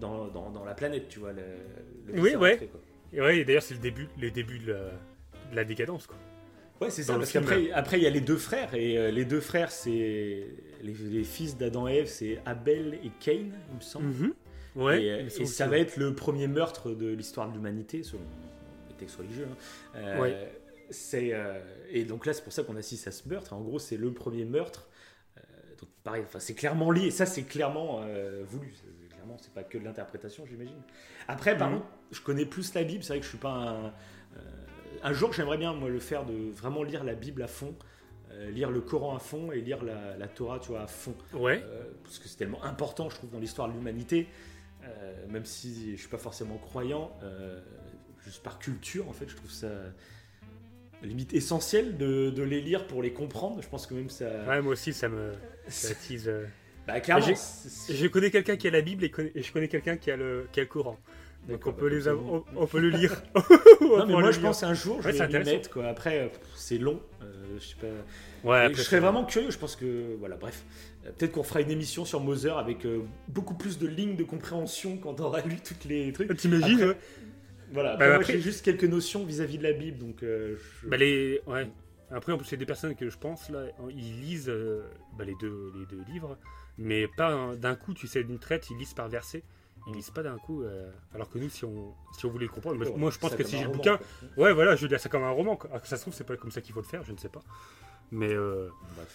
[0.00, 1.32] dans, dans, dans la planète, tu vois.
[1.32, 1.42] Le,
[2.06, 2.50] le vice Oui, est ouais.
[2.52, 2.80] rentré, quoi.
[3.12, 4.78] Et ouais, d'ailleurs, c'est le début, les débuts de la,
[5.50, 6.16] de la décadence, quoi.
[6.80, 9.24] Ouais, c'est ça, parce qu'après, après, il y a les deux frères, et euh, les
[9.24, 9.90] deux frères, c'est
[10.82, 14.12] les, les fils d'Adam et Ève, c'est Abel et Cain, il me semble.
[14.74, 15.02] Ouais.
[15.24, 18.20] et, ça va être le premier meurtre de l'histoire de l'humanité, selon
[18.90, 19.46] les textes religieux.
[19.50, 19.56] hein.
[19.96, 20.52] Euh, Ouais.
[20.90, 21.60] C'est, euh,
[21.90, 23.52] et donc là, c'est pour ça qu'on assiste à ce meurtre.
[23.52, 24.88] En gros, c'est le premier meurtre.
[25.38, 25.40] Euh,
[25.80, 27.10] donc pareil, enfin, c'est clairement lié.
[27.10, 28.72] Ça, c'est clairement euh, voulu.
[28.74, 30.80] C'est- Clairement, c'est pas que de l'interprétation, j'imagine.
[31.26, 31.80] Après, par Mhm.
[32.12, 33.02] je connais plus la Bible.
[33.02, 33.84] C'est vrai que je suis pas un.
[33.86, 34.40] euh,
[35.02, 37.74] un jour, j'aimerais bien moi le faire de vraiment lire la Bible à fond,
[38.50, 41.14] lire le Coran à fond et lire la, la Torah, tu vois, à fond.
[41.32, 41.62] Ouais.
[42.04, 44.28] Parce que c'est tellement important, je trouve, dans l'histoire de l'humanité.
[45.28, 47.10] Même si je suis pas forcément croyant,
[48.24, 49.68] juste par culture, en fait, je trouve ça
[51.06, 53.60] limite essentiel de, de les lire pour les comprendre.
[53.62, 54.26] Je pense que même ça.
[54.48, 55.32] Ouais, moi aussi, ça me
[55.68, 55.88] ça
[56.26, 56.44] euh.
[56.86, 57.26] Bah, clairement.
[57.26, 60.16] Je connais quelqu'un qui a la Bible et, conna- et je connais quelqu'un qui a
[60.16, 60.96] le, qui a le Coran.
[61.48, 63.22] Donc on peut bah, les on, on peut le lire.
[63.80, 65.50] Non, mais moi, je pense un jour, je Ouais, vais intéressant.
[65.52, 65.70] mettre.
[65.70, 65.86] Quoi.
[65.86, 67.00] Après, euh, c'est long.
[67.22, 67.86] euh, je sais pas.
[68.48, 69.50] Ouais, après, je serais vraiment curieux.
[69.50, 70.64] Je pense que voilà, bref.
[71.06, 74.24] Euh, Peut-être qu'on fera une émission sur Moser avec euh, beaucoup plus de lignes de
[74.24, 76.36] compréhension quand on aura lu toutes les trucs.
[76.36, 76.94] T'imagines
[77.68, 77.96] Après- Voilà.
[77.96, 80.22] Bah, moi, après- j'ai juste quelques notions vis-à-vis de la Bible, donc.
[80.22, 81.40] euh, je- Bah, les...
[81.46, 81.70] ouais.
[82.10, 84.82] Après, en plus, c'est des personnes que je pense, là, ils lisent euh,
[85.18, 86.38] bah, les, deux, les deux livres,
[86.78, 89.42] mais pas un- d'un coup, tu sais, d'une traite, ils lisent par verset.
[89.88, 92.50] Ils lisent pas d'un coup, euh, alors que nous, si on, si on voulait le
[92.52, 94.44] comprendre, moi, Ouais, moi je pense que si j'ai le bouquin, quoi.
[94.44, 95.54] ouais, voilà, je veux dire ça comme un roman.
[95.56, 95.70] quoi.
[95.70, 97.16] Alors que ça se trouve, c'est pas comme ça qu'il faut le faire, je ne
[97.18, 97.42] sais pas.
[98.12, 98.68] Mais, euh,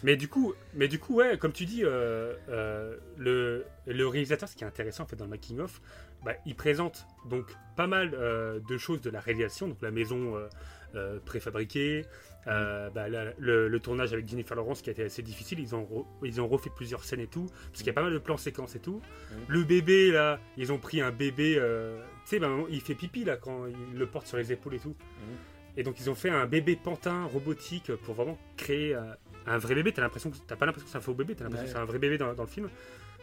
[0.04, 4.48] mais du coup, mais du coup, ouais, comme tu dis, euh, euh, le, le réalisateur,
[4.50, 5.82] ce qui est intéressant en fait dans le making of,
[6.24, 7.46] bah, il présente donc
[7.76, 10.48] pas mal euh, de choses de la réalisation, donc la maison euh,
[10.96, 12.06] euh, préfabriquée,
[12.48, 15.60] euh, bah, la- le, le tournage avec Jennifer Lawrence qui a été assez difficile.
[15.60, 18.04] Ils ont re- ils ont refait plusieurs scènes et tout, parce qu'il y a pas
[18.04, 19.02] mal de plans séquences et tout.
[19.48, 21.56] Le bébé là, ils ont pris un bébé,
[22.26, 24.80] tu sais, bah, il fait pipi là quand il le porte sur les épaules et
[24.80, 24.96] tout.
[25.78, 28.94] Et donc ils ont fait un bébé pantin robotique pour vraiment créer
[29.48, 29.94] un vrai bébé.
[29.94, 31.72] T'as l'impression que t'as pas l'impression que c'est un faux bébé, t'as l'impression Ouais.
[31.72, 32.68] que c'est un vrai bébé dans, dans le film.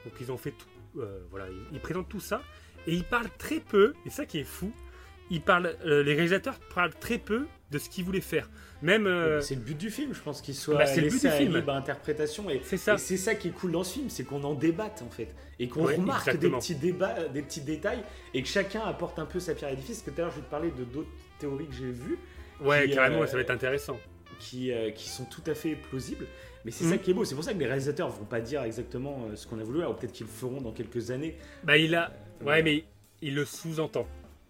[0.05, 2.41] Donc ils ont fait tout, euh, voilà, ils, ils présentent tout ça
[2.87, 3.95] et ils parlent très peu.
[4.07, 4.71] Et ça qui est fou,
[5.31, 8.49] ils parlent, euh, les réalisateurs parlent très peu de ce qu'ils voulaient faire.
[8.81, 11.21] Même, euh, C'est le but du film, je pense qu'il soit Bah, c'est le but
[11.21, 11.55] du à film.
[11.57, 12.49] libre interprétation.
[12.49, 12.97] Et c'est ça.
[12.97, 15.35] c'est ça qui est cool dans ce film, c'est qu'on en débatte en fait.
[15.59, 18.03] Et qu'on Ouais, remarque des petits, débats, des petits détails
[18.33, 19.97] et que chacun apporte un peu sa pierre à l'édifice.
[20.01, 21.09] Parce que tout à l'heure, je vais te parler de d'autres
[21.41, 22.19] théories que j'ai vues
[22.61, 23.99] Ouais, qui, carrément, euh, ça va être intéressant.
[24.39, 26.27] qui, euh, qui sont tout à fait plausibles.
[26.65, 26.91] Mais c'est Mhm.
[26.93, 27.25] ça qui est beau.
[27.25, 29.81] C'est pour ça que les réalisateurs vont pas dire exactement ce qu'on a voulu.
[29.81, 31.37] Alors peut-être qu'ils le feront dans quelques années.
[31.65, 32.13] Bah il a,
[32.43, 32.85] ouais, mais
[33.23, 34.07] il le sous-entend.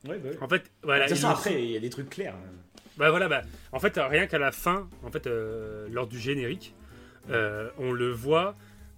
[0.07, 0.31] Ouais, bah.
[0.41, 1.05] En fait, voilà.
[1.05, 2.35] de toute il façon, après, il y a des trucs clairs.
[2.35, 2.53] hein.
[2.97, 6.75] Bah voilà, bah, en fait, rien qu'à la fin, en fait, euh, lors du générique,
[7.31, 8.57] euh, on le voit.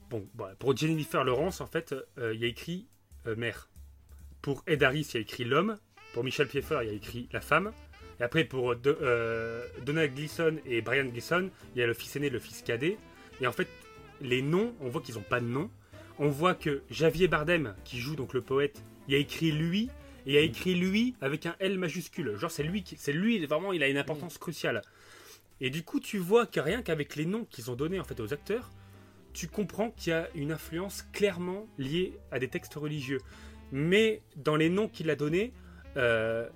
[0.09, 2.87] Bon, bah, pour Jennifer Lawrence, en fait, euh, il y a écrit
[3.27, 3.69] euh, mère.
[4.43, 5.77] Pour Ed Harris, il y a écrit l'homme.
[6.15, 7.73] Pour Michel Pfeiffer, il y a écrit la femme.
[8.19, 12.17] Et après, pour Do- euh, Donald Gleason et Brian Gleason, il y a le fils
[12.17, 12.97] aîné, le fils cadet.
[13.41, 13.69] Et en fait,
[14.23, 15.71] les noms, on voit qu'ils n'ont pas de nom.
[16.23, 19.89] On voit que Javier Bardem, qui joue donc le poète, il a écrit lui
[20.27, 22.37] et il a écrit lui avec un L majuscule.
[22.37, 24.83] Genre c'est lui c'est lui vraiment, il a une importance cruciale.
[25.63, 28.21] Et du coup, tu vois que rien qu'avec les noms qu'ils ont donnés en fait
[28.21, 28.71] aux acteurs,
[29.33, 33.21] tu comprends qu'il y a une influence clairement liée à des textes religieux.
[33.73, 35.55] Mais dans les noms qu'il a donnés,
[35.97, 36.47] euh,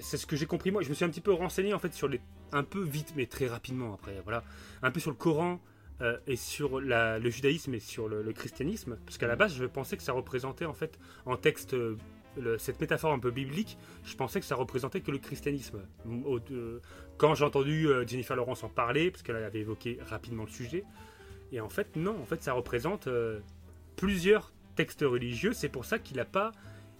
[0.00, 0.82] c'est ce que j'ai compris moi.
[0.82, 2.20] Je me suis un petit peu renseigné en fait sur les,
[2.52, 4.44] un peu vite mais très rapidement après, voilà,
[4.82, 5.60] un peu sur le Coran.
[6.00, 9.96] Euh, et sur le judaïsme et sur le, christianisme, parce qu'à la base je pensais
[9.96, 11.76] que ça représentait en fait en texte
[12.38, 15.82] euh, cette métaphore un peu biblique, je pensais que ça représentait que le christianisme.
[16.06, 16.80] De-
[17.18, 20.84] quand j'ai entendu euh, Jennifer Lawrence en parler, parce qu'elle avait évoqué rapidement le sujet,
[21.52, 23.40] et en fait non, en fait ça représente euh,
[23.96, 25.52] plusieurs textes religieux.
[25.52, 26.52] C'est pour ça qu'il n'a pas,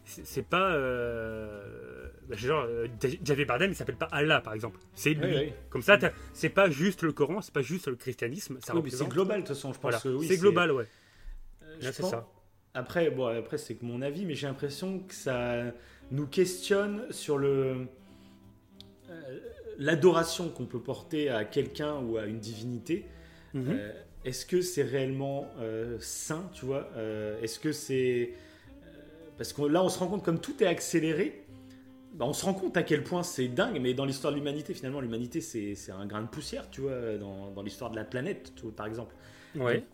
[0.04, 0.72] c'est pas.
[0.74, 2.86] euh, bah, genre, euh,
[3.24, 4.78] Javier Bardem, il s'appelle pas Allah, par exemple.
[4.94, 5.24] C'est lui.
[5.26, 5.52] Oui, oui.
[5.70, 5.98] Comme ça,
[6.32, 8.58] c'est pas juste le Coran, c'est pas juste le christianisme.
[8.64, 10.00] Ça Oui, mais c'est global de toute façon, je pense Voilà.
[10.00, 10.86] que oui, c'est global, ouais.
[11.62, 12.26] euh, c'est pense- ça.
[12.74, 15.62] Après, bon, après c'est que mon avis, mais j'ai l'impression que ça
[16.10, 17.86] nous questionne sur le
[19.10, 19.38] euh,
[19.78, 23.04] l'adoration qu'on peut porter à quelqu'un ou à une divinité.
[23.54, 23.64] Mhm.
[23.68, 23.92] Euh,
[24.24, 26.88] Est-ce que c'est réellement euh, sain, tu vois?
[27.42, 28.30] Est-ce que c'est
[29.42, 31.44] parce que là, on se rend compte comme tout est accéléré.
[32.14, 34.74] bah, on se rend compte à quel point c'est dingue, mais dans l'histoire de l'humanité,
[34.74, 38.04] finalement, l'humanité, c'est c'est un grain de poussière, tu vois, dans, dans l'histoire de la
[38.04, 39.14] planète, par exemple.
[39.56, 39.76] Ouais.
[39.78, 39.84] Donc,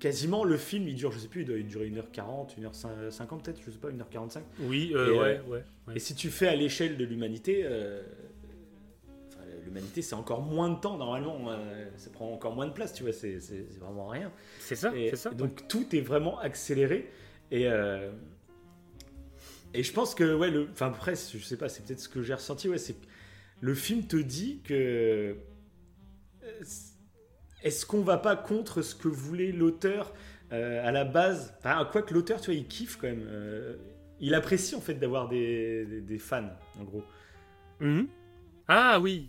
[0.00, 3.70] quasiment, le film, il dure, je sais plus, il doit durer 1h40, 1h50 peut-être, je
[3.70, 4.40] sais pas, 1h45.
[4.60, 5.96] Oui, euh, Et, ouais, euh, ouais, ouais.
[5.96, 8.02] Et si tu fais à l'échelle de l'humanité, euh,
[9.28, 12.92] enfin, l'humanité, c'est encore moins de temps, normalement, euh, ça prend encore moins de place,
[12.92, 14.32] tu vois, c'est c'est- c'est vraiment rien.
[14.60, 15.30] C'est ça, Et, c'est ça.
[15.30, 17.10] donc tout est vraiment accéléré.
[17.50, 17.66] Et,
[19.74, 22.22] et je pense que, ouais, le, enfin après, je sais pas, c'est peut-être ce que
[22.22, 23.06] j'ai ressenti, ouais, c'est que
[23.60, 25.36] le film te dit que.
[26.42, 26.64] euh,
[27.62, 30.14] Est-ce qu'on va pas contre ce que voulait l'auteur
[30.52, 31.54] euh, à la base?
[31.58, 33.26] Enfin, quoi que l'auteur, tu vois, il kiffe quand même.
[33.28, 33.76] euh,
[34.20, 37.04] il apprécie en fait d'avoir des, des- des fans, en gros.
[37.80, 38.08] Mhm.
[38.66, 39.28] Ah oui.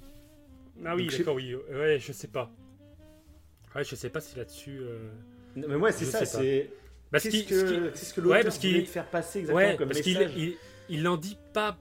[0.86, 1.54] Ah oui, d'accord, oui.
[1.72, 2.52] Ouais, je sais pas.
[3.76, 4.80] Ouais, je sais pas si là-dessus.
[4.80, 5.10] euh,
[5.56, 6.72] Non, Mais moi, c'est Je ça, c'est.
[7.12, 9.10] Parce C'est qu'il- ce que, qu'il- ce que l'auteur Ouais, parce qu'il- voulait te faire
[9.10, 10.34] passer exactement Ouais, comme parce qu'il message.
[10.38, 10.56] il,
[10.90, 11.78] il en dit pas,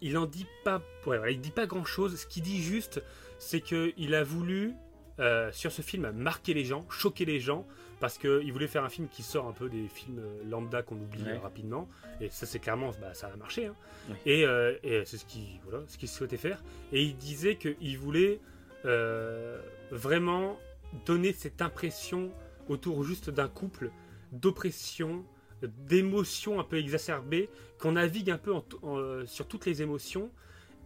[0.00, 2.16] il en dit pas, ouais, voilà, il dit pas grand chose.
[2.18, 3.02] Ce qu'il dit juste,
[3.38, 4.72] c'est que il a voulu
[5.18, 7.66] euh, sur ce film marquer les gens, choquer les gens,
[7.98, 10.80] parce que il voulait faire un film qui sort un peu des films euh, lambda
[10.82, 11.32] qu'on oublie Ouais.
[11.32, 11.90] euh, rapidement.
[12.22, 13.66] Et ça, c'est clairement, bah, ça a marché.
[13.66, 13.74] hein.
[14.08, 14.16] Ouais.
[14.24, 16.62] Et, euh, et c'est ce qu'il, voilà, ce qu'il souhaitait faire.
[16.94, 18.40] Et il disait qu'il voulait
[18.86, 19.60] euh,
[19.90, 20.58] vraiment
[21.04, 22.30] donner cette impression
[22.70, 23.90] autour juste d'un couple
[24.32, 25.24] d'oppression,
[25.62, 29.82] d'émotions un peu exacerbées, qu'on navigue un peu en t- en, euh, sur toutes les
[29.82, 30.30] émotions.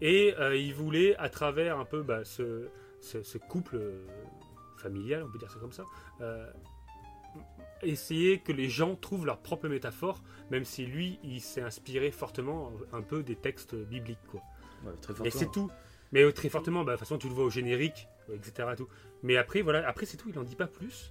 [0.00, 2.68] Et euh, il voulait, à travers un peu bah, ce,
[3.00, 4.04] ce, ce couple euh,
[4.78, 5.84] familial, on peut dire ça comme ça,
[6.20, 6.50] euh,
[7.82, 12.72] essayer que les gens trouvent leur propre métaphore, même si lui, il s'est inspiré fortement
[12.92, 14.18] un peu des textes bibliques.
[14.30, 14.40] Quoi.
[14.84, 15.70] Ouais, très Et c'est tout.
[16.12, 18.68] Mais très fortement, bah, de toute façon, tu le vois au générique, etc.
[18.76, 18.88] Tout.
[19.22, 21.10] Mais après, voilà, après c'est tout, il n'en dit pas plus.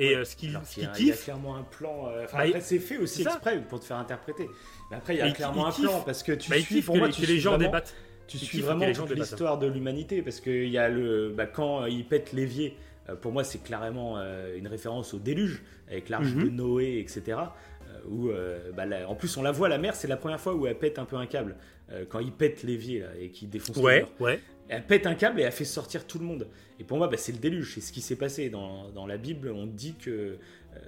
[0.00, 2.08] Et euh, ce qu'il qu'il a- il y a kiffe, clairement un plan.
[2.08, 4.48] euh, Bah, après, c'est fait aussi exprès pour te faire interpréter.
[4.90, 5.84] Mais après, il y a Mais clairement il un kiffe.
[5.84, 7.50] plan parce que tu bah, suis, kiffe pour que, moi, les- tu que les gens
[7.50, 7.94] vraiment, débattent.
[8.26, 11.30] tu il suis kiffe vraiment l'histoire de l'humanité parce qu'il y a le.
[11.36, 12.76] Bah, quand il pète l'évier,
[13.08, 16.44] euh, pour moi, c'est clairement euh, une référence au déluge avec l'arche Mhm.
[16.44, 17.22] de Noé, etc.
[17.38, 20.54] euh, où, euh, bah, en plus, on la voit, la mer, c'est la première fois
[20.54, 21.56] où elle pète un peu un câble.
[22.08, 24.08] quand il pète l'évier et qu'il défonce le Ouais, mur.
[24.20, 24.38] ouais.
[24.72, 26.46] Elle pète un câble et elle fait sortir tout le monde.
[26.78, 27.74] Et pour moi, bah, c'est le déluge.
[27.74, 28.50] C'est ce qui s'est passé.
[28.50, 30.78] Dans, dans la Bible, on dit que euh,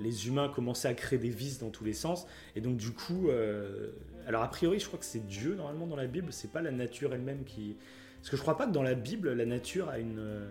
[0.00, 2.26] les humains commençaient à créer des vices dans tous les sens.
[2.56, 3.90] Et donc, du coup, euh,
[4.26, 6.28] alors a priori, je crois que c'est Dieu, normalement, dans la Bible.
[6.32, 7.76] C'est pas la nature elle-même qui.
[8.20, 10.50] Parce que je crois pas que dans la Bible, la nature a une, euh,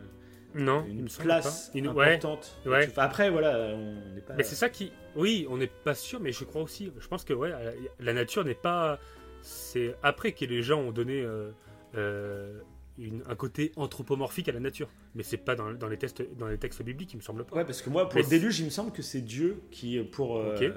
[0.53, 1.71] Non, une place.
[1.73, 2.13] Une- ouais.
[2.13, 2.59] importante.
[2.67, 4.35] Enfin, après, voilà, on n'est pas.
[4.35, 4.91] Mais c'est ça qui.
[5.15, 6.91] Oui, on n'est pas sûr, mais je crois aussi.
[6.99, 7.51] Je pense que ouais,
[7.99, 8.99] la nature n'est pas.
[9.41, 11.25] C'est après que les gens ont donné
[11.95, 12.59] euh, euh,
[12.99, 14.87] une- un côté anthropomorphique à la nature.
[15.15, 17.55] Mais c'est pas dans, dans les textes, dans les textes bibliques, il me semble pas.
[17.55, 19.99] Ouais, parce que moi, pour Mais le déluge, il me semble que c'est Dieu qui,
[20.03, 20.37] pour.
[20.37, 20.73] euh, Ok.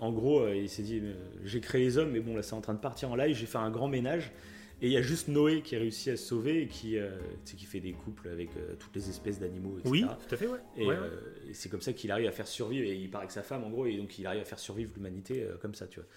[0.00, 1.12] En gros, euh, il s'est dit euh,
[1.44, 3.36] j'ai créé les hommes, mais bon, là, c'est en train de partir en live.
[3.36, 4.32] J'ai fait un grand ménage.
[4.80, 7.10] Et il y a juste Noé qui a réussi à se sauver et qui, euh,
[7.44, 9.90] qui fait des couples avec euh, toutes les espèces d'animaux, etc.
[9.92, 10.58] oui, tout à fait, ouais.
[10.76, 11.00] Et, Ouais, ouais.
[11.00, 12.84] euh, et c'est comme ça qu'il arrive à faire survivre.
[12.84, 14.90] Et il paraît que sa femme, en gros, et donc il arrive à faire survivre
[14.96, 16.08] l'humanité euh, comme ça, tu vois.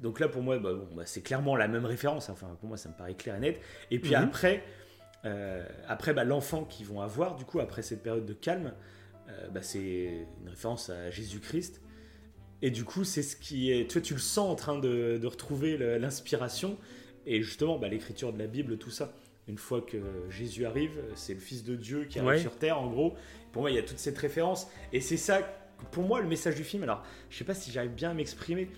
[0.00, 2.28] Donc là, pour moi, bah, bon, bah, c'est clairement la même référence.
[2.30, 3.60] Enfin, pour moi, ça me paraît clair et net.
[3.90, 4.22] Et puis Mhm.
[4.22, 4.62] après,
[5.24, 8.72] euh, après bah, l'enfant qu'ils vont avoir, du coup, après cette période de calme,
[9.28, 11.82] euh, c'est une référence à Jésus-Christ.
[12.62, 13.86] Et du coup, c'est ce qui est.
[13.88, 16.76] Tu vois, tu le sens en train de, de retrouver l'inspiration.
[17.26, 19.12] Et justement, l'écriture de la Bible, tout ça.
[19.48, 19.96] Une fois que
[20.30, 22.38] Jésus arrive, c'est le Fils de Dieu qui arrive Ouais.
[22.38, 23.14] sur terre, en gros.
[23.52, 24.68] Pour moi, il y a toute cette référence.
[24.92, 25.40] Et c'est ça,
[25.92, 26.82] pour moi, le message du film.
[26.82, 28.68] Alors, je sais pas si j'arrive bien à m'exprimer.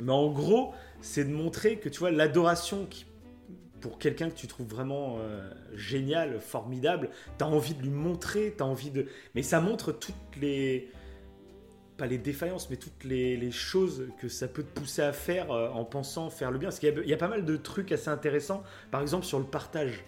[0.00, 3.06] Mais en gros, c'est de montrer que tu vois l'adoration qui,
[3.80, 8.64] pour quelqu'un que tu trouves vraiment euh, génial, formidable, t'as envie de lui montrer, t'as
[8.64, 9.06] envie de.
[9.34, 10.90] Mais ça montre toutes les.
[11.96, 15.50] Pas les défaillances, mais toutes les, les choses que ça peut te pousser à faire
[15.50, 16.68] euh, en pensant faire le bien.
[16.68, 19.24] Parce qu'il y a- il y, a pas mal de trucs assez intéressants, par exemple
[19.24, 20.04] sur le partage.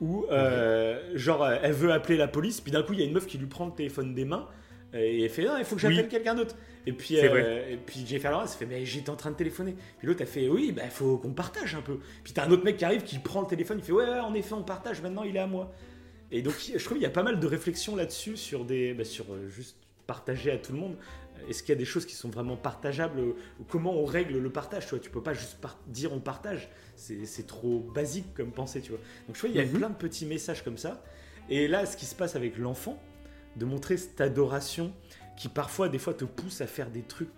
[0.00, 3.06] Où, euh, genre, euh, elle veut appeler la police, puis d'un coup, il y a
[3.06, 4.46] une meuf qui lui prend le téléphone des mains,
[4.94, 6.08] et elle fait Non, il faut que j'appelle Oui.
[6.08, 6.54] quelqu'un d'autre.
[6.86, 9.74] Et puis, euh, et puis Jennifer Lawrence fait Mais j'étais en train de téléphoner.
[9.98, 11.98] Puis l'autre, elle fait Oui, bah, il faut qu'on partage un peu.
[12.22, 14.20] Puis t'as un autre mec qui arrive, qui prend le téléphone, il fait Ouais, ouais,
[14.20, 15.72] en effet, on partage, maintenant il est à moi.
[16.30, 18.94] Et donc, je trouve qu'il y a pas mal de réflexions là-dessus sur des.
[18.94, 19.76] bah, sur euh, juste
[20.06, 20.96] partagé à tout le monde.
[21.48, 23.20] Est-ce qu'il y a des choses qui sont vraiment partageables
[23.68, 25.58] Comment on règle le partage Tu vois, tu peux pas juste
[25.88, 26.68] dire on partage.
[26.94, 29.00] C'est trop basique comme pensée, tu vois.
[29.26, 29.72] Donc je vois, il y a Mhm.
[29.72, 31.02] plein de petits messages comme ça.
[31.50, 33.00] Et là, ce qui se passe avec l'enfant,
[33.56, 34.92] de montrer cette adoration
[35.36, 37.28] qui parfois, des fois, te pousse à faire des trucs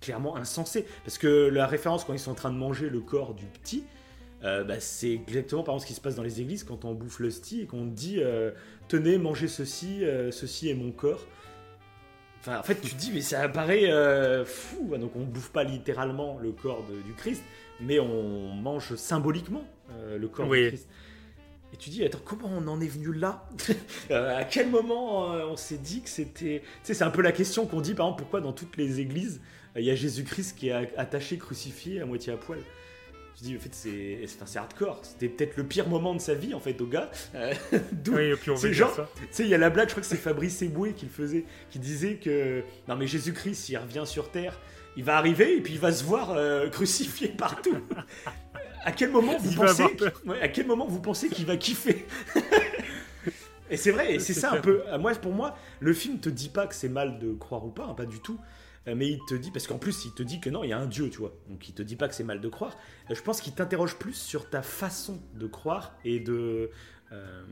[0.00, 0.84] clairement insensés.
[1.04, 3.84] Parce que la référence quand ils sont en train de manger le corps du petit,
[4.42, 6.92] euh, bah, c'est exactement par exemple ce qui se passe dans les églises quand on
[6.92, 8.50] bouffe l'hostie et qu'on dit euh,
[8.88, 11.26] tenez mangez ceci, euh, ceci est mon corps.
[12.40, 14.94] Enfin, en fait, tu te dis, mais ça apparaît euh, fou.
[14.98, 17.42] Donc, on bouffe pas littéralement le corps de- du Christ,
[17.80, 19.64] mais on mange symboliquement
[20.18, 20.64] le corps Oui.
[20.64, 20.88] du Christ.
[21.74, 23.46] Et tu dis, attends, comment on en est venu là
[24.12, 26.62] Euh, À quel moment euh, on s'est dit que c'était.
[26.62, 29.00] Tu sais, c'est un peu la question qu'on dit, par exemple, pourquoi dans toutes les
[29.00, 29.40] églises,
[29.76, 32.60] euh, il y a Jésus-Christ qui est attaché, crucifié, à moitié à poil?
[33.36, 35.00] Je dis, en fait, c'est enfin, hardcore.
[35.02, 37.10] C'était peut-être le pire moment de sa vie, en fait, au gars.
[37.34, 37.52] Euh,
[38.08, 40.06] Oui, et puis on genre- tu sais, il y a la blague, je crois que
[40.08, 44.30] c'est Fabrice Eboué qui le faisait, qui disait que non mais Jésus-Christ, s'il revient sur
[44.30, 44.60] Terre,
[44.96, 47.76] il va arriver et puis il va se voir euh, crucifié partout.
[48.84, 49.84] À quel moment vous pensez
[50.26, 52.06] ouais, À quel moment vous pensez qu'il va kiffer
[53.70, 54.82] Et c'est vrai, et c'est ça un peu.
[54.88, 57.70] euh, Moi, pour moi, le film te dit pas que c'est mal de croire ou
[57.70, 58.38] pas, hein, pas du tout.
[58.86, 60.72] Euh, Mais il te dit, parce qu'en plus, il te dit que non, il y
[60.74, 61.32] a un Dieu, tu vois.
[61.48, 62.76] Donc il te dit pas que c'est mal de croire.
[63.10, 66.70] Euh, Je pense qu'il t'interroge plus sur ta façon de croire et de,
[67.12, 67.44] euh,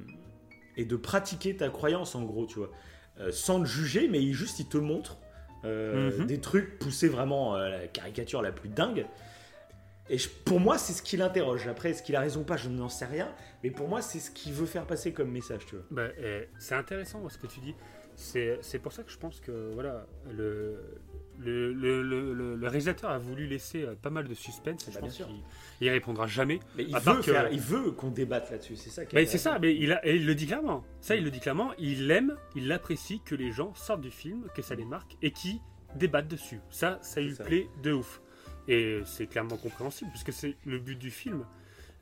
[0.76, 2.70] et de pratiquer ta croyance, en gros, tu vois.
[3.20, 5.16] Euh, sans te juger, mais il, juste il te montre
[5.64, 6.26] euh, Mhm.
[6.26, 9.07] des trucs poussés vraiment à la caricature la plus dingue.
[10.12, 11.66] Et je- pour moi, c'est ce qui l'interroge.
[11.66, 13.34] Après, est-ce qu'il a raison ou pas, je n'en sais rien.
[13.64, 15.84] Mais pour moi, c'est ce qu'il veut faire passer comme message, tu vois.
[15.90, 17.74] Bah, eh, c'est intéressant ce que tu dis.
[18.14, 20.76] C'est pour ça que je pense que voilà, le,
[21.38, 24.84] le, le, le- le- le réalisateur a voulu laisser euh, pas mal de suspense.
[24.86, 25.26] je Bah, bien pense qu'il
[25.80, 26.60] il répondra jamais.
[26.76, 29.58] Mais il veut, que- faire- il veut qu'on débatte là-dessus, c'est ça Mais c'est ça,
[29.58, 30.84] mais il, a, et il le dit clairement.
[31.00, 31.72] Ça, il le dit clairement.
[31.78, 35.30] Il aime, il apprécie que les gens sortent du film, que ça les marque et
[35.30, 35.60] qui
[35.96, 36.60] débattent dessus.
[36.70, 37.44] Ça, ça lui ça.
[37.44, 38.20] plaît de ouf.
[38.68, 41.44] Et c'est clairement compréhensible puisque c'est le but du film.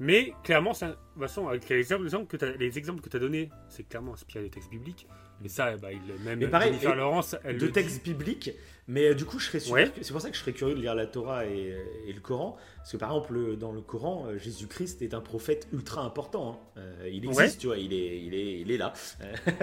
[0.02, 4.14] Mais clairement, ça, de toute façon, avec les exemples que tu as, donnés, c'est clairement
[4.14, 5.06] inspiré des textes bibliques.
[5.44, 8.50] Et ça, bah, il, même Mais pareil, Jennifer Lawrence, elle de textes bibliques,
[8.88, 9.70] mais euh, du coup, je serais.
[9.70, 9.90] Ouais.
[10.00, 11.74] C'est pour ça que je serais curieux de lire la Torah et,
[12.06, 15.20] et le Coran, parce que par exemple, le- dans le Coran, euh, Jésus-Christ est un
[15.20, 16.52] prophète ultra important.
[16.76, 16.80] hein.
[16.80, 17.58] Euh, il existe, Ouais.
[17.60, 18.92] tu vois, il est, il est, il est là.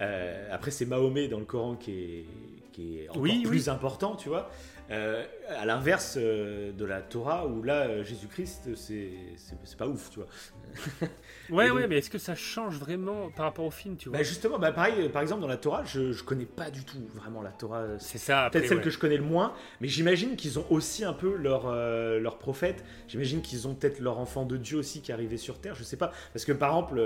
[0.00, 2.24] Euh, après, c'est Mahomet dans le Coran qui est,
[2.72, 4.50] qui est encore Oui, plus important, tu vois.
[4.92, 10.18] Euh, à l'inverse euh, de la Torah, où là, euh, Jésus-Christ, c'est pas ouf, tu
[10.20, 10.28] vois.
[11.50, 14.18] Ouais, ouais, mais est-ce que ça change vraiment par rapport au film, tu vois?
[14.18, 16.98] Bah justement, bah pareil, par exemple, dans la Torah, je, je connais pas du tout
[17.14, 17.84] vraiment la Torah.
[17.98, 18.82] C'est ça, peut-être celle ouais.
[18.84, 22.84] que je connais le moins, mais j'imagine qu'ils ont aussi un peu leur, leur prophète.
[23.08, 25.84] J'imagine qu'ils ont peut-être leur enfant de Dieu aussi qui est arrivé sur Terre, je
[25.84, 26.12] sais pas.
[26.32, 27.00] Parce que par exemple,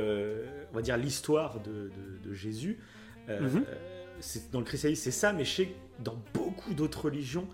[0.72, 2.78] on va dire l'histoire de, de- de Jésus,
[3.28, 3.64] Mhm.
[4.20, 5.74] c'est- dans le christianisme c'est ça, mais je sais que
[6.04, 7.48] dans beaucoup d'autres religions,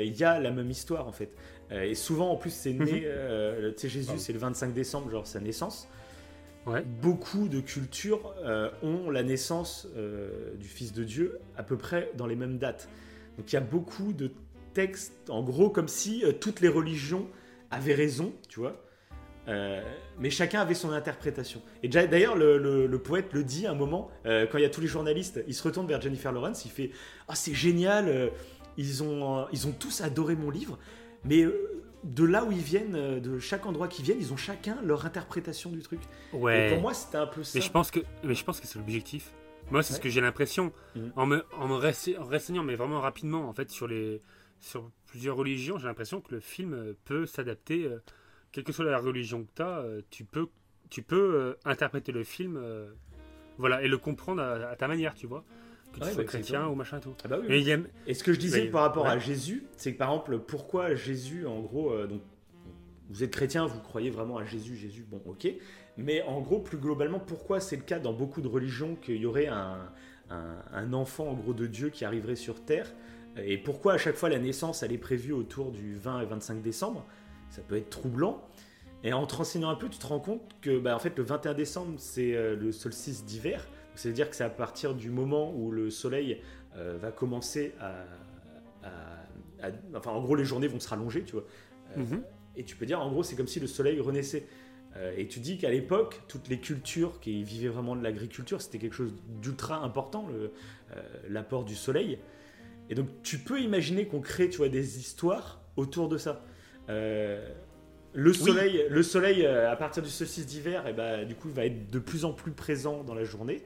[0.00, 1.30] il y a la même histoire en fait.
[1.70, 3.00] Euh, et souvent en plus c'est né, Mhm.
[3.04, 5.88] euh, tu sais Jésus c'est le 25 décembre, genre sa naissance.
[6.66, 6.82] Ouais.
[7.02, 12.10] Beaucoup de cultures euh, ont la naissance euh, du Fils de Dieu à peu près
[12.16, 12.88] dans les mêmes dates.
[13.36, 14.30] Donc il y a beaucoup de
[14.74, 17.26] textes, en gros comme si euh, toutes les religions
[17.70, 18.80] avaient raison, tu vois.
[19.48, 19.82] Euh,
[20.20, 21.60] mais chacun avait son interprétation.
[21.82, 24.64] Et d'ailleurs, le, le- le poète le dit à un moment, euh, quand il y
[24.64, 26.90] a tous les journalistes, il se retourne vers Jennifer Lawrence, il fait
[27.26, 28.28] Ah, c'est génial, euh,
[28.76, 30.78] ils, ont, euh, ils ont tous adoré mon livre,
[31.24, 34.36] mais euh, de là où ils viennent, euh, de chaque endroit qu'ils viennent, ils ont
[34.36, 36.00] chacun leur interprétation du truc.
[36.32, 36.66] Ouais.
[36.68, 37.58] Et pour moi, c'était un peu ça.
[37.58, 39.32] Mais je pense que, mais je pense que c'est l'objectif.
[39.70, 41.12] Moi, c'est ce que j'ai l'impression Mhm.
[41.16, 44.20] en me, en me renseignant, en renseignant, mais vraiment rapidement, en fait, sur les,
[44.60, 47.98] sur plusieurs religions, j'ai l'impression que le film peut s'adapter, euh,
[48.50, 50.48] quelle que soit la religion que tu as, tu peux,
[50.90, 52.60] tu peux euh, interpréter le film,
[53.58, 55.44] voilà, et le comprendre à, à ta manière, tu vois,
[55.92, 57.14] que tu Ouais, sois bah, chrétien ou machin et tout.
[57.24, 57.46] Ah bah oui,
[58.06, 59.18] Et ce que je disais Oui, par rapport à.
[59.18, 62.20] Jésus, c'est que par exemple, pourquoi Jésus, en gros, euh, donc,
[63.10, 65.48] vous êtes chrétien, vous croyez vraiment à Jésus, Jésus, bon, ok.
[65.98, 69.26] Mais en gros, plus globalement, pourquoi c'est le cas dans beaucoup de religions qu'il y
[69.26, 69.90] aurait un,
[70.30, 72.90] un- un enfant, en gros, de Dieu qui arriverait sur Terre?
[73.36, 76.62] Et pourquoi à chaque fois la naissance, elle est prévue autour du 20 et 25
[76.62, 77.04] décembre?
[77.50, 78.42] Ça peut être troublant.
[79.04, 81.24] Et en te renseignant un peu, tu te rends compte que, bah, en fait, le
[81.24, 83.66] 21 décembre, c'est euh, le solstice d'hiver.
[83.94, 86.40] C'est-à-dire que c'est à partir du moment où le soleil
[86.76, 88.04] euh, va commencer à,
[88.82, 91.44] à- à- Enfin, en gros, les journées vont se rallonger, tu vois.
[91.96, 92.22] Euh, Mhm.
[92.56, 94.46] Et tu peux dire, en gros, c'est comme si le soleil renaissait.
[94.96, 98.78] Euh, et tu dis qu'à l'époque, toutes les cultures qui vivaient vraiment de l'agriculture, c'était
[98.78, 100.26] quelque chose d'ultra important,
[101.28, 102.18] l'apport du soleil.
[102.90, 106.44] Et donc, tu peux imaginer qu'on crée, tu vois, des histoires autour de ça.
[108.14, 111.64] Le soleil, le soleil à partir du solstice d'hiver, et ben, du coup, il va
[111.64, 113.62] être de plus en plus présent dans la journée.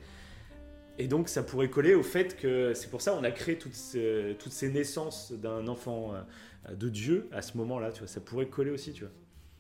[0.98, 3.74] Et donc ça pourrait coller au fait que c'est pour ça on a créé toutes
[3.74, 8.20] ces, toutes ces naissances d'un enfant euh, de Dieu à ce moment-là, tu vois, ça
[8.20, 9.12] pourrait coller aussi, tu vois.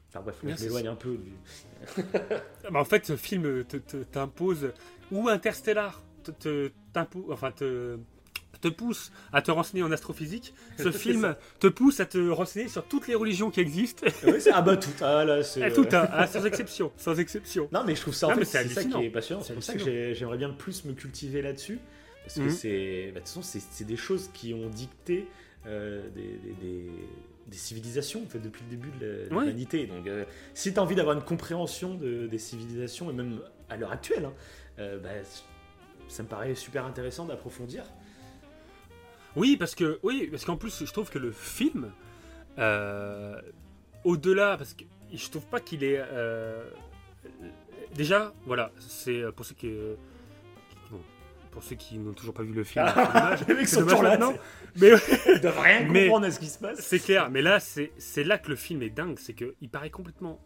[0.08, 1.32] Enfin bref, Bien, je m'éloigne un peu du...
[2.70, 3.64] Bah, en fait, ce film
[4.10, 4.72] t'impose,
[5.12, 7.98] ou Interstellar, te, te, t'impo- enfin, te,
[8.70, 10.54] te pousse à te renseigner en astrophysique.
[10.78, 14.06] Ce film te pousse à te renseigner sur toutes les religions qui existent.
[14.38, 17.68] C'est- ah bah tout, ah là tout, hein, ah, sans exception, sans exception.
[17.72, 19.62] Non mais je trouve ça en Non, fait c'est ça qui est passionnant, c'est pour
[19.62, 21.78] ça que j'aimerais bien plus me cultiver là-dessus.
[22.24, 22.50] Parce que Mhm.
[22.50, 23.06] c'est.
[23.14, 25.28] bah, De toute façon, c'est des choses qui ont dicté
[25.66, 26.90] euh, des, des- des-
[27.48, 29.38] des civilisations en fait, depuis le début de Oui.
[29.46, 29.86] l'humanité.
[29.86, 30.24] Donc euh,
[30.54, 34.24] si tu as envie d'avoir une compréhension de- des civilisations, et même à l'heure actuelle,
[34.24, 34.32] hein,
[34.80, 35.10] euh, bah,
[36.08, 37.84] ça me paraît super intéressant d'approfondir.
[39.36, 41.92] Oui, parce que oui, parce qu'en plus, je trouve que le film,
[42.58, 43.40] euh,
[44.04, 46.64] au-delà, parce que je trouve pas qu'il est euh,
[47.94, 49.94] déjà, voilà, c'est euh, pour ceux qui, euh,
[50.70, 51.00] qui- bon,
[51.50, 53.40] pour ceux qui n'ont toujours pas vu le film, c'est dommage.
[53.48, 54.34] Les mecs C'est sont dommage toujours là, maintenant.
[54.76, 54.90] Mais
[55.34, 56.80] ils doivent rien Mais- comprendre à ce qui se passe.
[56.80, 57.30] c'est clair.
[57.30, 60.40] Mais là, c'est c'est là que le film est dingue, c'est que il paraît complètement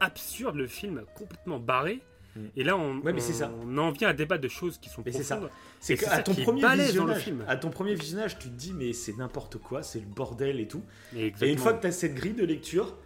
[0.00, 2.00] absurde le film, complètement barré.
[2.34, 2.40] Mm.
[2.56, 3.52] Et là, on, Ouais, mais on- ça.
[3.64, 5.40] on en vient à débattre de choses qui sont Mais c'est ça.
[5.80, 7.44] C'est ça ton qui premier balèze dans le visionnage, film.
[7.48, 10.68] à ton premier visionnage, tu te dis mais c'est n'importe quoi, c'est le bordel et
[10.68, 10.82] tout.
[11.16, 12.96] Et une fois que tu as cette grille de lecture,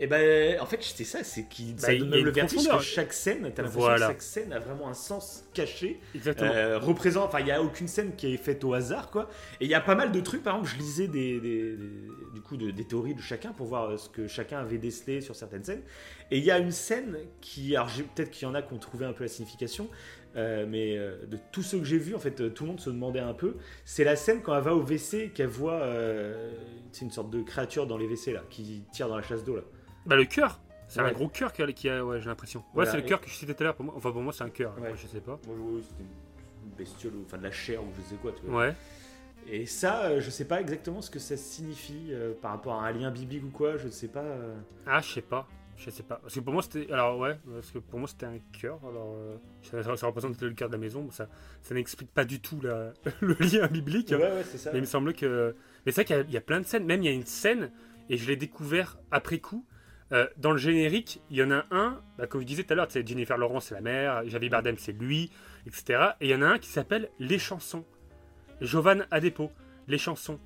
[0.00, 2.78] et ben en fait c'est ça, c'est qui Bah, donne a même le vertige que
[2.80, 4.06] chaque scène, t'as l'impression Voilà.
[4.06, 6.50] que chaque scène a vraiment un sens caché, Exactement.
[6.52, 9.28] euh, représente, enfin il y a aucune scène qui est faite au hasard quoi.
[9.60, 12.08] Et il y a pas mal de trucs, par exemple je lisais des, des- des-
[12.34, 15.20] du coup de- des théories de chacun pour voir euh, ce que chacun avait décelé
[15.20, 15.82] sur certaines scènes.
[16.30, 18.78] Et il y a une scène qui, alors peut-être qu'il y en a qui ont
[18.78, 19.88] trouvé un peu la signification.
[20.36, 22.80] euh, mais euh, de tous ceux que j'ai vus, en fait, euh, tout le monde
[22.80, 23.56] se demandait un peu.
[23.86, 25.82] C'est la scène quand elle va au WC et qu'elle voit
[26.92, 29.56] c'est une sorte de créature dans les WC là, qui tire dans la chasse d'eau
[29.56, 29.62] là.
[30.08, 30.58] Bah le cœur,
[30.88, 31.08] c'est Ouais.
[31.08, 32.60] un gros cœur qui a, ouais, j'ai l'impression.
[32.60, 33.74] Ouais, Voilà, c'est le cœur que je citais tout à l'heure.
[33.76, 34.74] Pour moi, enfin pour moi c'est un cœur.
[34.80, 34.92] Ouais.
[34.96, 35.38] Je sais pas.
[35.46, 38.32] Moi, je vois, c'était une bestiole, enfin de la chair ou je sais quoi.
[38.32, 38.60] Tu vois.
[38.66, 38.74] Ouais.
[39.50, 42.86] Et ça, euh, je sais pas exactement ce que ça signifie euh, par rapport à
[42.86, 44.20] un lien biblique ou quoi, je ne sais pas.
[44.20, 44.56] euh.
[44.86, 45.46] Ah, je sais pas.
[45.76, 46.16] Je sais pas.
[46.16, 46.90] Parce que pour moi c'était.
[46.92, 48.80] Alors ouais, parce que pour moi c'était un cœur.
[48.88, 49.36] Alors euh,
[49.96, 51.02] ça, représente le cœur de la maison.
[51.04, 51.28] mais Ça,
[51.62, 54.08] ça n'explique pas du tout la- le lien biblique.
[54.10, 54.72] Ouais, ouais, c'est ça.
[54.72, 55.54] Mais il me semble que.
[55.86, 56.84] Mais c'est vrai qu'il y, a plein de scènes.
[56.84, 57.70] Même il y a une scène,
[58.10, 59.64] et je l'ai découvert après coup.
[60.12, 62.76] Euh, dans le générique, il y en a un, bah, comme je disais tout à
[62.76, 65.30] l'heure, c'est Jennifer Lawrence, c'est la mère, Javier Bardem, c'est lui,
[65.66, 66.12] etc.
[66.20, 67.84] Et il y en a un qui s'appelle Les Chansons.
[68.60, 69.50] Jovan Adepo,
[69.86, 70.38] Les Chansons.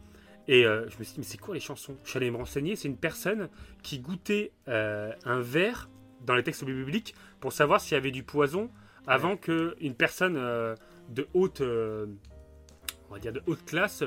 [0.48, 1.96] Et euh, je me suis dit, mais c'est quoi les chansons?
[2.02, 3.48] Je suis allé me renseigner, c'est une personne
[3.84, 5.88] qui goûtait euh, un verre
[6.26, 8.68] dans les textes bibliques pour savoir s'il y avait du poison
[9.06, 14.02] avant que qu'une personne de haute, on va dire de haute classe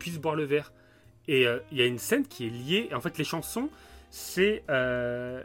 [0.00, 0.72] puisse boire le verre.
[1.28, 2.88] Et il y a une scène qui est liée.
[2.92, 3.68] En fait, les chansons,
[4.10, 5.42] c'est euh,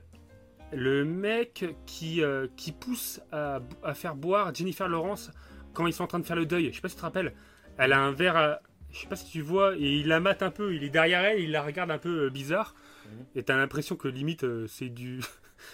[0.72, 5.32] le mec qui, euh, qui pousse à, à faire boire Jennifer Lawrence
[5.74, 6.70] quand ils sont en train de faire le deuil.
[6.72, 7.34] Je sais pas si tu te rappelles.
[7.78, 8.60] Elle a un verre, à-
[8.92, 10.74] je sais pas si tu vois, et il la mate un peu.
[10.76, 12.76] Il est derrière elle, il la regarde un peu euh, bizarre.
[13.06, 13.26] Mhm.
[13.36, 15.20] Et t'as l'impression que limite euh, c'est du.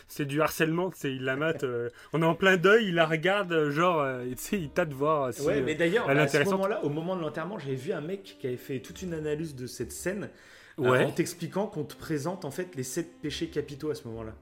[0.07, 1.63] C'est du harcèlement, c'est il la mate.
[1.63, 4.69] euh, on est en plein deuil, il la regarde, euh, genre, euh, tu sais, il
[4.69, 5.41] tâte voir si.
[5.41, 7.99] Ouais, euh, mais d'ailleurs, est à ce moment-là, au moment de l'enterrement, j'avais vu un
[8.01, 10.27] mec qui avait fait toute une analyse de cette scène euh,
[10.79, 11.05] Ouais.
[11.05, 14.33] en t'expliquant qu'on te présente en fait les sept péchés capitaux à ce moment-là.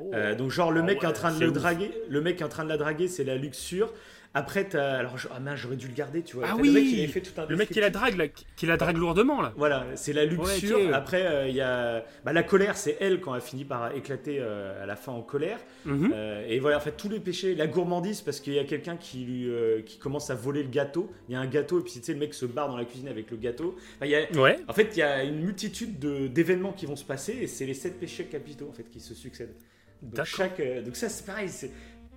[0.00, 0.10] Oh.
[0.14, 1.56] Euh, donc genre le Ah mec en train de c'est le ouf.
[1.56, 3.92] draguer, le mec est en train de la draguer, c'est la luxure.
[4.34, 6.46] Après t'as alors je- ah j'aurais dû le garder, tu vois.
[6.48, 8.26] Ah oui le mec il avait fait tout un Le mec qui la drague, là,
[8.28, 9.52] qui la drague lourdement, là.
[9.56, 10.76] Voilà, c'est la luxure.
[10.78, 10.92] Ouais, ok.
[10.92, 14.36] Après, euh, il y a bah, la colère, c'est elle quand elle finit par éclater
[14.38, 15.58] euh, à la fin en colère.
[15.86, 16.12] Mhm.
[16.14, 18.96] Euh, et voilà, en fait, tous les péchés, la gourmandise, parce qu'il y a quelqu'un
[18.96, 21.10] qui lui euh, qui commence à voler le gâteau.
[21.28, 22.84] Il y a un gâteau, et puis tu sais, le mec se barre dans la
[22.84, 23.76] cuisine avec le gâteau.
[23.96, 24.58] Enfin, il y a- Ouais.
[24.68, 27.64] en fait, il y a une multitude de- d'événements qui vont se passer, et c'est
[27.66, 29.54] les sept péchés capitaux en fait qui se succèdent.
[30.02, 31.48] Donc, chaque, euh, donc ça, c'est pareil.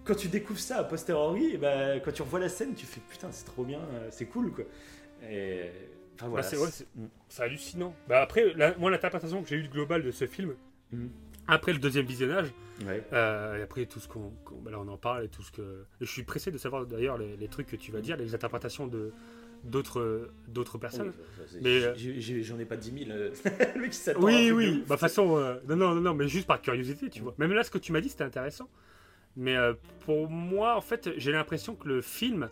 [0.04, 3.02] Quand tu découvres ça a posteriori, et ben, quand tu revois la scène, tu fais
[3.10, 4.64] putain, c'est trop bien, euh, c'est cool quoi.
[5.30, 5.70] Et
[6.16, 6.44] enfin voilà.
[6.44, 6.88] Bah, c'est- ouais, c'est-
[7.30, 7.94] C'est hallucinant.
[8.10, 10.56] Bah après, la- moi, l'interprétation que j'ai eue globale de ce film,
[10.92, 11.10] Mhm.
[11.48, 12.48] après le deuxième visionnage,
[12.86, 13.04] Ouais.
[13.14, 14.32] euh, et après tout ce qu'on.
[14.44, 15.86] qu'on- bah là, on en parle et tout ce que.
[16.02, 18.88] je suis pressé de savoir d'ailleurs les, les trucs que tu vas dire, les interprétations
[18.88, 19.12] de
[19.64, 21.14] d'autres d'autres personnes.
[21.16, 23.12] Oui, c'est- Mais, euh, j'ai- j'ai- j'en ai pas 10 000.
[23.12, 23.30] euh,
[23.76, 24.66] le mec qui Oui, de oui.
[24.72, 27.24] Bah, de toute façon, euh, non, non, non, mais juste par curiosité, tu Mm.
[27.24, 27.36] vois.
[27.38, 28.68] Même là, ce que tu m'as dit, c'était intéressant.
[29.38, 29.74] Mais euh,
[30.06, 32.50] pour moi, en fait, j'ai l'impression que le film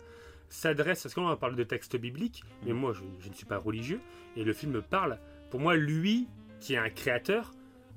[0.48, 2.76] s'adresse, parce qu'on va parler de textes bibliques, mais Mm.
[2.76, 4.00] moi, je, je ne suis pas religieux,
[4.36, 5.18] et le film parle.
[5.50, 6.26] Pour moi, lui,
[6.60, 7.52] qui est un créateur,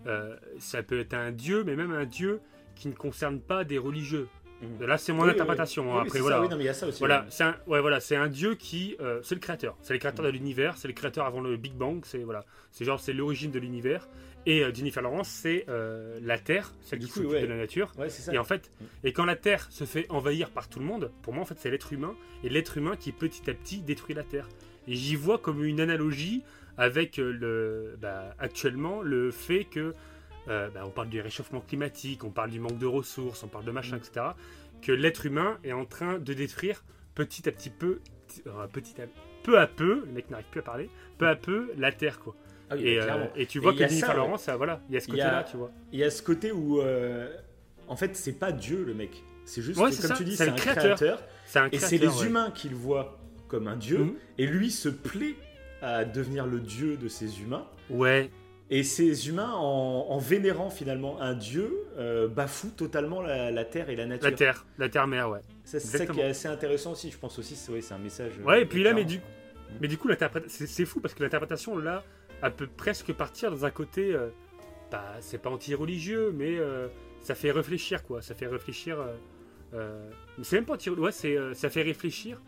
[0.07, 2.41] euh, ça peut être un dieu, mais même un dieu
[2.76, 4.27] qui ne concerne pas des religieux.
[4.61, 4.85] Mhm.
[4.85, 5.84] Là, c'est mon Oui, interprétation.
[5.84, 5.89] oui.
[5.91, 5.95] hein.
[6.01, 6.39] Oui, Après, voilà.
[6.41, 6.99] non, mais il y a ça aussi.
[6.99, 9.99] Voilà, c'est un, ouais, voilà, c'est un dieu qui, euh, c'est le créateur, c'est le
[9.99, 13.14] créateur de l'univers, c'est le créateur avant le Big Bang, c'est voilà, c'est genre c'est
[13.14, 14.07] l'origine de l'univers.
[14.45, 17.41] Et euh, Jennifer Lawrence, c'est euh, la Terre, celle Du qui coup, s'occupe ouais.
[17.44, 17.91] de la nature.
[17.98, 18.34] Ouais, c'est ça.
[18.34, 18.86] Et en fait, Mm.
[19.06, 21.57] et quand la Terre se fait envahir par tout le monde, pour moi en fait
[21.60, 24.49] c'est l'être humain et l'être humain qui petit à petit détruit la Terre.
[24.88, 26.44] Et j'y vois comme une analogie
[26.78, 29.94] avec euh, le, bah, actuellement le fait que
[30.49, 33.64] euh, bah, on parle du réchauffement climatique, on parle du manque de ressources, on parle
[33.65, 33.99] de machin, Mm.
[33.99, 34.26] etc.
[34.82, 36.84] Que l'être humain est en train de détruire
[37.15, 38.02] petit à petit peu,
[38.48, 39.06] euh, petit à
[39.44, 42.36] peu à peu, le mec n'arrive plus à parler, peu à peu la Terre quoi.
[42.73, 44.15] Ah oui, Et, bah, euh, et tu vois Et que Jennifer.
[44.15, 45.71] Lawrence, ça, voilà, il y a ce côté-là, tu vois.
[45.91, 47.29] Il y a ce côté où, euh,
[47.87, 49.23] en fait, c'est pas Dieu le mec.
[49.45, 50.95] C'est juste, Ouais, que, c'est comme ça, tu dis, c'est un créateur.
[50.95, 51.23] créateur.
[51.45, 52.25] C'est un Et c'est les ouais.
[52.27, 53.17] humains qui le voient
[53.47, 53.99] comme un dieu.
[53.99, 54.13] Mhm.
[54.37, 55.35] Et lui se plaît
[55.81, 57.65] à devenir le dieu de ces humains.
[57.89, 58.31] Ouais,
[58.69, 63.89] Et ces humains, en, en vénérant finalement un dieu, euh, bafouent totalement la, la terre
[63.89, 64.29] et la nature.
[64.29, 65.41] la Terre, la Terre-mère, ouais.
[65.65, 67.11] C'est ça qui est assez intéressant aussi.
[67.11, 68.31] Je pense aussi, c'est ouais, un message.
[68.39, 69.19] euh, Ouais, et puis là, mais du,
[69.81, 70.09] mais du coup,
[70.47, 72.03] c'est fou parce que l'interprétation, là,
[72.44, 74.14] elle peut presque partir dans un côté.
[74.14, 74.30] euh,
[74.91, 76.88] bah, c'est pas anti-religieux, mais euh,
[77.22, 78.22] ça fait réfléchir, quoi.
[78.22, 78.99] Ça fait réfléchir.
[78.99, 79.14] euh,
[79.74, 80.10] euh,
[80.44, 82.40] c'est même pas anti Ouais, c'est, ça fait réfléchir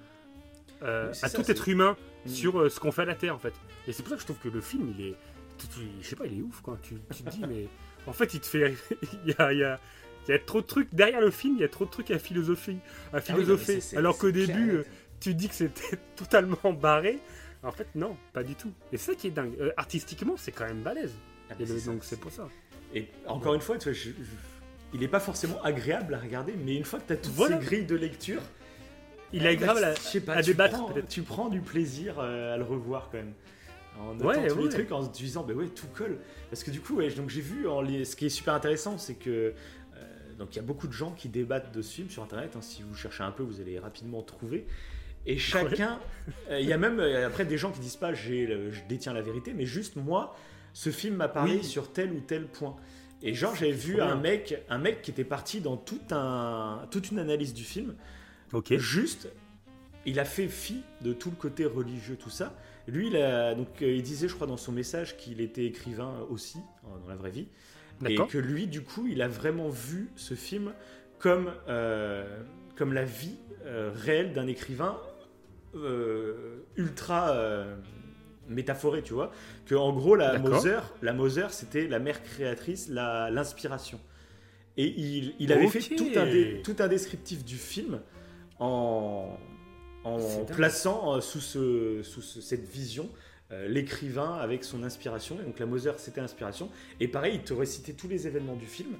[0.82, 2.30] Oui, à ça, tout être humain Mm.
[2.30, 3.54] sur ce qu'on fait à la Terre, en fait.
[3.88, 5.16] Et c'est pour ça que je trouve que le film, il est.
[5.60, 6.78] tu- tu- Je sais pas, il est ouf, quoi.
[6.82, 7.68] Tu, tu te dis, mais.
[8.08, 8.74] En fait, il te fait.
[9.26, 9.54] il y a.
[9.54, 9.80] il y a-
[10.28, 12.10] il y a trop de trucs derrière le film, il y a trop de trucs
[12.10, 12.78] à philosopher,
[13.14, 13.74] à Ah oui, philosopher.
[13.74, 14.84] c'est- c'est- alors qu'au clair, début,
[15.20, 17.20] tu dis que c'était totalement barré.
[17.66, 18.72] En fait, non, pas du tout.
[18.92, 19.54] Et c'est ça qui est dingue.
[19.60, 21.14] Euh, artistiquement, c'est quand même balèze.
[21.50, 22.48] Ah, mais Et le- c'est ça, donc c'est pour ça.
[22.94, 24.14] Et encore une fois, tu vois, je- je-
[24.94, 27.60] il n'est pas forcément agréable à regarder, mais une fois que tu as toutes Voilà.
[27.60, 28.42] ces grilles de lecture,
[29.34, 30.94] Il est à, je sais pas, à tu débattre, prends-.
[31.10, 33.34] Tu prends du plaisir euh, à le revoir quand même.
[34.00, 34.64] En notant Ouais, tous ouais.
[34.64, 36.20] les trucs, en se disant, bah ouais, tout colle.
[36.50, 39.16] Parce que du coup, donc j'ai vu, en les- ce qui est super intéressant, c'est
[39.16, 39.54] que
[39.96, 42.54] euh, donc il y a beaucoup de gens qui débattent de ce film sur Internet.
[42.56, 42.62] hein.
[42.62, 44.68] si vous cherchez un peu, vous allez rapidement trouver.
[45.26, 45.99] Et chacun,
[46.49, 49.22] euh, il y a même euh, après des gens qui disent pas, je détiens la
[49.22, 50.35] vérité, mais juste moi,
[50.73, 51.64] ce film m'a parlé Oui.
[51.64, 52.76] sur tel ou tel point.
[53.23, 57.11] Et genre, j'avais vu un mec, un mec qui était parti dans tout un, toute
[57.11, 57.95] une analyse du film.
[58.53, 58.77] Ok.
[58.77, 59.30] Juste,
[60.06, 62.56] il a fait fi de tout le côté religieux, tout ça.
[62.88, 66.19] Lui, il, a, donc, euh, il disait, je crois, dans son message qu'il était écrivain
[66.30, 67.47] aussi, dans la vraie vie.
[68.06, 70.73] Et que lui, du coup, il a vraiment vu ce film
[71.18, 72.26] comme, euh,
[72.76, 74.99] comme la vie euh, réelle d'un écrivain
[76.77, 77.76] ultra euh,
[78.47, 79.31] métaphoré, tu vois.
[79.65, 80.34] Que en gros, la.
[80.39, 83.99] Moser, la Moser, c'était la mère créatrice, l'inspiration.
[84.77, 88.02] Et il, il avait fait tout un, dé- tout un descriptif du film
[88.60, 89.38] en,
[90.53, 93.10] plaçant euh, sous, ce, sous ce- cette vision
[93.52, 95.38] euh, l'écrivain avec son inspiration.
[95.41, 96.69] Et donc la Moser, c'était inspiration.
[96.99, 98.95] Et pareil, il te récitait tous les événements du film.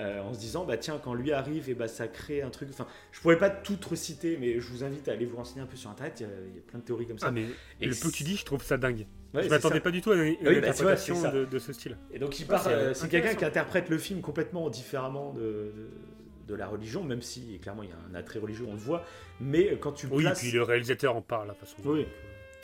[0.00, 2.68] Euh, en se disant bah tiens quand lui arrive et bah ça crée un truc
[2.70, 5.66] enfin je pourrais pas tout reciter mais je vous invite à aller vous renseigner un
[5.66, 7.30] peu sur internet il y a, il y a plein de théories comme ça Ah,
[7.30, 7.46] mais
[7.80, 9.06] Et le peu que tu dis, je trouve ça dingue.
[9.34, 11.96] Ouais, je m'attendais pas du tout à une, une bah, interprétation de, de ce style.
[12.10, 15.32] Et donc il Ouais, part, c'est euh, c'est quelqu'un qui interprète le film complètement différemment
[15.32, 15.90] de, de,
[16.48, 19.04] de la religion, même si clairement il y a un attrait religieux, on le voit.
[19.40, 21.76] Mais quand tu Oui, puis le réalisateur en parle, de façon.
[21.84, 22.06] Oui.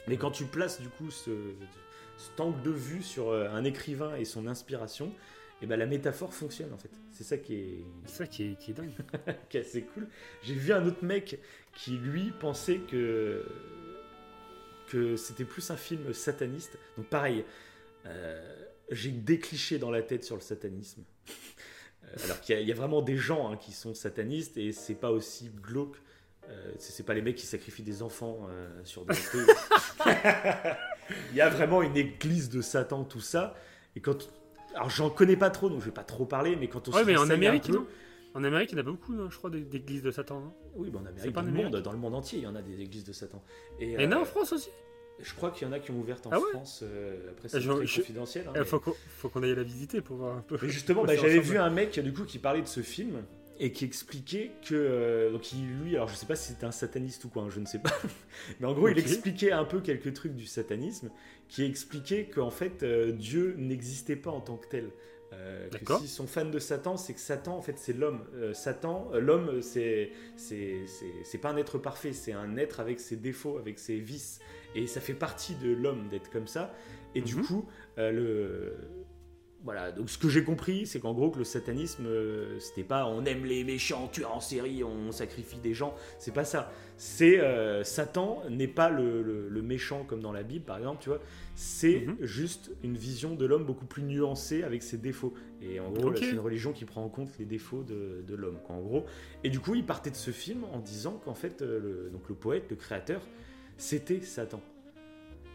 [0.09, 1.31] Mais quand tu places du coup ce,
[2.17, 5.13] cet angle de vue sur euh, un écrivain et son inspiration,
[5.61, 6.91] et ben la métaphore fonctionne en fait.
[7.13, 8.91] C'est ça qui est, C'est ça qui est, qui est dingue.
[9.49, 10.07] qui est assez cool.
[10.43, 11.39] J'ai vu un autre mec
[11.75, 13.45] qui lui pensait que
[14.89, 16.79] que c'était plus un film sataniste.
[16.97, 17.45] Donc pareil,
[18.07, 18.57] euh,
[18.91, 21.03] j'ai des clichés dans la tête sur le satanisme.
[22.05, 24.57] Euh, Alors qu'il y, a- il y a vraiment des gens hein, qui sont satanistes
[24.57, 25.97] et c'est pas aussi glauque.
[26.49, 29.15] Euh, c'est c'est pas les mecs qui sacrifient des enfants euh, sur des.
[31.31, 33.55] Il y a vraiment une église de Satan, tout ça.
[33.97, 34.31] Et quand
[34.79, 37.03] alors j'en connais pas trop, donc je vais pas trop parler, mais quand on Ouais,
[37.03, 37.87] se mais en renseigne un Amérique, peu- non
[38.35, 40.41] En Amérique, il y en a beaucoup, non, je crois, d'églises de Satan.
[40.41, 42.45] non Oui, bah en Amérique, pas dans le, monde, Amérique dans le monde entier, il
[42.45, 43.43] y en a des églises de Satan.
[43.81, 44.69] Et, Il y en a euh, en France aussi
[45.21, 46.81] Je crois qu'il y en a qui ont ouvert en Ah ouais France.
[46.85, 48.45] euh, après, c'est Je- très je- confidentiel.
[48.49, 50.57] hein, Il mais- faut qu'on faut qu'on aille la visiter pour voir un peu.
[50.63, 53.25] Mais justement, bah, j'avais vu un mec du coup qui parlait de ce film
[53.61, 56.71] et qui expliquait que euh, donc il, lui, alors je sais pas si c'était un
[56.73, 57.93] sataniste ou quoi, hein, je ne sais pas,
[58.61, 61.11] mais en gros il expliquait un peu quelques trucs du satanisme,
[61.49, 64.91] qui expliquait qu'en fait euh, Dieu n'existait pas en tant que tel.
[65.35, 68.25] Euh, que s'ils sont fans de Satan, c'est que Satan en fait c'est l'homme.
[68.37, 73.17] Euh, Satan, euh, l'homme c'est c'est pas un être parfait, c'est un être avec ses
[73.17, 74.41] défauts, avec ses vices,
[74.75, 76.73] et ça fait partie de l'homme d'être comme ça.
[77.15, 77.43] Et du Mhm.
[77.45, 77.67] coup,
[77.99, 78.75] le
[79.69, 83.05] voilà, donc ce que j'ai compris, c'est qu'en gros que le satanisme, euh, c'était pas
[83.07, 86.73] on aime les méchants, tueurs en série, on sacrifie des gens, c'est pas ça.
[86.97, 91.03] C'est euh, Satan n'est pas le, le- le méchant comme dans la Bible par exemple,
[91.03, 91.21] tu vois.
[91.55, 92.17] C'est Mhm.
[92.23, 95.35] juste une vision de l'homme beaucoup plus nuancée avec ses défauts.
[95.61, 98.59] Et en gros, c'est une religion qui prend en compte les défauts de, de l'homme,
[98.71, 99.05] en gros.
[99.45, 102.27] Et du coup, il partait de ce film en disant qu'en fait, euh, le, donc
[102.31, 103.21] le poète, le créateur,
[103.77, 104.63] c'était Satan.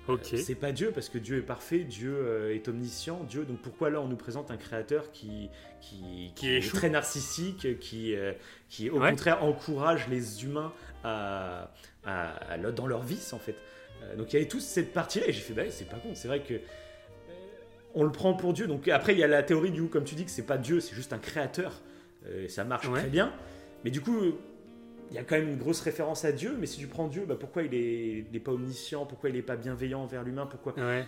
[0.08, 0.34] Ok.
[0.36, 3.46] C'est pas Dieu parce que Dieu est parfait, Dieu euh, est omniscient, Dieu.
[3.46, 5.50] Donc pourquoi là on nous présente un créateur qui
[5.80, 8.34] qui, Qui est très narcissique, qui euh,
[8.70, 9.10] qui au Ouais.
[9.12, 10.74] contraire encourage les humains
[11.04, 11.72] à,
[12.06, 13.56] à- à dans leur vice en fait.
[14.04, 16.10] Euh, donc il y avait toute cette partie-là et j'ai fait bah, c'est pas con,
[16.16, 16.58] c'est vrai que euh,
[17.94, 18.68] on le prend pour Dieu.
[18.68, 20.80] Donc après il y a la théorie du comme tu dis que c'est pas Dieu,
[20.82, 21.72] c'est juste un créateur.
[22.26, 23.00] Euh, ça marche Ouais.
[23.00, 23.32] très bien.
[23.86, 24.34] Mais du coup,
[25.14, 26.56] il y a quand même une grosse référence à Dieu.
[26.60, 29.36] Mais si tu prends Dieu, bah, pourquoi il est, il est pas omniscient Pourquoi il
[29.36, 31.06] est pas bienveillant envers l'humain Pourquoi Ouais.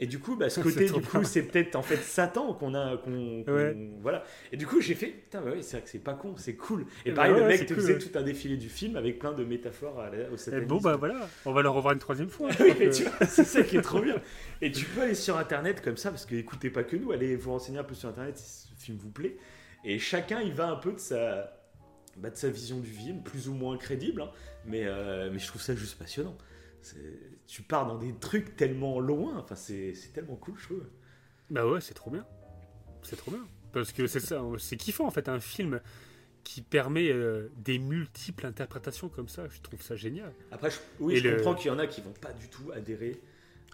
[0.00, 2.98] Et du coup, bah, ce côté, du coup, c'est peut-être en fait Satan qu'on a,
[2.98, 3.74] qu'on, Ouais.
[4.00, 4.22] voilà.
[4.52, 6.54] Et du coup, j'ai fait, putain, bah oui, c'est vrai que c'est pas con, c'est
[6.54, 6.82] cool.
[7.04, 7.98] Et Eh pareil, bah le ouais, mec c'est te cool, faisait ouais.
[7.98, 10.68] tout un défilé du film avec plein de métaphores à la- au Eh, satanisme.
[10.68, 12.50] bon, bah voilà, on va le revoir une troisième fois.
[12.60, 14.20] Oui, mais tu vois, c'est ça qui est trop bien.
[14.62, 17.34] Et tu peux aller sur internet comme ça, parce que écoutez pas que nous, allez
[17.34, 19.36] vous renseigner un peu sur internet si ce film vous plaît.
[19.84, 21.57] Et chacun, il va un peu de sa,
[22.18, 24.30] bah, de sa vision du film, plus ou moins crédible, hein.
[24.66, 26.36] mais, euh, mais je trouve ça juste passionnant.
[27.46, 30.86] Tu pars dans des trucs tellement loin, enfin, c'est tellement cool, je trouve.
[31.50, 32.26] Bah ouais, c'est trop bien.
[33.02, 33.46] C'est trop bien.
[33.72, 35.80] Parce que c'est ça, c'est kiffant en fait, un film
[36.44, 39.46] qui permet euh, des multiples interprétations comme ça.
[39.48, 40.32] Je trouve ça génial.
[40.50, 42.48] Après, je, oui, Et je le- comprends qu'il y en a qui vont pas du
[42.48, 43.20] tout adhérer.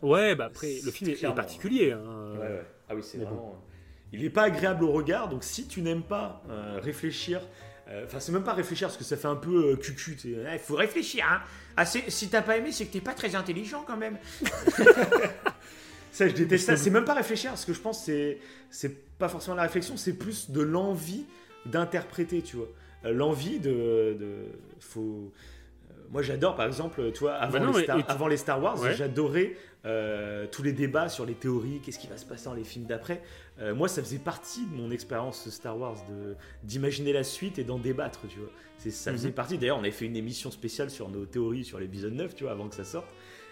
[0.03, 1.93] Ouais, bah après, le film est, particulier.
[1.93, 2.33] hein.
[2.33, 2.65] Ouais, ouais.
[2.89, 3.31] Ah oui, c'est mais bon.
[3.31, 3.65] vraiment.
[4.13, 7.45] Il n'est pas agréable au regard, donc si tu n'aimes pas euh, réfléchir, euh,
[8.05, 10.17] enfin, c'est même pas réfléchir parce que ça fait un peu euh, cucu.
[10.25, 11.41] Il faut réfléchir, hein.
[11.77, 14.17] Ah, si t'as pas aimé, c'est que t'es pas très intelligent quand même.
[16.13, 16.77] ça, je déteste ça.
[16.77, 18.39] C'est même pas réfléchir parce que je pense que c'est
[18.71, 21.25] c'est pas forcément la réflexion, c'est plus de l'envie
[21.67, 22.69] d'interpréter, tu vois.
[23.05, 24.35] Euh, l'envie de, de
[24.81, 25.33] faut.
[25.91, 28.37] euh, Moi, j'adore, par exemple, tu vois, avant, Bah non, les, Star, et avant les
[28.37, 28.95] Star Wars, Ouais.
[28.95, 29.57] j'adorais
[29.87, 32.87] euh, tous les débats sur les théories, qu'est-ce qui va se passer dans les films
[32.87, 33.23] d'après.
[33.61, 37.65] Euh, moi, ça faisait partie de mon expérience Star Wars, de d'imaginer la suite et
[37.65, 38.51] d'en débattre, tu vois.
[38.79, 39.35] C'est, ça faisait Mhm.
[39.35, 39.59] partie.
[39.59, 42.53] D'ailleurs, on avait fait une émission spéciale sur nos théories sur l'épisode 9, tu vois,
[42.53, 43.07] avant que ça sorte.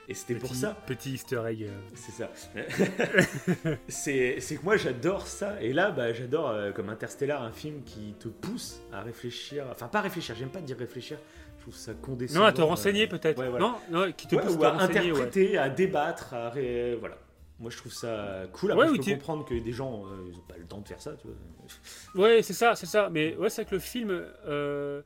[0.08, 0.76] Et c'était pour ça.
[0.86, 1.62] Petit easter egg.
[1.62, 1.70] euh.
[1.94, 2.30] C'est ça.
[3.88, 5.62] c'est, c'est que moi, j'adore ça.
[5.62, 9.64] Et là, bah, j'adore, euh, comme Interstellar, un film qui te pousse à réfléchir.
[9.70, 11.18] Enfin, pas réfléchir, j'aime pas dire réfléchir.
[11.62, 12.40] Trouve ça condescendant.
[12.40, 13.38] Non, à te euh, renseigner peut-être.
[13.38, 13.64] ouais, voilà.
[13.64, 14.82] Non, non, qui te Ouais, pousse ou à ouais.
[14.82, 17.16] interpréter, à débattre, à ré- voilà.
[17.60, 18.72] Moi, je trouve ça cool.
[18.72, 21.00] Après, je peux comprendre que des gens, euh, ils ont pas le temps de faire
[21.00, 22.24] ça, tu vois.
[22.26, 23.08] Ouais, c'est ça, c'est ça.
[23.10, 25.02] Mais ouais, c'est que le film, euh,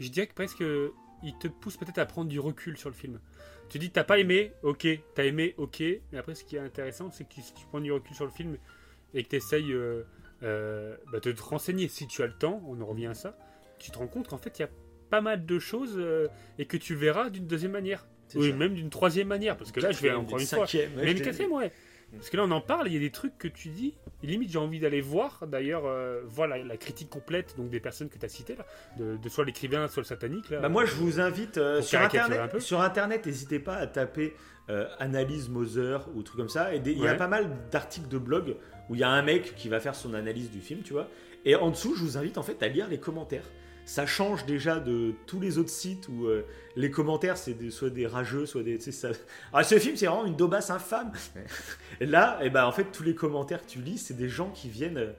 [0.00, 0.64] je dirais que presque,
[1.22, 3.20] il te pousse peut-être à prendre du recul sur le film.
[3.68, 5.80] Tu dis, t'as pas aimé, ok, t'as aimé, ok.
[6.10, 8.32] Mais après, ce qui est intéressant, c'est que si tu prends du recul sur le
[8.32, 8.56] film
[9.14, 9.72] et que tu essayes
[10.40, 13.38] bah, de te renseigner, si tu as le temps, on en revient à ça,
[13.78, 14.68] tu te rends compte qu'en fait, il y a
[15.12, 16.26] pas mal de choses euh,
[16.58, 18.06] et que tu verras d'une deuxième manière.
[18.34, 18.56] Oui, ça.
[18.56, 19.58] même d'une troisième manière.
[19.58, 20.66] Parce que là, je vais encore une fois.
[20.96, 21.70] Même quatrième, ouais.
[22.14, 24.26] Parce que là, on en parle, il y a des trucs que tu dis, et
[24.26, 28.08] limite, j'ai envie d'aller voir, d'ailleurs, euh, voir la, la critique complète donc des personnes
[28.10, 28.66] que tu as citées, là,
[28.98, 30.48] de, de soit l'écrivain, soit le satanique.
[30.50, 30.60] Là.
[30.60, 32.58] Bah moi, je vous invite euh, sur internet.
[32.60, 34.34] Sur internet, n'hésitez pas à taper
[34.70, 36.74] euh, analyse Moser ou truc comme ça.
[36.74, 38.56] Et des- il y a pas mal d'articles de blog
[38.90, 41.08] où il y a un mec qui va faire son analyse du film, tu vois.
[41.46, 43.44] Et en dessous, je vous invite en fait à lire les commentaires.
[43.84, 46.46] Ça change déjà de tous les autres sites où euh,
[46.76, 48.78] les commentaires c'est des- soit des rageux, soit des.
[48.80, 49.10] Ça...
[49.52, 51.12] Ah, ce film c'est vraiment une daubasse infâme.
[52.00, 54.50] Et là, et ben en fait, tous les commentaires que tu lis, c'est des gens
[54.50, 55.12] qui viennent euh,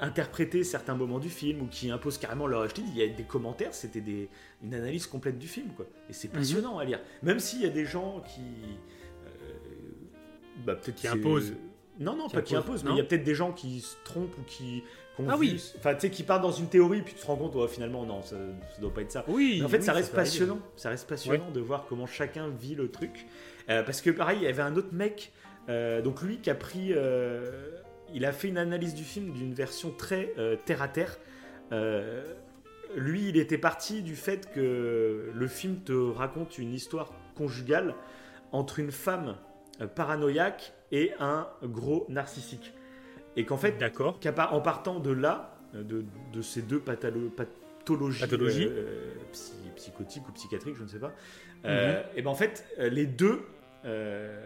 [0.00, 2.68] interpréter certains moments du film ou qui imposent carrément leur.
[2.68, 4.28] Je te dis, il y a des commentaires, c'était des...
[4.62, 5.86] une analyse complète du film, quoi.
[6.10, 7.00] Et c'est passionnant à lire.
[7.22, 8.40] Même s'il y a des gens qui.
[9.26, 9.52] euh,
[10.64, 11.54] bah, peut-être Qui imposent.
[12.00, 13.94] Non, non, Qui pas qui imposent, mais il y a peut-être des gens qui se
[14.04, 14.82] trompent ou qui.
[15.28, 15.62] Ah oui.
[15.78, 18.04] Enfin, tu sais, qui partent dans une théorie, puis tu te rends compte, ouais, finalement,
[18.04, 18.36] non, ça,
[18.74, 19.24] ça doit pas être ça.
[19.28, 20.58] Oui, Mais en fait, oui, ça reste passionnant.
[20.76, 23.26] Ça reste passionnant de voir comment chacun vit le truc.
[23.68, 25.32] Euh, parce que pareil, il y avait un autre mec,
[25.68, 27.70] euh, donc lui qui a pris, euh,
[28.12, 30.34] il a fait une analyse du film d'une version très
[30.66, 31.18] terre à terre.
[32.94, 37.94] Lui, il était parti du fait que le film te raconte une histoire conjugale
[38.50, 39.36] entre une femme
[39.94, 42.74] paranoïaque et un gros narcissique.
[43.36, 44.20] Et qu'en fait, D'accord.
[44.20, 48.66] qu'à part- en partant de là, euh, de, de ces deux patholo- pathologies, Pathologies.
[48.70, 51.12] euh, psy- psychotiques ou psychiatriques, je ne sais pas, Mhm.
[51.66, 53.40] euh, et ben en fait, euh, les deux,
[53.84, 54.44] euh,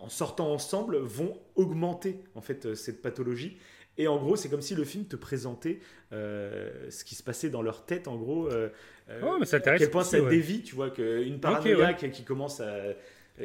[0.00, 3.58] en sortant ensemble, vont augmenter en fait euh, cette pathologie.
[4.00, 5.80] Et en gros, c'est comme si le film te présentait
[6.12, 8.46] euh, ce qui se passait dans leur tête, en gros.
[8.48, 8.68] euh,
[9.10, 10.30] euh, Oh, mais c'est à quel point ça ouais.
[10.30, 12.76] dévie, tu vois, qu'une paranoïaque qui commence à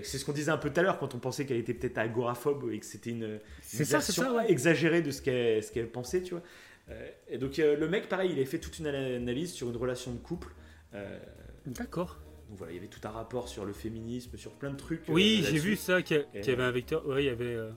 [0.02, 1.98] C'est ce qu'on disait un peu tout à l'heure quand on pensait qu'elle était peut-être
[2.00, 4.52] agoraphobe et que c'était une, une C'est ça, c'est version ça, ouais.
[4.52, 6.44] exagérée de ce qu'elle pensait, tu vois.
[6.90, 9.78] Euh, et donc euh, le mec, pareil, il a fait toute une analyse sur une
[9.78, 10.50] relation de couple.
[10.96, 11.20] Euh,
[11.68, 12.18] D'accord.
[12.50, 15.08] donc voilà, il y avait tout un rapport sur le féminisme, sur plein de trucs.
[15.10, 17.06] euh, Oui, j'ai vu ça, qu'il y, avait un vecteur.
[17.08, 17.70] Ouais, il y avait, euh,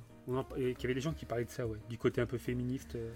[0.55, 1.79] qu'il y avait des gens qui parlaient de ça, ouais.
[1.89, 2.95] Du côté un peu féministe.
[2.97, 3.11] euh,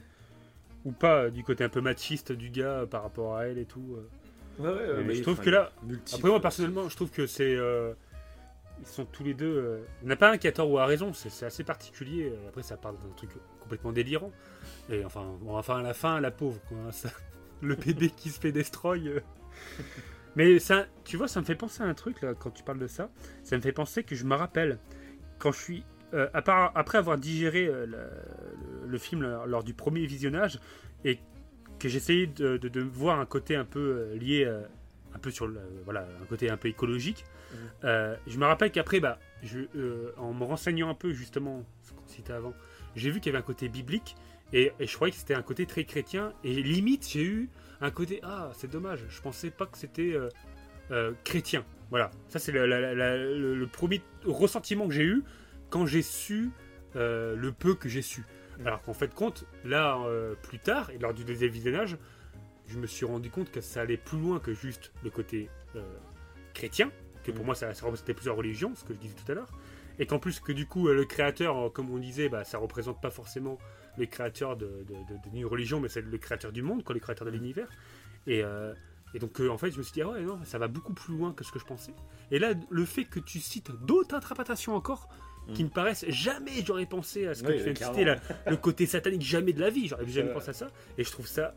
[0.87, 3.59] ou pas, euh, du côté un peu machiste du gars euh, par rapport à elle
[3.59, 3.97] et tout.
[3.99, 4.63] euh.
[4.63, 7.27] Ouais, ouais, Mais je il- trouve que là- multiple- Après, moi, personnellement, je trouve que
[7.27, 7.55] c'est.
[8.81, 9.47] Ils sont tous les deux.
[9.57, 11.65] euh, Il n'y en a pas un qui a tort ou a raison, c'est assez
[11.65, 12.31] particulier.
[12.33, 13.31] euh, Après, ça parle d'un truc
[13.61, 14.33] complètement délirant.
[14.89, 17.11] Et enfin, bon, enfin à la fin, la pauvre, quoi, hein, ça-
[17.63, 19.09] le bébé qui se fait destroy.
[19.09, 19.21] euh.
[20.37, 22.79] Mais ça, tu vois, ça me fait penser à un truc, là, quand tu parles
[22.79, 23.11] de ça.
[23.43, 24.79] Ça me fait penser que je me rappelle,
[25.39, 25.85] quand je suis.
[26.15, 27.99] euh, part- après avoir digéré le,
[28.87, 30.59] le film lors, lors du premier visionnage,
[31.05, 31.19] et
[31.79, 34.45] que j'essayais de, de- de voir un côté un peu lié,
[35.15, 37.25] un peu sur le, voilà, un côté un peu écologique.
[37.85, 41.93] Euh, je me rappelle qu'après, bah, je, euh, en me renseignant un peu justement, ce
[41.93, 42.55] qu'on citait avant,
[42.97, 44.17] j'ai vu qu'il y avait un côté biblique
[44.53, 47.49] et, et je croyais que c'était un côté très chrétien et limite j'ai eu
[47.81, 50.15] un côté ah c'est dommage, je pensais pas que c'était
[50.91, 51.65] euh, chrétien.
[51.91, 55.23] Voilà, ça c'est le, la- la- le- le premier ressentiment que j'ai eu
[55.71, 56.51] quand j'ai su
[56.95, 58.25] le peu que j'ai su.
[58.65, 59.99] Alors qu'en fait compte, là
[60.43, 61.97] plus tard et lors du deuxième visionnage,
[62.67, 65.49] je me suis rendu compte que ça allait plus loin que juste le côté
[66.55, 66.91] chrétien,
[67.25, 67.47] que pour Mm.
[67.47, 69.53] moi ça, ça représentait plusieurs religions, ce que je disais tout à l'heure,
[69.99, 72.59] et qu'en plus que du coup euh, le créateur, euh, comme on disait, bah, ça
[72.59, 73.59] représente pas forcément
[73.99, 77.27] le créateur de, de, de- religion, mais c'est le créateur du monde, quoi, le créateur
[77.27, 77.69] de l'univers.
[78.27, 78.73] Et, euh,
[79.15, 80.95] et donc euh, en fait je me suis dit, ah ouais, non, ça va beaucoup
[80.95, 81.93] plus loin que ce que je pensais.
[82.31, 85.09] Et là, le fait que tu cites d'autres interprétations encore,
[85.55, 85.67] qui Mm.
[85.67, 88.17] me paraissent jamais j'aurais pensé à ce que Oui, tu viens de citer, là,
[88.47, 90.69] le côté satanique, jamais de la vie, j'aurais jamais pensé à ça.
[90.97, 91.55] Et je trouve ça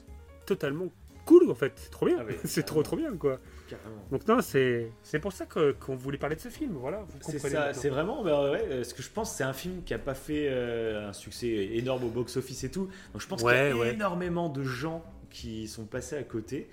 [0.48, 0.88] totalement
[1.26, 3.40] cool en fait, c'est trop bien, Ah oui, c'est trop trop bien quoi.
[3.68, 4.04] Carrément.
[4.12, 7.06] Donc non, c'est c'est pour ça qu'on voulait parler de ce film, voilà.
[7.22, 10.14] C'est ça, vraiment, bah ouais, ce que je pense, c'est un film qui a pas
[10.14, 12.90] fait euh, un succès énorme au box-office et tout.
[13.14, 13.94] Donc je pense qu'il y a ouais.
[13.94, 16.70] énormément de gens qui sont passés à côté.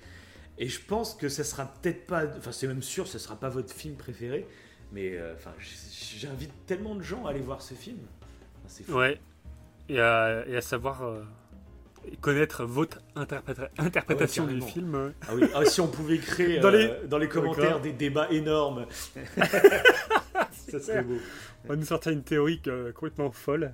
[0.58, 3.48] Et je pense que ça sera peut-être pas, enfin c'est même sûr, ça sera pas
[3.48, 4.46] votre film préféré.
[4.92, 7.98] Mais euh, enfin, j'invite tellement de gens à aller voir ce film.
[8.58, 8.98] Enfin, c'est fou.
[8.98, 9.18] Ouais.
[9.88, 11.22] Et à, et à savoir euh,
[12.20, 14.66] connaître votre interpréta- interprétation du carrément.
[14.72, 14.94] film.
[14.94, 15.10] euh.
[15.28, 17.08] Ah oui, ah, si on pouvait créer Dans les- les...
[17.08, 18.86] dans les commentaires des débats énormes.
[20.70, 21.16] ça serait beau.
[21.64, 23.72] On va nous sortir une théorie euh, complètement folle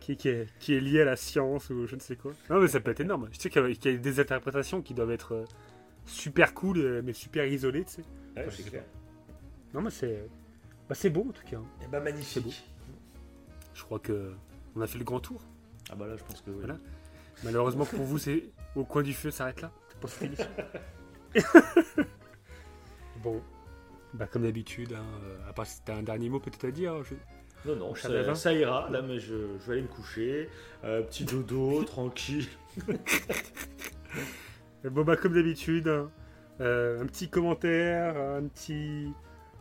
[0.00, 2.32] qui, qui est, qui est liée à la science ou je ne sais quoi.
[2.50, 3.28] Non, mais ça peut être énorme.
[3.32, 5.44] Je sais qu'il y a- qu'il y a des interprétations qui doivent être euh,
[6.04, 8.04] super cool, euh, mais super isolées, tu sais.
[8.36, 8.84] Ouais, sais clair.
[9.72, 10.28] Non, mais c'est
[10.88, 11.56] bah, beau en tout cas.
[11.56, 11.64] hein.
[11.82, 12.04] Eh ben beau.
[12.04, 12.64] magnifique.
[13.74, 14.32] Je crois que
[14.74, 15.42] on a fait le grand tour.
[15.90, 16.56] Ah bah là, je pense que oui.
[16.58, 16.76] Voilà.
[17.44, 18.44] Malheureusement pour vous, c'est
[18.74, 19.70] au coin du feu s'arrête là.
[19.88, 20.46] C'est pour émission.
[23.22, 23.42] bon,
[24.14, 27.02] bah comme d'habitude, hein, euh, à part si t'as un dernier mot peut-être à dire.
[27.04, 27.14] je-
[27.70, 27.94] Non, non, Au
[28.34, 28.88] ça, ira.
[28.90, 30.48] Là, mais je, je vais aller me coucher.
[30.84, 32.46] Euh, petit dodo, tranquille.
[34.84, 36.10] Bon bah comme d'habitude, hein,
[36.60, 39.12] euh, un petit commentaire, un petit,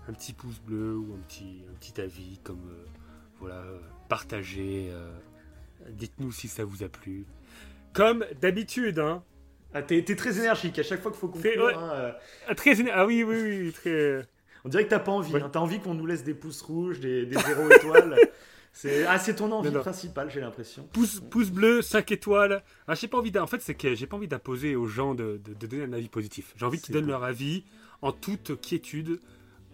[0.08, 2.86] un petit pouce bleu ou un petit, un petit avis comme euh,
[3.40, 3.64] voilà,
[4.08, 4.92] partagez.
[5.90, 7.26] Dites-nous si ça vous a plu.
[7.96, 9.24] Comme d'habitude, hein.
[9.74, 11.64] Ah, t'es très énergique à chaque fois qu'il faut conclure.
[11.66, 11.74] ouais.
[11.76, 12.12] hein, euh,
[12.48, 14.26] Ah, très ah oui oui oui très.
[14.64, 15.34] on dirait que t'as pas envie.
[15.34, 15.42] Ouais.
[15.42, 15.50] hein.
[15.52, 18.16] T'as envie qu'on nous laisse des pouces rouges, des, des zéro étoiles.
[18.72, 19.82] C'est ah, c'est ton envie Non, non.
[19.82, 20.88] principale, j'ai l'impression.
[20.94, 22.62] Pouce, pouce bleu, 5 étoiles.
[22.88, 25.42] Ah, j'ai pas envie En fait, c'est que j'ai pas envie d'imposer aux gens de,
[25.44, 26.54] de- de donner un avis positif.
[26.58, 27.64] J'ai envie qu'ils donnent leur avis
[28.02, 29.20] en toute quiétude.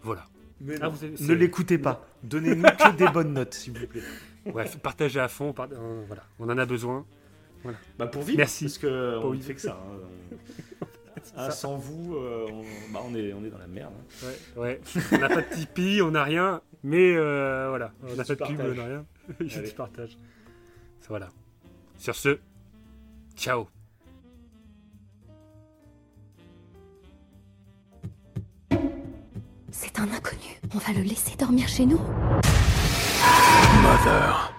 [0.02, 0.26] Voilà.
[0.61, 2.07] Mais Ah, vous avez- ne l'écoutez pas.
[2.23, 4.02] Donnez-nous que des bonnes notes, s'il vous plaît.
[4.45, 5.53] Bref, partagez à fond.
[5.60, 6.23] euh, voilà.
[6.39, 7.06] On en a besoin.
[7.97, 8.65] Bah pour vivre, Merci.
[8.65, 9.45] parce que Pour on vivre.
[9.45, 9.79] fait que ça.
[9.81, 10.38] hein.
[11.38, 13.93] Ah, sans vous, euh, on, bah, on, est, on est dans la merde.
[14.25, 14.27] hein.
[14.57, 14.81] Ouais, ouais.
[15.13, 16.61] On n'a pas de Tipeee, on n'a rien.
[16.83, 17.93] Mais euh, voilà.
[18.03, 19.05] On n'a pas de pub, on n'a rien.
[19.39, 19.67] Allez.
[19.69, 20.17] du partage.
[21.07, 21.29] Voilà.
[21.97, 22.39] Sur ce,
[23.35, 23.67] ciao.
[29.71, 30.59] C'est un inconnu.
[30.73, 31.99] On va le laisser dormir chez nous
[33.83, 34.53] Mother.